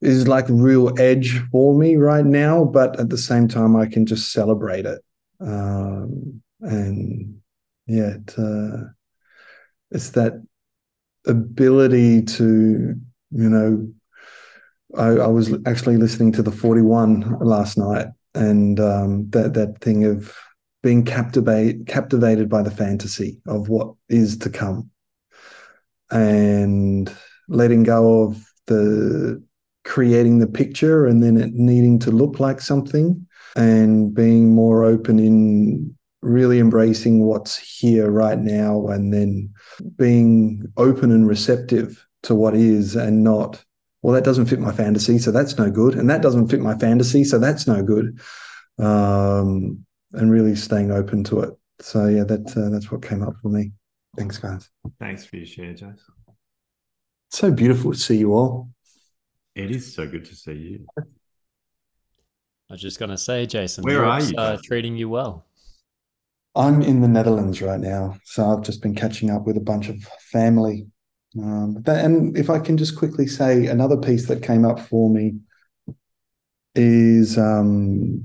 is 0.00 0.28
like 0.28 0.46
real 0.48 0.92
edge 1.00 1.40
for 1.50 1.74
me 1.74 1.96
right 1.96 2.24
now, 2.24 2.64
but 2.64 3.00
at 3.00 3.08
the 3.08 3.18
same 3.18 3.48
time 3.48 3.74
I 3.76 3.86
can 3.86 4.06
just 4.06 4.32
celebrate 4.32 4.84
it. 4.84 5.02
Um, 5.40 6.42
and 6.60 7.40
yeah, 7.86 8.16
uh, 8.36 8.84
it's 9.90 10.10
that 10.10 10.44
ability 11.26 12.22
to 12.22 12.94
you 13.32 13.50
know 13.50 13.88
I, 14.96 15.08
I, 15.08 15.26
was 15.26 15.52
actually 15.66 15.96
listening 15.96 16.30
to 16.32 16.42
the 16.42 16.52
41 16.52 17.38
last 17.40 17.76
night 17.76 18.06
and 18.36 18.78
um, 18.78 19.28
that 19.30 19.54
that 19.54 19.80
thing 19.80 20.04
of 20.04 20.34
being 20.82 21.04
captivate 21.04 21.86
captivated 21.86 22.48
by 22.48 22.62
the 22.62 22.70
fantasy 22.70 23.40
of 23.46 23.68
what 23.68 23.94
is 24.08 24.38
to 24.38 24.50
come. 24.50 24.90
And 26.10 27.12
letting 27.48 27.82
go 27.82 28.22
of 28.22 28.44
the 28.66 29.42
creating 29.84 30.38
the 30.38 30.46
picture 30.46 31.06
and 31.06 31.22
then 31.22 31.36
it 31.36 31.54
needing 31.54 31.98
to 32.00 32.10
look 32.10 32.40
like 32.40 32.60
something 32.60 33.26
and 33.54 34.14
being 34.14 34.54
more 34.54 34.84
open 34.84 35.18
in 35.18 35.96
really 36.22 36.58
embracing 36.58 37.24
what's 37.24 37.56
here 37.56 38.10
right 38.10 38.40
now 38.40 38.86
and 38.88 39.12
then 39.12 39.48
being 39.96 40.64
open 40.76 41.12
and 41.12 41.28
receptive 41.28 42.04
to 42.24 42.34
what 42.34 42.56
is 42.56 42.96
and 42.96 43.22
not 43.22 43.64
well 44.06 44.14
that 44.14 44.22
doesn't 44.22 44.46
fit 44.46 44.60
my 44.60 44.70
fantasy 44.72 45.18
so 45.18 45.32
that's 45.32 45.58
no 45.58 45.68
good 45.68 45.96
and 45.96 46.08
that 46.08 46.22
doesn't 46.22 46.46
fit 46.46 46.60
my 46.60 46.78
fantasy 46.78 47.24
so 47.24 47.40
that's 47.40 47.66
no 47.66 47.82
good 47.82 48.20
um, 48.78 49.84
and 50.12 50.30
really 50.30 50.54
staying 50.54 50.92
open 50.92 51.24
to 51.24 51.40
it 51.40 51.50
so 51.80 52.06
yeah 52.06 52.22
that 52.22 52.46
uh, 52.56 52.68
that's 52.70 52.88
what 52.92 53.02
came 53.02 53.20
up 53.24 53.34
for 53.42 53.48
me 53.48 53.72
thanks 54.16 54.38
guys 54.38 54.70
Thanks 55.00 55.24
for 55.24 55.36
your 55.38 55.46
share, 55.46 55.72
Jason. 55.72 55.98
so 57.32 57.50
beautiful 57.50 57.92
to 57.92 57.98
see 57.98 58.18
you 58.18 58.32
all 58.32 58.70
It 59.56 59.72
is 59.72 59.92
so 59.92 60.06
good 60.06 60.24
to 60.26 60.36
see 60.36 60.52
you. 60.52 60.86
I 60.98 61.02
was 62.74 62.80
just 62.80 62.98
gonna 63.00 63.18
say, 63.18 63.46
Jason, 63.46 63.82
Where 63.82 64.04
are 64.04 64.22
you, 64.22 64.34
Uh, 64.38 64.58
treating 64.62 64.96
you 64.96 65.08
well. 65.08 65.46
I'm 66.54 66.80
in 66.82 67.00
the 67.00 67.08
Netherlands 67.08 67.60
right 67.60 67.80
now, 67.80 68.18
so 68.24 68.38
I've 68.50 68.62
just 68.62 68.82
been 68.82 68.94
catching 68.94 69.30
up 69.30 69.46
with 69.46 69.56
a 69.56 69.60
bunch 69.72 69.88
of 69.88 69.96
family. 70.32 70.86
Um, 71.38 71.82
and 71.86 72.36
if 72.36 72.48
I 72.50 72.58
can 72.58 72.76
just 72.76 72.96
quickly 72.96 73.26
say 73.26 73.66
another 73.66 73.96
piece 73.96 74.26
that 74.26 74.42
came 74.42 74.64
up 74.64 74.80
for 74.80 75.10
me 75.10 75.38
is 76.74 77.36
um, 77.38 78.24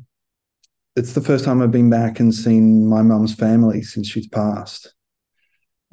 it's 0.96 1.14
the 1.14 1.22
first 1.22 1.46
time 1.46 1.62
I've 1.62 1.72
been 1.72 1.90
back 1.90 2.20
and 2.20 2.34
seen 2.34 2.88
my 2.88 3.02
mum's 3.02 3.34
family 3.34 3.82
since 3.82 4.08
she's 4.08 4.28
passed. 4.28 4.94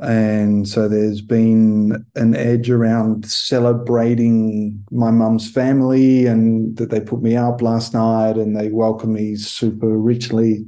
And 0.01 0.69
so 0.69 0.89
there's 0.89 1.21
been 1.21 2.07
an 2.14 2.37
edge 2.37 2.71
around 2.71 3.27
celebrating 3.27 4.85
my 4.93 5.11
mum's 5.11 5.51
family 5.51 6.27
and 6.27 6.77
that 6.77 6.91
they 6.91 7.01
put 7.01 7.21
me 7.21 7.37
up 7.37 7.62
last 7.62 7.95
night 7.95 8.37
and 8.37 8.57
they 8.57 8.71
welcomed 8.71 9.14
me 9.14 9.35
super 9.35 9.99
richly 9.99 10.66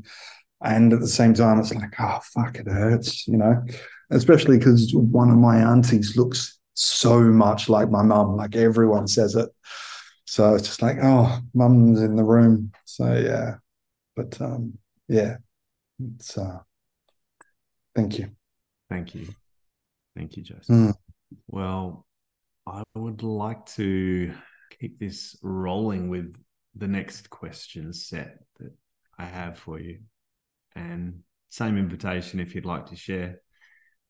and 0.63 0.93
at 0.93 1.01
the 1.01 1.09
same 1.09 1.35
time 1.35 1.59
it's 1.59 1.75
like 1.75 1.95
oh 1.99 2.19
fuck 2.23 2.57
it 2.57 2.67
hurts 2.67 3.27
you 3.27 3.37
know 3.37 3.65
especially 4.11 4.59
because 4.59 4.93
one 4.95 5.31
of 5.31 5.39
my 5.39 5.59
aunties 5.59 6.17
looks 6.17 6.59
so 6.75 7.21
much 7.21 7.69
like 7.69 7.91
my 7.91 8.03
mum 8.03 8.37
like 8.37 8.57
everyone 8.57 9.07
says 9.07 9.35
it 9.35 9.49
so 10.25 10.55
it's 10.55 10.69
just 10.69 10.83
like 10.83 10.97
oh 11.03 11.41
mum's 11.55 12.01
in 12.01 12.17
the 12.17 12.25
room 12.25 12.73
so 12.85 13.13
yeah 13.15 13.55
but 14.17 14.41
um 14.41 14.73
yeah 15.09 15.37
it's 15.99 16.39
uh 16.39 16.59
thank 17.95 18.19
you 18.19 18.31
Thank 18.91 19.15
you. 19.15 19.29
Thank 20.17 20.37
you, 20.37 20.43
Jason. 20.43 20.89
Mm. 20.89 20.95
Well, 21.47 22.07
I 22.67 22.83
would 22.97 23.23
like 23.23 23.65
to 23.77 24.35
keep 24.79 24.99
this 24.99 25.37
rolling 25.43 26.09
with 26.09 26.35
the 26.75 26.89
next 26.89 27.31
question 27.31 27.93
set 27.93 28.39
that 28.59 28.73
I 29.17 29.27
have 29.27 29.59
for 29.59 29.79
you. 29.79 30.01
And 30.75 31.21
same 31.51 31.79
invitation 31.79 32.41
if 32.41 32.55
you'd 32.55 32.67
like 32.67 32.87
to 32.87 32.97
share, 32.97 33.41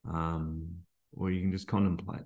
um, 0.09 0.69
or 1.17 1.31
you 1.31 1.41
can 1.41 1.53
just 1.53 1.67
contemplate, 1.67 2.25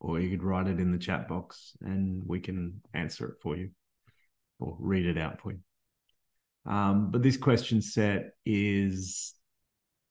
or 0.00 0.20
you 0.20 0.30
could 0.30 0.42
write 0.42 0.66
it 0.66 0.80
in 0.80 0.92
the 0.92 0.98
chat 0.98 1.28
box 1.28 1.72
and 1.80 2.22
we 2.26 2.40
can 2.40 2.80
answer 2.92 3.26
it 3.28 3.36
for 3.42 3.56
you 3.56 3.70
or 4.60 4.76
read 4.78 5.06
it 5.06 5.18
out 5.18 5.40
for 5.40 5.52
you. 5.52 5.58
Um, 6.66 7.10
but 7.10 7.22
this 7.22 7.36
question 7.36 7.82
set 7.82 8.30
is 8.46 9.34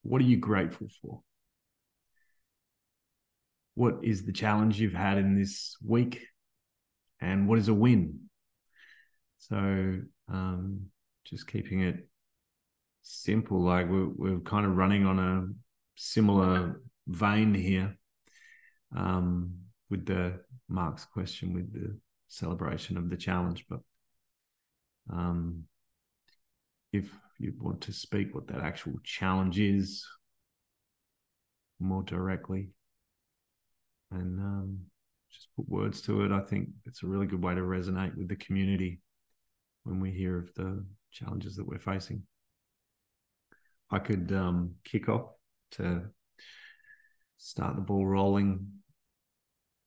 what 0.02 0.20
are 0.20 0.26
you 0.26 0.36
grateful 0.36 0.88
for? 1.02 1.22
What 3.74 4.04
is 4.04 4.24
the 4.24 4.32
challenge 4.32 4.80
you've 4.80 4.92
had 4.92 5.18
in 5.18 5.34
this 5.34 5.76
week? 5.84 6.20
And 7.20 7.48
what 7.48 7.58
is 7.58 7.68
a 7.68 7.74
win? 7.74 8.20
So, 9.38 9.56
um, 10.28 10.86
just 11.24 11.46
keeping 11.46 11.80
it 11.80 12.06
simple, 13.02 13.62
like 13.62 13.88
we're, 13.88 14.08
we're 14.08 14.40
kind 14.40 14.66
of 14.66 14.76
running 14.76 15.06
on 15.06 15.18
a 15.18 15.46
similar 15.94 16.80
vein 17.06 17.54
here 17.54 17.96
um, 18.96 19.54
with 19.90 20.06
the 20.06 20.40
Mark's 20.68 21.04
question, 21.04 21.52
with 21.52 21.72
the 21.72 21.96
celebration 22.28 22.96
of 22.96 23.10
the 23.10 23.16
challenge. 23.16 23.66
But 23.68 23.80
um, 25.12 25.64
if 26.92 27.10
you 27.38 27.52
want 27.60 27.82
to 27.82 27.92
speak 27.92 28.34
what 28.34 28.46
that 28.48 28.60
actual 28.60 28.94
challenge 29.04 29.58
is, 29.58 30.06
more 31.80 32.02
directly 32.02 32.70
and 34.10 34.38
um, 34.40 34.78
just 35.30 35.48
put 35.56 35.68
words 35.68 36.00
to 36.02 36.24
it. 36.24 36.32
I 36.32 36.40
think 36.40 36.68
it's 36.84 37.02
a 37.02 37.06
really 37.06 37.26
good 37.26 37.42
way 37.42 37.54
to 37.54 37.60
resonate 37.60 38.16
with 38.16 38.28
the 38.28 38.36
community 38.36 39.00
when 39.82 40.00
we 40.00 40.10
hear 40.10 40.38
of 40.38 40.54
the 40.54 40.84
challenges 41.10 41.56
that 41.56 41.66
we're 41.66 41.78
facing. 41.78 42.22
I 43.90 43.98
could 43.98 44.32
um, 44.32 44.74
kick 44.84 45.08
off 45.08 45.33
to 45.76 46.02
start 47.36 47.76
the 47.76 47.82
ball 47.82 48.06
rolling. 48.06 48.66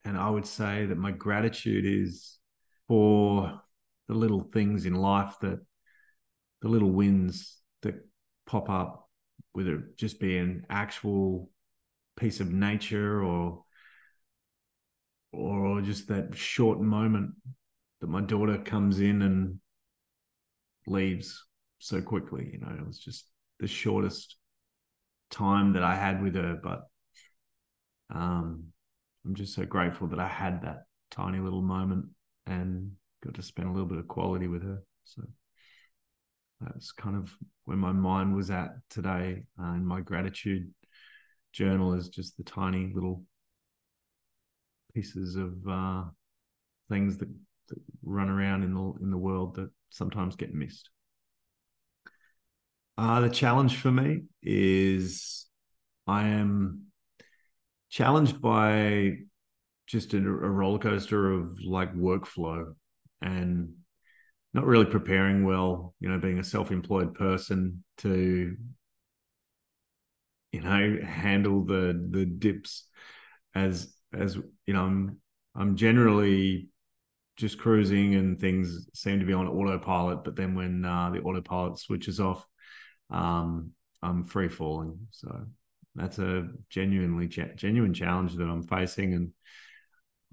And 0.05 0.17
I 0.17 0.29
would 0.29 0.45
say 0.45 0.85
that 0.85 0.97
my 0.97 1.11
gratitude 1.11 1.85
is 1.85 2.37
for 2.87 3.61
the 4.07 4.13
little 4.13 4.41
things 4.41 4.85
in 4.85 4.95
life 4.95 5.35
that 5.41 5.59
the 6.61 6.69
little 6.69 6.91
wins 6.91 7.57
that 7.81 7.95
pop 8.45 8.69
up, 8.69 9.09
whether 9.51 9.75
it 9.75 9.97
just 9.97 10.19
be 10.19 10.37
an 10.37 10.65
actual 10.69 11.49
piece 12.15 12.39
of 12.39 12.51
nature 12.51 13.23
or 13.23 13.63
or 15.33 15.81
just 15.81 16.07
that 16.07 16.35
short 16.35 16.79
moment 16.79 17.31
that 18.01 18.07
my 18.07 18.21
daughter 18.21 18.57
comes 18.57 18.99
in 18.99 19.21
and 19.21 19.59
leaves 20.87 21.45
so 21.79 22.01
quickly. 22.01 22.49
You 22.53 22.59
know, 22.59 22.73
it 22.73 22.85
was 22.85 22.97
just 22.97 23.29
the 23.59 23.67
shortest 23.67 24.36
time 25.29 25.73
that 25.73 25.83
I 25.83 25.95
had 25.95 26.21
with 26.21 26.35
her, 26.35 26.59
but 26.61 26.81
um, 28.13 28.65
I'm 29.25 29.35
just 29.35 29.53
so 29.53 29.65
grateful 29.65 30.07
that 30.07 30.19
I 30.19 30.27
had 30.27 30.61
that 30.61 30.83
tiny 31.11 31.39
little 31.39 31.61
moment 31.61 32.05
and 32.45 32.91
got 33.23 33.33
to 33.35 33.41
spend 33.41 33.67
a 33.67 33.71
little 33.71 33.87
bit 33.87 33.97
of 33.97 34.07
quality 34.07 34.47
with 34.47 34.63
her. 34.63 34.81
So 35.03 35.23
that's 36.61 36.91
kind 36.91 37.15
of 37.15 37.31
where 37.65 37.77
my 37.77 37.91
mind 37.91 38.35
was 38.35 38.49
at 38.49 38.69
today. 38.89 39.43
Uh, 39.59 39.73
and 39.73 39.85
my 39.85 40.01
gratitude 40.01 40.71
journal 41.53 41.93
is 41.93 42.09
just 42.09 42.37
the 42.37 42.43
tiny 42.43 42.91
little 42.93 43.23
pieces 44.93 45.35
of 45.35 45.53
uh, 45.69 46.03
things 46.89 47.17
that, 47.17 47.29
that 47.69 47.79
run 48.03 48.29
around 48.29 48.63
in 48.63 48.73
the 48.73 48.93
in 49.01 49.11
the 49.11 49.17
world 49.17 49.55
that 49.55 49.69
sometimes 49.89 50.35
get 50.35 50.53
missed. 50.53 50.89
Uh, 52.97 53.19
the 53.21 53.29
challenge 53.29 53.77
for 53.77 53.91
me 53.91 54.23
is 54.41 55.45
I 56.07 56.29
am 56.29 56.87
challenged 57.89 58.41
by 58.41 59.17
just 59.85 60.13
a, 60.13 60.17
a 60.17 60.21
roller 60.21 60.79
coaster 60.79 61.31
of 61.31 61.59
like 61.61 61.95
workflow 61.95 62.73
and 63.21 63.73
not 64.53 64.65
really 64.65 64.85
preparing 64.85 65.45
well, 65.45 65.93
you 65.99 66.09
know, 66.09 66.17
being 66.17 66.39
a 66.39 66.43
self-employed 66.43 67.13
person 67.13 67.83
to 67.99 68.55
you 70.51 70.61
know 70.61 70.97
handle 71.05 71.65
the 71.65 72.07
the 72.11 72.25
dips 72.25 72.85
as 73.53 73.93
as 74.13 74.37
you 74.65 74.73
know 74.73 74.83
I'm 74.83 75.17
I'm 75.55 75.75
generally 75.75 76.69
just 77.35 77.59
cruising 77.59 78.15
and 78.15 78.39
things 78.39 78.87
seem 78.93 79.19
to 79.19 79.25
be 79.25 79.33
on 79.33 79.47
autopilot 79.47 80.23
but 80.23 80.35
then 80.35 80.55
when 80.55 80.85
uh, 80.85 81.11
the 81.11 81.19
autopilot 81.19 81.77
switches 81.77 82.19
off 82.19 82.47
um, 83.09 83.71
I'm 84.01 84.23
free 84.23 84.49
falling 84.49 85.07
so 85.11 85.45
that's 85.95 86.19
a 86.19 86.47
genuinely 86.69 87.27
genuine 87.27 87.93
challenge 87.93 88.35
that 88.35 88.47
I'm 88.47 88.63
facing 88.63 89.13
and 89.13 89.31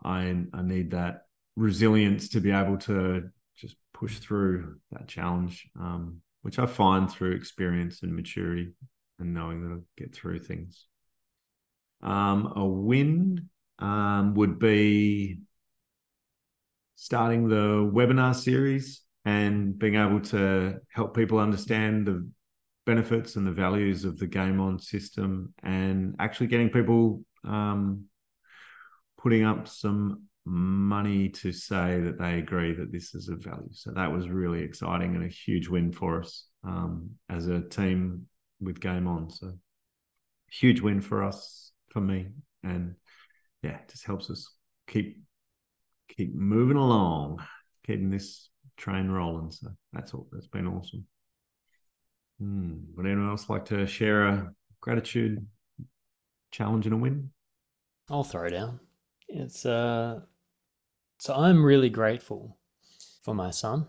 I 0.03 0.37
I 0.53 0.63
need 0.63 0.91
that 0.91 1.23
resilience 1.57 2.31
to 2.31 2.41
be 2.41 2.51
able 2.51 2.79
to 2.79 3.31
just 3.57 3.77
push 3.93 4.19
through 4.19 4.77
that 4.93 5.09
challenge 5.09 5.69
um, 5.79 6.21
which 6.43 6.59
I 6.59 6.67
find 6.67 7.11
through 7.11 7.33
experience 7.33 8.03
and 8.03 8.15
maturity 8.15 8.75
and 9.19 9.33
knowing 9.33 9.63
that 9.63 9.73
I'll 9.73 9.85
get 9.97 10.15
through 10.15 10.41
things. 10.41 10.87
Um, 12.03 12.53
a 12.55 12.65
win 12.65 13.49
um, 13.79 14.35
would 14.35 14.59
be 14.59 15.41
starting 16.97 17.49
the 17.49 17.91
webinar 17.95 18.35
series 18.35 19.03
and 19.25 19.79
being 19.79 19.95
able 19.95 20.21
to 20.21 20.81
help 20.93 21.17
people 21.17 21.39
understand 21.39 22.07
the 22.07 22.29
benefits 22.87 23.37
and 23.37 23.47
the 23.47 23.53
values 23.53 24.05
of 24.05 24.19
the 24.19 24.27
GAIM 24.27 24.61
ON 24.61 24.79
system 24.79 25.55
and 25.63 26.15
actually 26.19 26.49
getting 26.49 26.69
people 26.69 27.25
um, 27.45 28.05
putting 29.19 29.45
up 29.45 29.67
some 29.69 30.25
money 30.45 31.31
to 31.31 31.53
say 31.53 32.01
that 32.01 32.19
they 32.19 32.39
agree 32.39 32.75
that 32.75 32.93
this 32.93 33.15
is 33.15 33.29
a 33.29 33.37
value. 33.37 33.71
So 33.73 33.91
that 33.93 34.13
was 34.13 34.29
really 34.29 34.61
exciting 34.63 35.15
and 35.15 35.25
a 35.25 35.29
huge 35.29 35.69
win 35.69 35.93
for 35.93 36.21
us 36.21 36.47
um, 36.63 37.11
as 37.31 37.47
a 37.49 37.63
team 37.63 38.27
with 38.61 38.81
GAIM 38.81 39.07
ON. 39.07 39.31
So 39.31 39.53
huge 40.51 40.81
win 40.81 41.01
for 41.01 41.23
us, 41.23 41.73
for 41.91 42.01
me, 42.01 42.29
and 42.63 42.95
yeah, 43.63 43.79
just 43.91 44.05
helps 44.05 44.31
us 44.31 44.53
keep 44.87 45.23
keep 46.09 46.35
moving 46.35 46.77
along, 46.77 47.43
keeping 47.87 48.11
this 48.11 48.51
train 48.77 49.09
rolling. 49.09 49.51
So 49.51 49.69
that's 49.93 50.13
all. 50.13 50.29
That's 50.33 50.47
been 50.47 50.67
awesome. 50.67 51.07
Hmm. 52.39 52.79
Would 52.97 53.07
anyone 53.07 53.29
else 53.29 53.49
like 53.49 53.65
to 53.67 53.87
share 53.87 54.27
a 54.27 54.55
gratitude 54.81 55.47
challenge 56.51 56.87
and 56.87 56.95
a 56.95 56.99
win? 56.99 57.31
I'll 58.11 58.25
throw 58.25 58.49
down. 58.49 58.81
It's 59.29 59.65
uh 59.65 60.21
so 61.19 61.35
I'm 61.35 61.65
really 61.65 61.89
grateful 61.89 62.59
for 63.23 63.35
my 63.35 63.51
son 63.51 63.87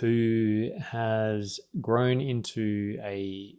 who 0.00 0.70
has 0.80 1.60
grown 1.80 2.20
into 2.20 2.98
a 3.02 3.54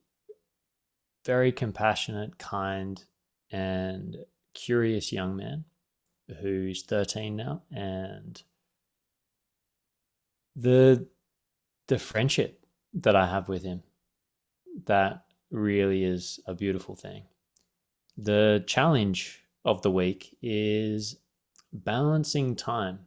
very 1.25 1.51
compassionate, 1.51 2.37
kind, 2.37 3.03
and 3.51 4.17
curious 4.53 5.11
young 5.11 5.35
man 5.35 5.65
who's 6.41 6.83
13 6.83 7.35
now 7.35 7.63
and 7.71 8.43
the 10.55 11.07
the 11.87 11.97
friendship 11.97 12.58
that 12.93 13.15
I 13.15 13.27
have 13.27 13.49
with 13.49 13.63
him 13.63 13.83
that 14.85 15.25
really 15.51 16.03
is 16.03 16.39
a 16.45 16.53
beautiful 16.53 16.95
thing. 16.95 17.23
The 18.17 18.63
challenge 18.67 19.43
of 19.65 19.81
the 19.81 19.91
week 19.91 20.37
is 20.41 21.17
balancing 21.71 22.55
time 22.55 22.99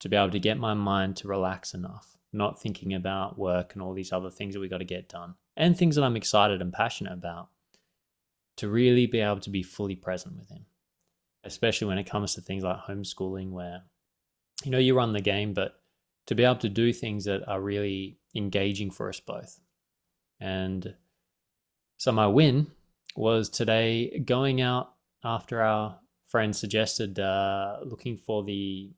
to 0.00 0.08
be 0.08 0.16
able 0.16 0.30
to 0.30 0.38
get 0.38 0.58
my 0.58 0.74
mind 0.74 1.16
to 1.16 1.28
relax 1.28 1.74
enough, 1.74 2.16
not 2.32 2.60
thinking 2.60 2.92
about 2.92 3.38
work 3.38 3.72
and 3.72 3.82
all 3.82 3.94
these 3.94 4.12
other 4.12 4.30
things 4.30 4.54
that 4.54 4.60
we 4.60 4.68
got 4.68 4.78
to 4.78 4.84
get 4.84 5.08
done 5.08 5.34
and 5.56 5.76
things 5.76 5.96
that 5.96 6.04
I'm 6.04 6.16
excited 6.16 6.60
and 6.60 6.72
passionate 6.72 7.12
about 7.12 7.48
to 8.56 8.68
really 8.68 9.06
be 9.06 9.20
able 9.20 9.40
to 9.40 9.50
be 9.50 9.62
fully 9.62 9.96
present 9.96 10.36
with 10.36 10.50
him, 10.50 10.66
especially 11.42 11.88
when 11.88 11.98
it 11.98 12.08
comes 12.08 12.34
to 12.34 12.40
things 12.40 12.62
like 12.62 12.84
homeschooling, 12.86 13.50
where 13.50 13.82
you 14.64 14.70
know 14.70 14.78
you 14.78 14.96
run 14.96 15.12
the 15.12 15.20
game, 15.20 15.54
but 15.54 15.80
to 16.26 16.34
be 16.34 16.44
able 16.44 16.56
to 16.56 16.68
do 16.68 16.92
things 16.92 17.24
that 17.24 17.46
are 17.48 17.60
really 17.60 18.18
engaging 18.34 18.90
for 18.90 19.08
us 19.08 19.20
both. 19.20 19.60
And 20.40 20.94
so 21.96 22.12
my 22.12 22.26
win 22.26 22.68
was 23.16 23.48
today 23.48 24.18
going 24.20 24.60
out 24.60 24.92
after 25.24 25.62
our 25.62 25.98
friend 26.26 26.54
suggested 26.54 27.18
uh, 27.18 27.78
looking 27.84 28.16
for 28.16 28.42
the 28.42 28.90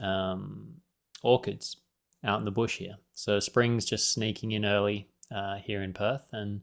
um, 0.00 0.74
orchids 1.22 1.76
out 2.24 2.38
in 2.38 2.44
the 2.44 2.50
bush 2.50 2.78
here. 2.78 2.96
So 3.12 3.40
spring's 3.40 3.84
just 3.84 4.12
sneaking 4.12 4.52
in 4.52 4.64
early 4.64 5.08
uh, 5.34 5.56
here 5.56 5.82
in 5.82 5.92
Perth, 5.92 6.28
and 6.32 6.60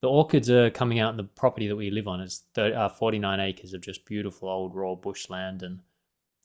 the 0.00 0.08
orchids 0.08 0.50
are 0.50 0.70
coming 0.70 0.98
out 0.98 1.12
in 1.12 1.16
the 1.16 1.24
property 1.24 1.68
that 1.68 1.76
we 1.76 1.90
live 1.90 2.08
on. 2.08 2.20
It's 2.20 2.44
30, 2.54 2.74
uh, 2.74 2.88
49 2.88 3.40
acres 3.40 3.72
of 3.72 3.80
just 3.80 4.04
beautiful 4.04 4.48
old 4.48 4.74
raw 4.74 4.94
bushland, 4.94 5.62
and 5.62 5.80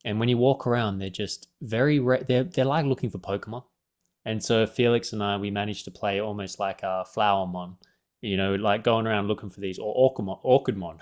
and 0.07 0.21
when 0.21 0.29
you 0.29 0.37
walk 0.37 0.65
around, 0.65 0.99
they're 0.99 1.09
just 1.09 1.49
very 1.61 1.99
re- 1.99 2.23
they're 2.25 2.45
they're 2.45 2.63
like 2.63 2.85
looking 2.85 3.09
for 3.09 3.17
Pokemon. 3.17 3.65
And 4.23 4.41
so 4.41 4.65
Felix 4.65 5.11
and 5.11 5.21
I 5.21 5.35
we 5.35 5.51
managed 5.51 5.83
to 5.83 5.91
play 5.91 6.21
almost 6.21 6.61
like 6.61 6.81
a 6.81 7.03
Flowermon, 7.13 7.75
you 8.21 8.37
know, 8.37 8.55
like 8.55 8.85
going 8.85 9.05
around 9.05 9.27
looking 9.27 9.49
for 9.49 9.59
these 9.59 9.77
or 9.77 9.93
Orchidmon, 10.15 10.99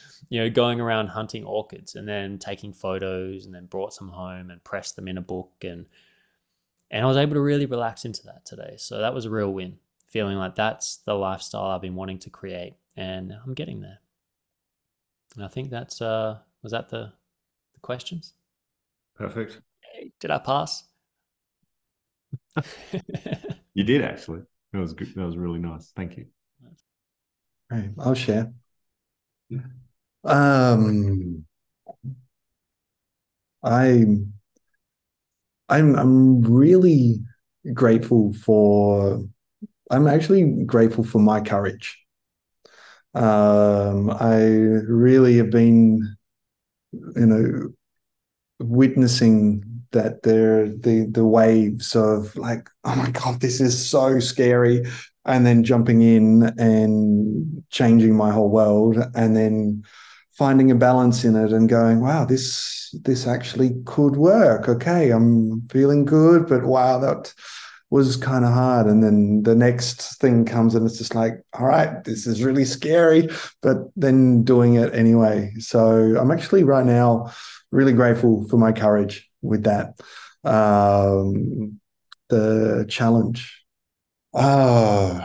you 0.30 0.40
know, 0.40 0.48
going 0.48 0.80
around 0.80 1.08
hunting 1.08 1.44
orchids 1.44 1.94
and 1.94 2.08
then 2.08 2.38
taking 2.38 2.72
photos 2.72 3.44
and 3.44 3.54
then 3.54 3.66
brought 3.66 3.92
some 3.92 4.08
home 4.08 4.50
and 4.50 4.64
pressed 4.64 4.96
them 4.96 5.08
in 5.08 5.18
a 5.18 5.22
book 5.22 5.52
and 5.62 5.84
and 6.90 7.04
I 7.04 7.06
was 7.06 7.18
able 7.18 7.34
to 7.34 7.40
really 7.40 7.66
relax 7.66 8.06
into 8.06 8.22
that 8.24 8.46
today. 8.46 8.76
So 8.78 8.98
that 8.98 9.12
was 9.12 9.26
a 9.26 9.30
real 9.30 9.52
win 9.52 9.76
feeling 10.08 10.38
like 10.38 10.54
that's 10.54 10.96
the 11.04 11.12
lifestyle 11.12 11.66
I've 11.66 11.82
been 11.82 11.96
wanting 11.96 12.20
to 12.20 12.30
create, 12.30 12.76
and 12.96 13.34
I'm 13.44 13.52
getting 13.52 13.82
there. 13.82 13.98
And 15.34 15.44
I 15.44 15.48
think 15.48 15.68
that's 15.68 16.00
uh, 16.00 16.38
was 16.62 16.72
that 16.72 16.88
the 16.88 17.12
questions. 17.86 18.34
Perfect. 19.14 19.60
Did 20.20 20.30
I 20.30 20.38
pass? 20.38 20.84
you 23.74 23.84
did 23.84 24.02
actually. 24.02 24.42
That 24.72 24.80
was 24.80 24.92
good. 24.92 25.14
That 25.14 25.24
was 25.24 25.36
really 25.36 25.60
nice. 25.60 25.92
Thank 25.96 26.18
you. 26.18 26.26
Right, 27.70 27.90
I'll 27.98 28.14
share. 28.14 28.52
Um, 30.24 31.46
I'm 33.62 34.32
I'm 35.68 35.96
I'm 35.96 36.42
really 36.42 37.20
grateful 37.72 38.32
for 38.34 39.24
I'm 39.90 40.06
actually 40.06 40.64
grateful 40.64 41.04
for 41.04 41.20
my 41.20 41.40
courage. 41.40 41.98
Um, 43.14 44.10
I 44.10 44.42
really 44.44 45.38
have 45.38 45.50
been, 45.50 46.16
you 46.92 47.26
know, 47.26 47.72
witnessing 48.58 49.62
that 49.92 50.22
there 50.22 50.68
the 50.68 51.06
the 51.10 51.24
waves 51.24 51.94
of 51.96 52.36
like, 52.36 52.68
oh 52.84 52.96
my 52.96 53.10
god, 53.10 53.40
this 53.40 53.60
is 53.60 53.88
so 53.88 54.18
scary, 54.18 54.84
and 55.24 55.46
then 55.46 55.64
jumping 55.64 56.02
in 56.02 56.44
and 56.58 57.62
changing 57.70 58.16
my 58.16 58.30
whole 58.30 58.50
world, 58.50 58.98
and 59.14 59.36
then 59.36 59.82
finding 60.32 60.70
a 60.70 60.74
balance 60.74 61.24
in 61.24 61.34
it 61.34 61.52
and 61.52 61.68
going, 61.68 62.00
wow, 62.00 62.24
this 62.24 62.94
this 63.04 63.26
actually 63.26 63.70
could 63.84 64.16
work. 64.16 64.68
Okay, 64.68 65.10
I'm 65.10 65.66
feeling 65.68 66.04
good, 66.04 66.46
but 66.46 66.64
wow, 66.64 66.98
that 66.98 67.32
was 67.90 68.16
kind 68.16 68.44
of 68.44 68.52
hard. 68.52 68.86
And 68.86 69.02
then 69.02 69.42
the 69.44 69.54
next 69.54 70.18
thing 70.20 70.44
comes 70.44 70.74
and 70.74 70.84
it's 70.86 70.98
just 70.98 71.14
like, 71.14 71.34
all 71.52 71.66
right, 71.66 72.02
this 72.04 72.26
is 72.26 72.42
really 72.42 72.64
scary, 72.64 73.28
but 73.62 73.76
then 73.94 74.42
doing 74.42 74.74
it 74.74 74.92
anyway. 74.94 75.52
So 75.58 76.16
I'm 76.18 76.30
actually 76.30 76.64
right 76.64 76.84
now 76.84 77.32
really 77.76 77.92
grateful 77.92 78.48
for 78.48 78.56
my 78.56 78.72
courage 78.72 79.30
with 79.42 79.64
that. 79.64 80.00
Um, 80.44 81.78
the 82.28 82.86
challenge. 82.88 83.62
Oh, 84.32 85.20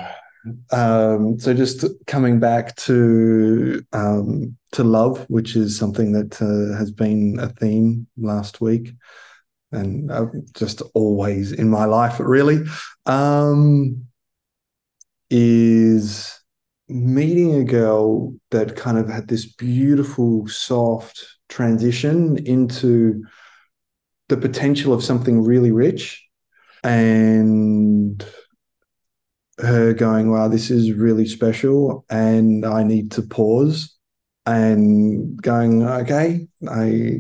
um, 0.72 1.39
so 1.39 1.54
just 1.54 1.86
coming 2.08 2.39
back 2.39 2.76
to 2.88 3.84
um, 3.93 4.58
to 4.74 4.84
love, 4.84 5.26
which 5.30 5.56
is 5.56 5.78
something 5.78 6.12
that 6.12 6.41
uh, 6.41 6.78
has 6.78 6.91
been 6.91 7.39
a 7.39 7.49
theme 7.49 8.08
last 8.18 8.62
week, 8.62 8.93
and 9.72 10.12
uh, 10.12 10.26
just 10.54 10.82
always 10.93 11.52
in 11.52 11.70
my 11.70 11.86
life, 11.86 12.20
really, 12.20 12.64
um, 13.06 14.06
is 15.30 16.38
meeting 16.89 17.56
a 17.56 17.64
girl 17.64 18.34
that 18.49 18.76
kind 18.76 18.97
of 18.97 19.10
had 19.10 19.28
this 19.28 19.45
beautiful, 19.45 20.47
soft 20.47 21.26
transition 21.52 22.38
into 22.47 23.24
the 24.30 24.38
potential 24.38 24.93
of 24.93 25.04
something 25.04 25.43
really 25.43 25.72
rich 25.72 26.26
and 26.84 28.26
her 29.60 29.93
going, 29.93 30.32
wow, 30.32 30.47
this 30.47 30.72
is 30.72 30.93
really 30.93 31.28
special. 31.28 32.06
And 32.10 32.66
I 32.66 32.84
need 32.84 33.12
to 33.12 33.22
pause 33.22 33.95
and 34.45 35.39
going, 35.39 35.84
okay, 35.84 36.47
I 36.68 37.20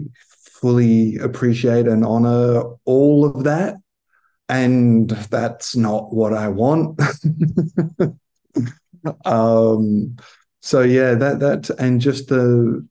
fully 0.61 1.17
appreciate 1.17 1.87
and 1.87 2.05
honor 2.05 2.63
all 2.85 3.25
of 3.25 3.43
that. 3.43 3.75
And 4.49 5.09
that's 5.09 5.75
not 5.75 6.13
what 6.13 6.33
I 6.33 6.47
want. 6.47 6.99
um, 9.25 10.15
so 10.61 10.81
yeah, 10.81 11.15
that 11.15 11.39
that 11.39 11.69
and 11.71 11.99
just 11.99 12.27
the 12.27 12.87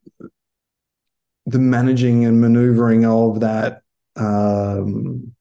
the 1.51 1.59
managing 1.59 2.25
and 2.25 2.41
maneuvering 2.41 3.05
of 3.05 3.41
that 3.41 3.83
um, 4.17 5.33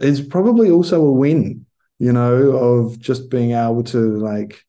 is 0.00 0.20
probably 0.20 0.70
also 0.70 1.04
a 1.04 1.12
win 1.12 1.64
you 1.98 2.12
know, 2.12 2.50
of 2.56 2.98
just 2.98 3.30
being 3.30 3.52
able 3.52 3.82
to 3.84 4.18
like, 4.18 4.64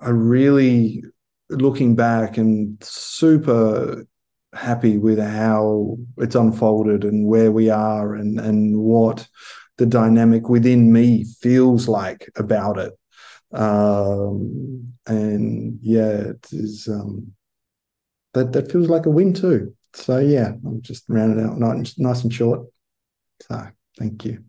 I 0.00 0.08
really 0.08 1.04
looking 1.50 1.94
back 1.94 2.38
and 2.38 2.82
super 2.82 4.06
happy 4.54 4.98
with 4.98 5.18
how 5.18 5.98
it's 6.18 6.34
unfolded 6.34 7.04
and 7.04 7.26
where 7.26 7.52
we 7.52 7.70
are 7.70 8.14
and 8.14 8.38
and 8.40 8.78
what 8.78 9.28
the 9.78 9.86
dynamic 9.86 10.48
within 10.48 10.92
me 10.92 11.24
feels 11.24 11.88
like 11.88 12.28
about 12.36 12.78
it. 12.78 12.92
Um, 13.52 14.92
and 15.06 15.78
yeah, 15.82 16.32
it 16.32 16.46
is 16.52 16.88
um, 16.88 17.32
that 18.34 18.52
that 18.52 18.72
feels 18.72 18.88
like 18.88 19.06
a 19.06 19.10
win 19.10 19.34
too. 19.34 19.74
So 19.94 20.18
yeah, 20.18 20.48
I'm 20.48 20.80
just 20.82 21.04
rounding 21.08 21.44
out 21.44 21.58
nice, 21.58 21.98
nice 21.98 22.22
and 22.22 22.32
short. 22.32 22.66
So 23.42 23.68
thank 23.98 24.24
you. 24.24 24.44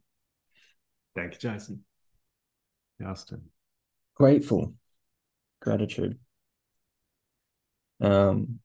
Thank 1.15 1.33
you, 1.33 1.39
Jason. 1.39 1.83
Justin. 3.01 3.43
Grateful. 4.15 4.73
Gratitude. 5.61 6.17
Um, 7.99 8.59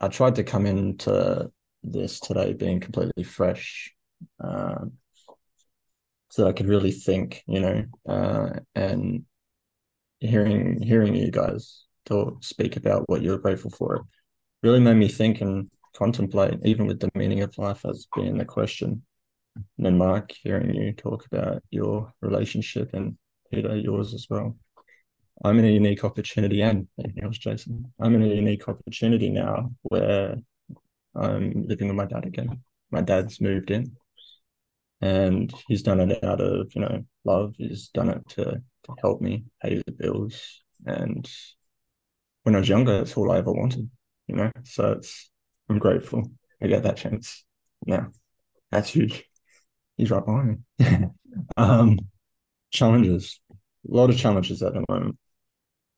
I 0.00 0.08
tried 0.08 0.36
to 0.36 0.44
come 0.44 0.66
into 0.66 1.50
this 1.82 2.20
today 2.20 2.52
being 2.52 2.80
completely 2.80 3.24
fresh, 3.24 3.94
um, 4.40 4.92
so 6.30 6.48
I 6.48 6.52
could 6.52 6.66
really 6.66 6.92
think, 6.92 7.42
you 7.46 7.60
know, 7.60 7.84
uh, 8.08 8.60
and 8.74 9.24
hearing 10.20 10.80
hearing 10.80 11.14
you 11.14 11.30
guys 11.30 11.84
talk 12.04 12.42
speak 12.44 12.76
about 12.76 13.08
what 13.08 13.22
you're 13.22 13.38
grateful 13.38 13.70
for 13.70 14.06
really 14.62 14.80
made 14.80 14.94
me 14.94 15.08
think 15.08 15.40
and 15.40 15.68
contemplate, 15.94 16.58
even 16.64 16.86
with 16.86 17.00
the 17.00 17.10
meaning 17.14 17.42
of 17.42 17.56
life 17.58 17.84
as 17.84 18.06
being 18.14 18.38
the 18.38 18.44
question. 18.44 19.02
And 19.54 19.86
then 19.86 19.98
Mark, 19.98 20.32
hearing 20.42 20.74
you 20.74 20.92
talk 20.92 21.26
about 21.26 21.62
your 21.70 22.12
relationship 22.20 22.94
and 22.94 23.16
Peter, 23.50 23.76
yours 23.76 24.14
as 24.14 24.26
well. 24.30 24.56
I'm 25.44 25.58
in 25.58 25.64
a 25.64 25.68
unique 25.68 26.04
opportunity, 26.04 26.62
and 26.62 26.86
yours, 27.14 27.38
Jason. 27.38 27.92
I'm 28.00 28.14
in 28.14 28.22
a 28.22 28.34
unique 28.34 28.68
opportunity 28.68 29.28
now 29.28 29.72
where 29.82 30.36
I'm 31.14 31.66
living 31.66 31.88
with 31.88 31.96
my 31.96 32.06
dad 32.06 32.26
again. 32.26 32.60
My 32.90 33.00
dad's 33.00 33.40
moved 33.40 33.70
in, 33.70 33.96
and 35.00 35.52
he's 35.66 35.82
done 35.82 36.00
it 36.00 36.22
out 36.22 36.40
of 36.40 36.72
you 36.74 36.82
know 36.82 37.04
love. 37.24 37.54
He's 37.58 37.88
done 37.88 38.10
it 38.10 38.28
to, 38.30 38.44
to 38.44 38.94
help 39.00 39.20
me 39.20 39.44
pay 39.60 39.82
the 39.84 39.92
bills. 39.92 40.62
And 40.86 41.28
when 42.44 42.54
I 42.54 42.58
was 42.58 42.68
younger, 42.68 42.98
that's 42.98 43.16
all 43.16 43.32
I 43.32 43.38
ever 43.38 43.52
wanted, 43.52 43.90
you 44.28 44.36
know. 44.36 44.50
So 44.64 44.92
it's 44.92 45.30
I'm 45.72 45.78
grateful 45.78 46.30
I 46.62 46.66
get 46.66 46.82
that 46.84 46.96
chance 46.96 47.44
Yeah, 47.86 48.06
That's 48.70 48.90
huge. 48.90 49.24
He's 49.96 50.10
right 50.10 50.24
behind 50.24 50.60
me. 50.78 51.06
um, 51.56 51.98
challenges, 52.72 53.40
a 53.52 53.56
lot 53.94 54.10
of 54.10 54.18
challenges 54.18 54.62
at 54.62 54.74
the 54.74 54.84
moment 54.88 55.18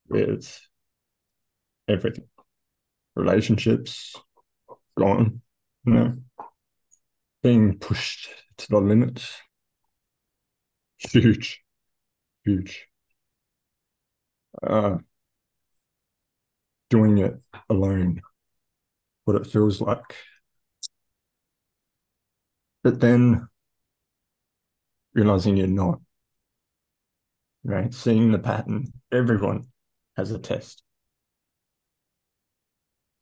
with 0.09 0.61
everything, 1.89 2.25
relationships, 3.17 4.17
gone, 4.99 5.43
you 5.87 5.95
know, 5.95 6.15
being 7.43 7.79
pushed 7.79 8.29
to 8.57 8.69
the 8.69 8.81
limit. 8.81 9.25
Huge, 10.99 11.63
huge. 12.45 12.89
Uh, 14.63 14.99
doing 16.91 17.19
it 17.19 17.35
alone, 17.69 18.21
what 19.25 19.37
it 19.37 19.47
feels 19.47 19.81
like. 19.81 20.17
But 22.83 23.01
then 23.01 23.49
realizing 25.15 25.57
you're 25.57 25.67
not, 25.67 26.01
right? 27.65 27.93
Seeing 27.95 28.33
the 28.33 28.39
pattern. 28.39 28.93
Everyone 29.11 29.65
has 30.17 30.31
a 30.31 30.39
test. 30.39 30.83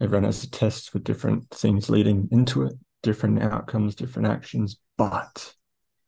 Everyone 0.00 0.24
has 0.24 0.42
a 0.42 0.50
test 0.50 0.92
with 0.92 1.04
different 1.04 1.48
things 1.50 1.88
leading 1.88 2.28
into 2.32 2.64
it, 2.64 2.74
different 3.04 3.40
outcomes, 3.40 3.94
different 3.94 4.26
actions. 4.26 4.78
But 4.98 5.54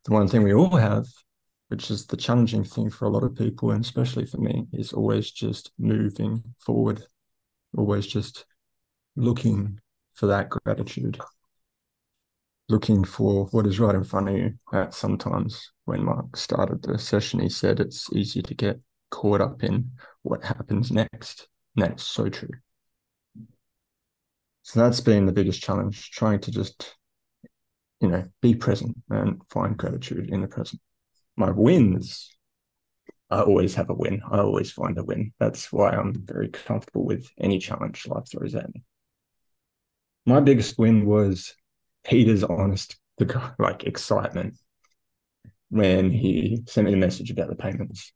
the 0.05 0.12
one 0.12 0.26
thing 0.26 0.42
we 0.42 0.53
all 0.53 0.76
have, 0.76 1.07
which 1.68 1.92
is 1.92 2.07
the 2.07 2.16
challenging 2.16 2.64
thing 2.64 2.90
for 2.90 3.05
a 3.05 3.11
lot 3.11 3.22
of 3.22 3.36
people, 3.36 3.70
and 3.70 3.84
especially 3.84 4.26
for 4.26 4.38
me, 4.38 4.66
is 4.72 4.92
always 4.92 5.30
just 5.30 5.70
moving 5.78 6.42
forward, 6.59 7.05
always 7.76 8.07
just 8.07 8.47
looking 9.14 9.78
for 10.15 10.27
that 10.27 10.49
gratitude, 10.49 11.19
looking 12.69 13.05
for 13.05 13.47
what 13.47 13.67
is 13.67 13.79
right 13.79 13.95
in 13.95 14.05
front 14.05 14.29
of 14.29 14.37
you. 14.37 14.55
That 14.73 14.95
sometimes 14.95 15.71
when 15.85 16.05
Mark 16.05 16.37
started 16.37 16.83
the 16.83 16.99
session, 16.99 17.41
he 17.41 17.49
said 17.49 17.81
it's 17.81 18.12
easy 18.12 18.43
to 18.43 18.55
get 18.55 18.81
caught 19.11 19.41
up 19.41 19.62
in 19.62 19.91
what 20.23 20.45
happens 20.45 20.91
next. 20.91 21.49
And 21.77 21.85
that's 21.85 22.03
so 22.05 22.29
true. 22.29 22.51
So 24.62 24.81
that's 24.81 25.01
been 25.01 25.27
the 25.27 25.33
biggest 25.33 25.62
challenge, 25.62 26.11
trying 26.11 26.41
to 26.41 26.51
just, 26.51 26.97
you 28.01 28.09
know, 28.09 28.25
be 28.41 28.55
present 28.55 28.97
and 29.11 29.43
find 29.51 29.77
gratitude 29.77 30.31
in 30.31 30.41
the 30.41 30.49
present. 30.49 30.81
My 31.37 31.51
wins, 31.51 32.31
I 33.29 33.43
always 33.43 33.75
have 33.75 33.91
a 33.91 33.95
win. 33.95 34.23
I 34.31 34.39
always 34.39 34.73
find 34.73 34.97
a 34.97 35.05
win. 35.05 35.33
That's 35.39 35.71
why 35.71 35.91
I'm 35.91 36.15
very 36.25 36.49
comfortable 36.49 37.05
with 37.05 37.29
any 37.39 37.59
challenge 37.59 38.07
life 38.07 38.25
throws 38.31 38.55
at 38.55 38.73
me. 38.73 38.83
My 40.27 40.41
biggest 40.41 40.79
win 40.79 41.05
was 41.05 41.55
Peter's 42.05 42.45
honest, 42.45 42.97
like 43.59 43.85
excitement 43.85 44.57
when 45.68 46.11
he 46.11 46.62
sent 46.66 46.87
me 46.87 46.93
the 46.93 46.97
message 46.97 47.31
about 47.31 47.49
the 47.49 47.57
payments. 47.57 48.12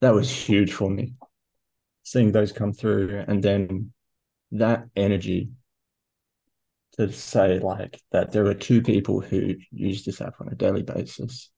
That 0.00 0.14
was 0.14 0.30
huge 0.30 0.72
for 0.72 0.88
me. 0.88 1.14
Seeing 2.04 2.32
those 2.32 2.52
come 2.52 2.72
through 2.72 3.24
and 3.26 3.42
then 3.42 3.92
that 4.52 4.86
energy 4.96 5.50
to 6.92 7.12
say 7.12 7.58
like 7.58 8.00
that 8.12 8.32
there 8.32 8.44
were 8.44 8.54
two 8.54 8.82
people 8.82 9.20
who 9.20 9.56
use 9.70 10.04
this 10.04 10.20
app 10.20 10.40
on 10.40 10.48
a 10.48 10.54
daily 10.54 10.82
basis 10.82 11.50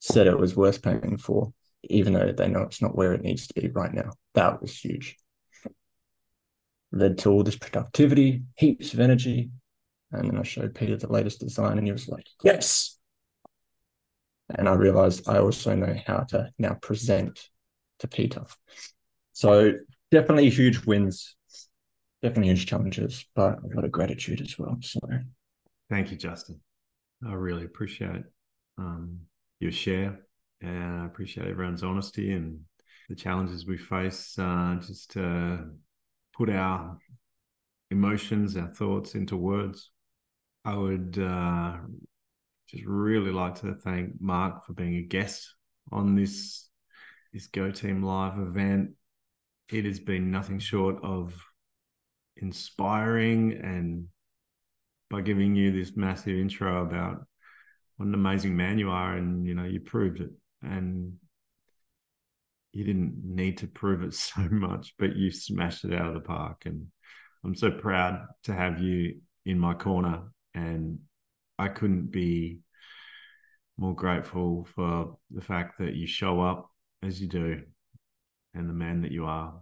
said 0.00 0.26
it 0.26 0.38
was 0.38 0.56
worth 0.56 0.82
paying 0.82 1.16
for 1.16 1.52
even 1.84 2.12
though 2.12 2.32
they 2.32 2.48
know 2.48 2.62
it's 2.62 2.82
not 2.82 2.96
where 2.96 3.12
it 3.12 3.22
needs 3.22 3.46
to 3.46 3.54
be 3.60 3.68
right 3.68 3.92
now. 3.92 4.10
That 4.34 4.60
was 4.60 4.76
huge. 4.76 5.16
Led 6.96 7.18
to 7.18 7.30
all 7.30 7.42
this 7.42 7.56
productivity, 7.56 8.42
heaps 8.56 8.94
of 8.94 9.00
energy. 9.00 9.50
And 10.12 10.30
then 10.30 10.38
I 10.38 10.42
showed 10.42 10.74
Peter 10.74 10.96
the 10.96 11.12
latest 11.12 11.40
design, 11.40 11.78
and 11.78 11.86
he 11.86 11.92
was 11.92 12.08
like, 12.08 12.26
Yes. 12.42 12.98
And 14.48 14.68
I 14.68 14.74
realized 14.74 15.28
I 15.28 15.38
also 15.38 15.74
know 15.74 15.94
how 16.06 16.20
to 16.28 16.50
now 16.58 16.74
present 16.74 17.50
to 17.98 18.08
Peter. 18.08 18.44
So 19.32 19.72
definitely 20.10 20.48
huge 20.50 20.86
wins, 20.86 21.34
definitely 22.22 22.48
huge 22.48 22.66
challenges, 22.66 23.24
but 23.34 23.58
a 23.58 23.74
lot 23.74 23.84
of 23.84 23.90
gratitude 23.90 24.40
as 24.40 24.56
well. 24.56 24.78
So 24.80 25.00
thank 25.90 26.10
you, 26.10 26.16
Justin. 26.16 26.60
I 27.26 27.32
really 27.32 27.64
appreciate 27.64 28.22
um, 28.78 29.20
your 29.58 29.72
share 29.72 30.20
and 30.60 31.02
I 31.02 31.06
appreciate 31.06 31.48
everyone's 31.48 31.82
honesty 31.82 32.32
and 32.32 32.60
the 33.08 33.14
challenges 33.14 33.66
we 33.66 33.78
face 33.78 34.38
uh, 34.38 34.76
just 34.86 35.12
to 35.12 35.70
put 36.36 36.50
our 36.50 36.98
emotions, 37.90 38.56
our 38.56 38.68
thoughts 38.68 39.14
into 39.14 39.36
words. 39.36 39.90
I 40.64 40.76
would 40.76 41.18
uh, 41.18 41.76
just 42.68 42.84
really 42.84 43.30
like 43.30 43.54
to 43.60 43.74
thank 43.74 44.20
Mark 44.20 44.64
for 44.64 44.72
being 44.72 44.96
a 44.96 45.02
guest 45.02 45.54
on 45.92 46.14
this 46.14 46.68
this 47.32 47.46
Go 47.46 47.70
Team 47.70 48.02
Live 48.02 48.38
event. 48.38 48.90
It 49.70 49.84
has 49.84 50.00
been 50.00 50.30
nothing 50.30 50.58
short 50.58 50.96
of 51.02 51.34
inspiring 52.36 53.60
and 53.62 54.06
by 55.10 55.20
giving 55.20 55.54
you 55.54 55.72
this 55.72 55.96
massive 55.96 56.36
intro 56.36 56.82
about 56.82 57.24
what 57.96 58.06
an 58.06 58.14
amazing 58.14 58.56
man 58.56 58.78
you 58.78 58.90
are 58.90 59.16
and 59.16 59.46
you 59.46 59.54
know 59.54 59.64
you 59.64 59.80
proved 59.80 60.20
it 60.20 60.30
and 60.62 61.14
you 62.76 62.84
didn't 62.84 63.14
need 63.24 63.56
to 63.58 63.66
prove 63.66 64.02
it 64.02 64.14
so 64.28 64.42
much 64.50 64.94
but 64.98 65.16
you 65.16 65.30
smashed 65.30 65.84
it 65.84 65.94
out 65.94 66.08
of 66.08 66.14
the 66.14 66.20
park 66.20 66.62
and 66.66 66.86
i'm 67.44 67.54
so 67.54 67.70
proud 67.70 68.26
to 68.44 68.52
have 68.52 68.80
you 68.80 69.16
in 69.46 69.58
my 69.58 69.72
corner 69.72 70.22
and 70.54 70.98
i 71.58 71.68
couldn't 71.68 72.10
be 72.10 72.58
more 73.78 73.94
grateful 73.94 74.66
for 74.74 75.16
the 75.30 75.42
fact 75.42 75.78
that 75.78 75.94
you 75.94 76.06
show 76.06 76.40
up 76.40 76.70
as 77.02 77.20
you 77.20 77.28
do 77.28 77.60
and 78.54 78.68
the 78.68 78.74
man 78.74 79.02
that 79.02 79.12
you 79.12 79.24
are 79.24 79.54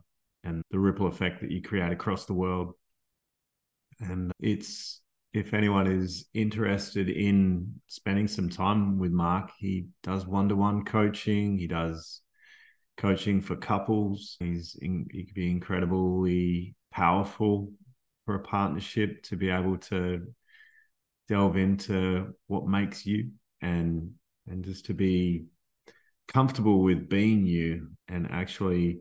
and 0.44 0.62
the 0.70 0.78
ripple 0.78 1.06
effect 1.06 1.40
that 1.40 1.50
you 1.50 1.62
create 1.62 1.92
across 1.92 2.26
the 2.26 2.34
world 2.34 2.74
and 4.00 4.32
it's 4.40 5.00
if 5.32 5.52
anyone 5.52 5.88
is 5.88 6.26
interested 6.32 7.10
in 7.10 7.74
spending 7.88 8.28
some 8.28 8.48
time 8.48 9.00
with 9.00 9.10
Mark, 9.10 9.50
he 9.58 9.88
does 10.04 10.24
one 10.24 10.48
to 10.48 10.54
one 10.54 10.84
coaching. 10.84 11.58
He 11.58 11.66
does 11.66 12.20
coaching 12.96 13.40
for 13.40 13.56
couples. 13.56 14.36
He's 14.38 14.76
in, 14.80 15.06
he 15.10 15.24
could 15.24 15.34
be 15.34 15.50
incredibly 15.50 16.74
powerful 16.92 17.72
for 18.24 18.36
a 18.36 18.42
partnership 18.42 19.22
to 19.24 19.36
be 19.36 19.50
able 19.50 19.78
to 19.78 20.26
delve 21.28 21.56
into 21.56 22.34
what 22.46 22.66
makes 22.66 23.06
you 23.06 23.30
and 23.60 24.12
and 24.46 24.64
just 24.64 24.86
to 24.86 24.94
be 24.94 25.46
comfortable 26.28 26.82
with 26.82 27.08
being 27.08 27.46
you 27.46 27.88
and 28.08 28.30
actually 28.30 29.00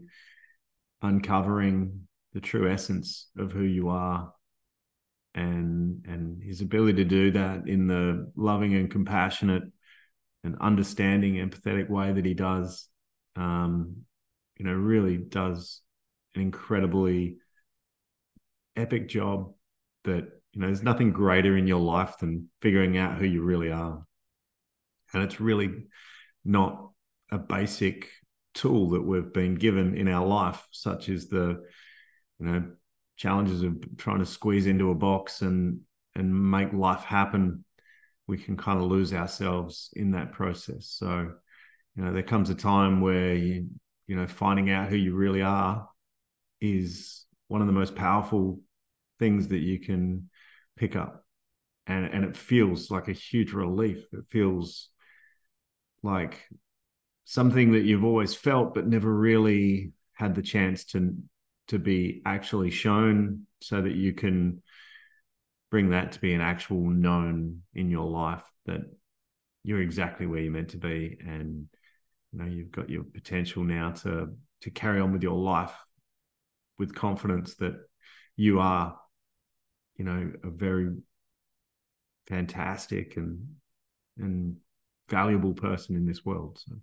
uncovering 1.01 2.07
the 2.33 2.39
true 2.39 2.71
essence 2.71 3.29
of 3.37 3.51
who 3.51 3.63
you 3.63 3.89
are 3.89 4.33
and 5.35 6.05
and 6.07 6.43
his 6.43 6.61
ability 6.61 7.03
to 7.03 7.05
do 7.05 7.31
that 7.31 7.67
in 7.67 7.87
the 7.87 8.31
loving 8.35 8.75
and 8.75 8.91
compassionate 8.91 9.63
and 10.43 10.55
understanding 10.59 11.35
empathetic 11.35 11.89
way 11.89 12.11
that 12.11 12.25
he 12.25 12.33
does 12.33 12.87
um, 13.35 14.03
you 14.57 14.65
know 14.65 14.73
really 14.73 15.17
does 15.17 15.81
an 16.35 16.41
incredibly 16.41 17.37
epic 18.75 19.07
job 19.07 19.53
that 20.03 20.25
you 20.53 20.61
know 20.61 20.67
there's 20.67 20.83
nothing 20.83 21.11
greater 21.11 21.57
in 21.57 21.67
your 21.67 21.79
life 21.79 22.17
than 22.19 22.49
figuring 22.61 22.97
out 22.97 23.17
who 23.17 23.25
you 23.25 23.41
really 23.41 23.71
are. 23.71 24.05
And 25.13 25.23
it's 25.23 25.39
really 25.39 25.85
not 26.43 26.89
a 27.31 27.37
basic 27.37 28.09
tool 28.53 28.91
that 28.91 29.01
we've 29.01 29.33
been 29.33 29.55
given 29.55 29.97
in 29.97 30.07
our 30.07 30.25
life 30.25 30.63
such 30.71 31.09
as 31.09 31.27
the 31.27 31.63
you 32.39 32.45
know 32.45 32.63
challenges 33.15 33.63
of 33.63 33.77
trying 33.97 34.19
to 34.19 34.25
squeeze 34.25 34.67
into 34.67 34.91
a 34.91 34.95
box 34.95 35.41
and 35.41 35.81
and 36.15 36.51
make 36.51 36.73
life 36.73 37.03
happen. 37.03 37.65
We 38.27 38.37
can 38.37 38.55
kind 38.57 38.79
of 38.79 38.85
lose 38.85 39.13
ourselves 39.13 39.89
in 39.95 40.11
that 40.11 40.31
process. 40.31 40.87
So 40.87 41.33
you 41.95 42.03
know 42.03 42.13
there 42.13 42.23
comes 42.23 42.49
a 42.49 42.55
time 42.55 43.01
where 43.01 43.35
you 43.35 43.67
you 44.07 44.15
know 44.15 44.27
finding 44.27 44.69
out 44.69 44.89
who 44.89 44.95
you 44.95 45.13
really 45.15 45.41
are 45.41 45.87
is 46.61 47.25
one 47.47 47.61
of 47.61 47.67
the 47.67 47.73
most 47.73 47.95
powerful 47.95 48.59
things 49.19 49.49
that 49.49 49.59
you 49.59 49.79
can 49.79 50.29
pick 50.75 50.95
up. 50.95 51.25
And 51.85 52.05
and 52.05 52.23
it 52.23 52.37
feels 52.37 52.89
like 52.89 53.09
a 53.09 53.13
huge 53.13 53.51
relief. 53.51 54.05
It 54.13 54.25
feels 54.29 54.89
like 56.01 56.41
something 57.25 57.73
that 57.73 57.83
you've 57.83 58.03
always 58.03 58.33
felt 58.33 58.73
but 58.73 58.87
never 58.87 59.13
really 59.13 59.91
had 60.13 60.35
the 60.35 60.41
chance 60.41 60.85
to 60.85 61.15
to 61.69 61.79
be 61.79 62.21
actually 62.25 62.69
shown 62.69 63.45
so 63.61 63.81
that 63.81 63.95
you 63.95 64.13
can 64.13 64.61
bring 65.71 65.91
that 65.91 66.11
to 66.11 66.19
be 66.19 66.33
an 66.33 66.41
actual 66.41 66.89
known 66.89 67.61
in 67.73 67.89
your 67.89 68.05
life 68.05 68.43
that 68.65 68.81
you're 69.63 69.81
exactly 69.81 70.25
where 70.25 70.41
you're 70.41 70.51
meant 70.51 70.69
to 70.69 70.77
be 70.77 71.17
and 71.25 71.67
you 72.33 72.39
know 72.39 72.45
you've 72.45 72.71
got 72.71 72.89
your 72.89 73.03
potential 73.03 73.63
now 73.63 73.91
to 73.91 74.29
to 74.61 74.69
carry 74.69 74.99
on 74.99 75.13
with 75.13 75.23
your 75.23 75.37
life 75.37 75.75
with 76.77 76.93
confidence 76.93 77.55
that 77.55 77.75
you 78.35 78.59
are 78.59 78.97
you 79.95 80.03
know 80.03 80.31
a 80.43 80.49
very 80.49 80.89
fantastic 82.27 83.15
and 83.15 83.47
and 84.17 84.57
valuable 85.09 85.53
person 85.53 85.95
in 85.95 86.05
this 86.05 86.25
world 86.25 86.59
so 86.65 86.75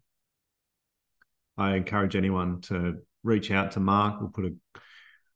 i 1.58 1.74
encourage 1.74 2.16
anyone 2.16 2.60
to 2.60 2.98
reach 3.22 3.50
out 3.50 3.72
to 3.72 3.80
Mark. 3.80 4.20
We'll 4.20 4.30
put 4.30 4.46
a 4.46 4.54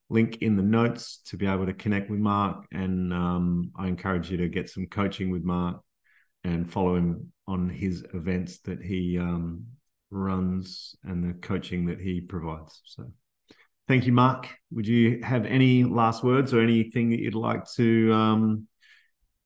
link 0.09 0.39
in 0.41 0.57
the 0.57 0.63
notes 0.63 1.21
to 1.27 1.37
be 1.37 1.47
able 1.47 1.67
to 1.67 1.75
connect 1.75 2.11
with 2.11 2.21
Mark. 2.21 2.67
And 2.73 3.13
um, 3.13 3.73
I 3.77 3.89
encourage 3.89 4.31
you 4.31 4.39
to 4.39 4.49
get 4.49 4.71
some 4.71 4.87
coaching 4.87 5.31
with 5.31 5.43
Mark 5.43 5.81
and 6.43 6.71
follow 6.71 6.97
him 6.97 7.33
on 7.47 7.69
his 7.69 8.05
events 8.15 8.59
that 8.61 8.83
he 8.83 9.19
um, 9.19 9.65
runs 10.15 10.97
and 11.05 11.23
the 11.23 11.35
coaching 11.35 11.87
that 11.87 12.01
he 12.01 12.21
provides. 12.21 12.81
So 12.85 13.13
thank 13.89 14.07
you, 14.07 14.13
Mark. 14.13 14.49
Would 14.73 14.87
you 14.87 15.21
have 15.23 15.45
any 15.45 15.85
last 15.85 16.23
words 16.23 16.55
or 16.55 16.61
anything 16.61 17.11
that 17.11 17.21
you'd 17.21 17.35
like 17.35 17.71
to 17.75 18.13
um, 18.13 18.69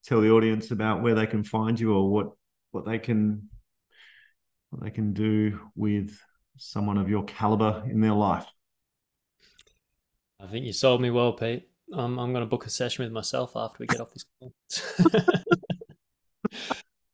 tell 0.05 0.21
the 0.21 0.31
audience 0.31 0.71
about 0.71 1.03
where 1.03 1.15
they 1.15 1.27
can 1.27 1.43
find 1.43 1.79
you 1.79 1.95
or 1.95 2.11
what 2.11 2.29
what 2.71 2.85
they 2.85 2.99
can 2.99 3.49
what 4.71 4.83
they 4.83 4.91
can 4.91 5.13
do 5.13 5.59
with 5.75 6.19
someone 6.59 6.99
of 6.99 7.09
your 7.09 7.25
caliber 7.25 7.83
in 7.91 8.01
their 8.01 8.13
life? 8.13 8.47
I 10.41 10.47
think 10.47 10.67
you 10.67 10.73
sold 10.73 11.01
me 11.01 11.11
well, 11.11 11.33
Pete. 11.33 11.69
I'm 11.93 12.17
going 12.17 12.35
to 12.35 12.47
book 12.47 12.67
a 12.67 12.71
session 12.71 13.05
with 13.05 13.13
myself 13.13 13.53
after 13.57 13.79
we 13.81 13.87
get 13.87 14.01
off 14.01 14.13
this 14.13 14.27
call. 14.39 14.53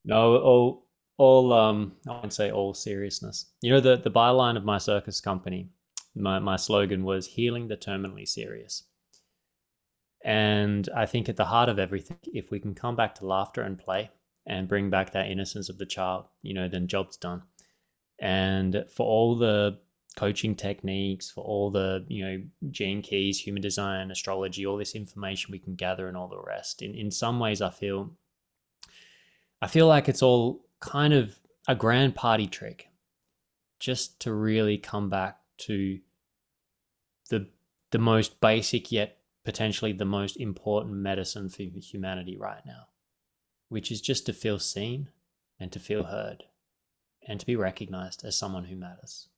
no, 0.05 0.37
all, 0.37 0.84
all, 1.17 1.53
um, 1.53 1.93
I 2.09 2.13
won't 2.13 2.33
say 2.33 2.51
all 2.51 2.75
seriousness. 2.75 3.47
You 3.61 3.73
know, 3.73 3.81
the, 3.81 3.97
the 3.97 4.11
byline 4.11 4.57
of 4.57 4.65
my 4.65 4.79
circus 4.79 5.21
company, 5.21 5.69
my, 6.15 6.39
my 6.39 6.57
slogan 6.57 7.05
was 7.05 7.27
healing 7.27 7.69
the 7.69 7.77
terminally 7.77 8.27
serious. 8.27 8.85
And 10.25 10.89
I 10.97 11.07
think 11.07 11.29
at 11.29 11.37
the 11.37 11.45
heart 11.45 11.69
of 11.69 11.79
everything, 11.79 12.19
if 12.33 12.51
we 12.51 12.59
can 12.59 12.75
come 12.75 12.97
back 12.97 13.15
to 13.17 13.27
laughter 13.27 13.61
and 13.61 13.79
play 13.79 14.11
and 14.47 14.69
bring 14.69 14.91
back 14.91 15.13
that 15.13 15.31
innocence 15.31 15.69
of 15.69 15.79
the 15.79 15.87
child, 15.87 16.25
you 16.43 16.55
know, 16.55 16.69
then 16.69 16.89
job's 16.89 17.17
done 17.17 17.43
and 18.19 18.85
for 18.89 19.07
all 19.07 19.37
the 19.37 19.79
coaching 20.17 20.55
techniques 20.55 21.29
for 21.31 21.43
all 21.43 21.71
the 21.71 22.05
you 22.09 22.25
know 22.25 22.43
gene 22.71 23.03
keys 23.03 23.39
human 23.39 23.61
design 23.61 24.11
astrology 24.13 24.65
all 24.65 24.77
this 24.77 24.95
information 24.95 25.51
we 25.51 25.59
can 25.59 25.75
gather 25.75 26.07
and 26.07 26.17
all 26.17 26.29
the 26.29 26.41
rest 26.41 26.83
in 26.83 26.95
in 26.95 27.11
some 27.11 27.41
ways 27.41 27.61
i 27.61 27.69
feel 27.69 28.11
i 29.61 29.67
feel 29.67 29.89
like 29.89 30.09
it's 30.09 30.23
all 30.23 30.65
kind 30.91 31.13
of 31.13 31.37
a 31.67 31.75
grand 31.75 32.15
party 32.15 32.47
trick 32.47 32.89
just 33.79 34.21
to 34.21 34.33
really 34.33 34.79
come 34.79 35.09
back 35.11 35.39
to 35.59 35.99
the 37.31 37.49
the 37.91 37.99
most 37.99 38.41
basic 38.41 38.91
yet 38.91 39.19
potentially 39.45 39.93
the 39.93 40.05
most 40.05 40.37
important 40.37 40.95
medicine 40.95 41.49
for 41.49 41.63
humanity 41.63 42.37
right 42.37 42.65
now 42.67 42.87
which 43.69 43.91
is 43.91 44.01
just 44.01 44.27
to 44.27 44.33
feel 44.33 44.59
seen 44.59 45.09
and 45.59 45.73
to 45.73 45.79
feel 45.79 46.05
heard 46.05 46.45
and 47.27 47.41
to 47.41 47.47
be 47.47 47.57
recognized 47.57 48.25
as 48.25 48.37
someone 48.37 48.65
who 48.65 48.77
matters. 48.77 49.29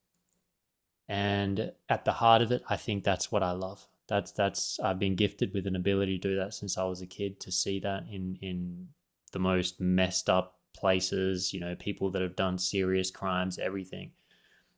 And 1.07 1.71
at 1.87 2.05
the 2.05 2.13
heart 2.13 2.41
of 2.41 2.51
it, 2.51 2.63
I 2.69 2.75
think 2.75 3.03
that's 3.03 3.31
what 3.31 3.43
I 3.43 3.51
love. 3.51 3.87
That's 4.07 4.31
that's 4.31 4.79
I've 4.79 4.99
been 4.99 5.15
gifted 5.15 5.53
with 5.53 5.67
an 5.67 5.75
ability 5.75 6.19
to 6.19 6.29
do 6.29 6.35
that 6.37 6.53
since 6.53 6.77
I 6.77 6.83
was 6.83 7.01
a 7.01 7.07
kid 7.07 7.39
to 7.41 7.51
see 7.51 7.79
that 7.79 8.03
in 8.11 8.37
in 8.41 8.89
the 9.31 9.39
most 9.39 9.81
messed 9.81 10.29
up 10.29 10.56
places, 10.77 11.53
you 11.53 11.59
know, 11.59 11.75
people 11.75 12.09
that 12.11 12.21
have 12.21 12.35
done 12.35 12.57
serious 12.57 13.11
crimes, 13.11 13.59
everything. 13.59 14.11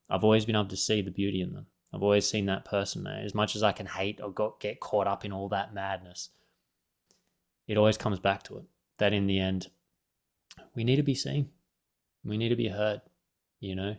I've 0.09 0.23
always 0.23 0.45
been 0.45 0.55
able 0.55 0.65
to 0.65 0.77
see 0.77 1.01
the 1.01 1.11
beauty 1.11 1.41
in 1.41 1.53
them. 1.53 1.67
I've 1.93 2.03
always 2.03 2.27
seen 2.27 2.45
that 2.47 2.65
person 2.65 3.03
there. 3.03 3.21
As 3.23 3.35
much 3.35 3.55
as 3.55 3.63
I 3.63 3.71
can 3.71 3.85
hate 3.85 4.19
or 4.21 4.31
got, 4.31 4.59
get 4.59 4.79
caught 4.79 5.07
up 5.07 5.25
in 5.25 5.31
all 5.31 5.49
that 5.49 5.73
madness, 5.73 6.29
it 7.67 7.77
always 7.77 7.97
comes 7.97 8.19
back 8.19 8.43
to 8.43 8.57
it. 8.57 8.63
That 8.97 9.13
in 9.13 9.27
the 9.27 9.39
end, 9.39 9.67
we 10.75 10.83
need 10.83 10.97
to 10.97 11.03
be 11.03 11.15
seen. 11.15 11.49
We 12.23 12.37
need 12.37 12.49
to 12.49 12.55
be 12.55 12.67
heard, 12.69 13.01
you 13.59 13.75
know, 13.75 13.95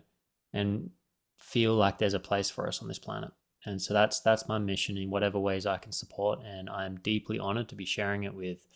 and 0.52 0.90
feel 1.36 1.74
like 1.74 1.98
there's 1.98 2.14
a 2.14 2.20
place 2.20 2.50
for 2.50 2.66
us 2.68 2.82
on 2.82 2.88
this 2.88 2.98
planet. 2.98 3.30
And 3.64 3.80
so 3.80 3.92
that's 3.92 4.20
that's 4.20 4.48
my 4.48 4.58
mission 4.58 4.96
in 4.96 5.10
whatever 5.10 5.38
ways 5.38 5.66
I 5.66 5.78
can 5.78 5.92
support. 5.92 6.40
And 6.44 6.68
I'm 6.68 6.96
deeply 6.96 7.38
honored 7.38 7.68
to 7.70 7.74
be 7.74 7.84
sharing 7.84 8.24
it 8.24 8.34
with 8.34 8.66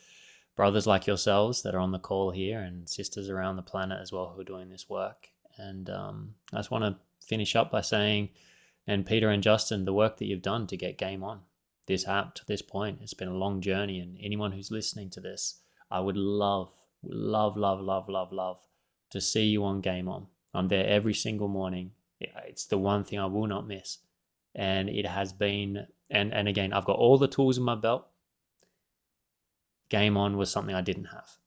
brothers 0.57 0.87
like 0.87 1.07
yourselves 1.07 1.63
that 1.63 1.75
are 1.75 1.81
on 1.81 1.93
the 1.93 1.99
call 1.99 2.31
here 2.31 2.61
and 2.61 2.89
sisters 2.89 3.29
around 3.29 3.57
the 3.57 3.63
planet 3.63 4.01
as 4.01 4.13
well 4.13 4.33
who 4.35 4.41
are 4.41 4.45
doing 4.45 4.69
this 4.69 4.89
work. 4.89 5.29
And 5.57 5.89
um, 5.91 6.35
I 6.53 6.59
just 6.59 6.71
want 6.71 6.85
to 6.85 6.97
finish 7.27 7.57
up 7.57 7.71
by 7.71 7.81
saying, 7.81 8.31
and 8.87 9.07
Peter 9.07 9.31
and 9.31 9.43
Justin, 9.43 9.85
the 9.85 9.93
work 9.93 10.19
that 10.19 10.27
you've 10.27 10.43
done 10.43 10.67
to 10.67 10.77
get 10.77 10.99
GAIM 10.99 11.23
ON, 11.23 11.41
this 11.87 12.07
app 12.07 12.35
to 12.37 12.47
this 12.47 12.63
point, 12.63 12.99
it's 13.03 13.15
been 13.15 13.29
a 13.29 13.35
long 13.35 13.61
journey. 13.61 13.99
And 13.99 14.19
anyone 14.23 14.53
who's 14.53 14.71
listening 14.71 15.11
to 15.11 15.21
this, 15.21 15.61
I 15.91 16.01
would 16.01 16.17
love, 16.17 16.73
love, 17.03 17.57
love, 17.57 17.81
love, 17.81 18.09
love, 18.09 18.33
love 18.33 18.61
to 19.11 19.21
see 19.21 19.45
you 19.45 19.65
on 19.65 19.81
GAIM 19.81 20.09
ON. 20.09 20.27
I'm 20.53 20.69
there 20.69 20.87
every 20.87 21.15
single 21.15 21.49
morning. 21.49 21.93
It's 22.21 22.67
the 22.67 22.79
one 22.79 23.05
thing 23.05 23.19
I 23.19 23.27
will 23.27 23.47
not 23.47 23.67
miss. 23.67 23.99
And 24.55 24.89
it 24.89 25.07
has 25.07 25.33
been, 25.33 25.87
and, 26.11 26.33
and 26.33 26.47
again, 26.47 26.73
I've 26.73 26.85
got 26.85 26.97
all 26.97 27.19
the 27.19 27.27
tools 27.27 27.59
in 27.59 27.65
my 27.65 27.75
belt. 27.75 28.07
GAIM 29.89 30.17
ON 30.17 30.37
was 30.37 30.51
something 30.51 30.75
I 30.75 30.81
didn't 30.81 31.07
have 31.07 31.39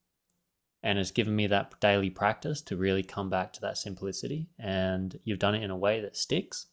and 0.84 1.00
it's 1.00 1.12
given 1.12 1.36
me 1.36 1.48
that 1.48 1.80
daily 1.80 2.10
practice 2.10 2.62
to 2.62 2.78
really 2.78 3.04
come 3.04 3.30
back 3.30 3.52
to 3.54 3.62
that 3.62 3.78
simplicity. 3.78 4.48
And 4.60 5.20
you've 5.24 5.40
done 5.40 5.56
it 5.56 5.64
in 5.64 5.72
a 5.72 5.78
way 5.78 6.02
that 6.02 6.16
sticks, 6.16 6.68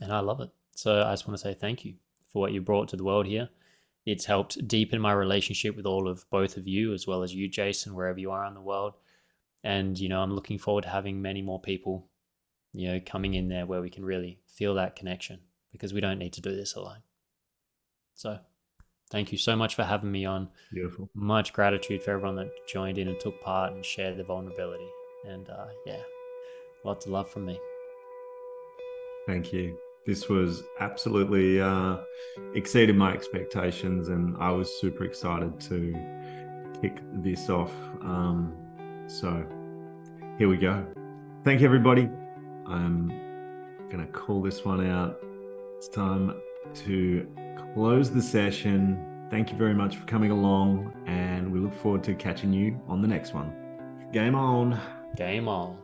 and 0.00 0.12
I 0.12 0.20
love 0.20 0.40
it. 0.40 0.50
So 0.76 1.02
I 1.02 1.12
just 1.12 1.26
want 1.26 1.38
to 1.38 1.42
say 1.42 1.54
thank 1.54 1.84
you 1.84 1.94
for 2.32 2.40
what 2.40 2.52
you 2.52 2.60
brought 2.60 2.88
to 2.90 2.96
the 2.96 3.04
world 3.04 3.26
here. 3.26 3.48
It's 4.04 4.26
helped 4.26 4.68
deepen 4.68 5.00
my 5.00 5.12
relationship 5.12 5.74
with 5.74 5.86
all 5.86 6.08
of 6.08 6.28
both 6.30 6.56
of 6.56 6.68
you, 6.68 6.92
as 6.92 7.06
well 7.06 7.22
as 7.22 7.34
you, 7.34 7.48
Jason, 7.48 7.94
wherever 7.94 8.20
you 8.20 8.30
are 8.30 8.44
in 8.46 8.54
the 8.54 8.60
world. 8.60 8.94
And 9.62 9.98
you 9.98 10.08
know, 10.08 10.20
I'm 10.20 10.34
looking 10.34 10.58
forward 10.58 10.84
to 10.84 10.90
having 10.90 11.22
many 11.22 11.40
more 11.40 11.60
people, 11.60 12.06
you 12.74 12.88
know, 12.88 13.00
coming 13.04 13.32
in 13.34 13.48
there 13.48 13.64
where 13.64 13.80
we 13.80 13.88
can 13.88 14.04
really 14.04 14.38
feel 14.46 14.74
that 14.74 14.96
connection 14.96 15.40
because 15.72 15.94
we 15.94 16.00
don't 16.00 16.18
need 16.18 16.34
to 16.34 16.42
do 16.42 16.54
this 16.54 16.74
alone. 16.74 17.02
So 18.14 18.38
Thank 19.10 19.32
you 19.32 19.38
so 19.38 19.54
much 19.54 19.74
for 19.74 19.84
having 19.84 20.10
me 20.10 20.24
on. 20.24 20.48
Beautiful. 20.72 21.08
Much 21.14 21.52
gratitude 21.52 22.02
for 22.02 22.12
everyone 22.12 22.36
that 22.36 22.50
joined 22.66 22.98
in 22.98 23.08
and 23.08 23.20
took 23.20 23.40
part 23.40 23.72
and 23.72 23.84
shared 23.84 24.16
their 24.16 24.24
vulnerability. 24.24 24.88
And 25.28 25.48
uh, 25.48 25.66
yeah, 25.86 26.00
lots 26.84 27.06
of 27.06 27.12
love 27.12 27.30
from 27.30 27.46
me. 27.46 27.58
Thank 29.26 29.52
you. 29.52 29.78
This 30.06 30.28
was 30.28 30.64
absolutely 30.80 31.60
uh, 31.60 31.96
exceeded 32.54 32.94
my 32.94 33.12
expectations, 33.14 34.08
and 34.08 34.36
I 34.38 34.50
was 34.50 34.70
super 34.80 35.04
excited 35.04 35.58
to 35.60 35.94
kick 36.82 37.00
this 37.22 37.48
off. 37.48 37.72
Um, 38.02 38.54
so 39.06 39.46
here 40.36 40.48
we 40.48 40.58
go. 40.58 40.84
Thank 41.42 41.60
you, 41.60 41.66
everybody. 41.66 42.10
I'm 42.66 43.08
going 43.88 44.04
to 44.04 44.12
call 44.12 44.42
this 44.42 44.64
one 44.64 44.86
out. 44.86 45.18
It's 45.78 45.88
time 45.88 46.34
to 46.74 47.26
close 47.74 48.10
the 48.10 48.22
session. 48.22 49.26
Thank 49.30 49.50
you 49.50 49.58
very 49.58 49.74
much 49.74 49.96
for 49.96 50.06
coming 50.06 50.30
along, 50.30 50.94
and 51.06 51.52
we 51.52 51.58
look 51.58 51.74
forward 51.74 52.04
to 52.04 52.14
catching 52.14 52.52
you 52.52 52.80
on 52.88 53.02
the 53.02 53.08
next 53.08 53.34
one. 53.34 53.52
Game 54.12 54.36
on. 54.36 54.80
Game 55.16 55.48
on. 55.48 55.83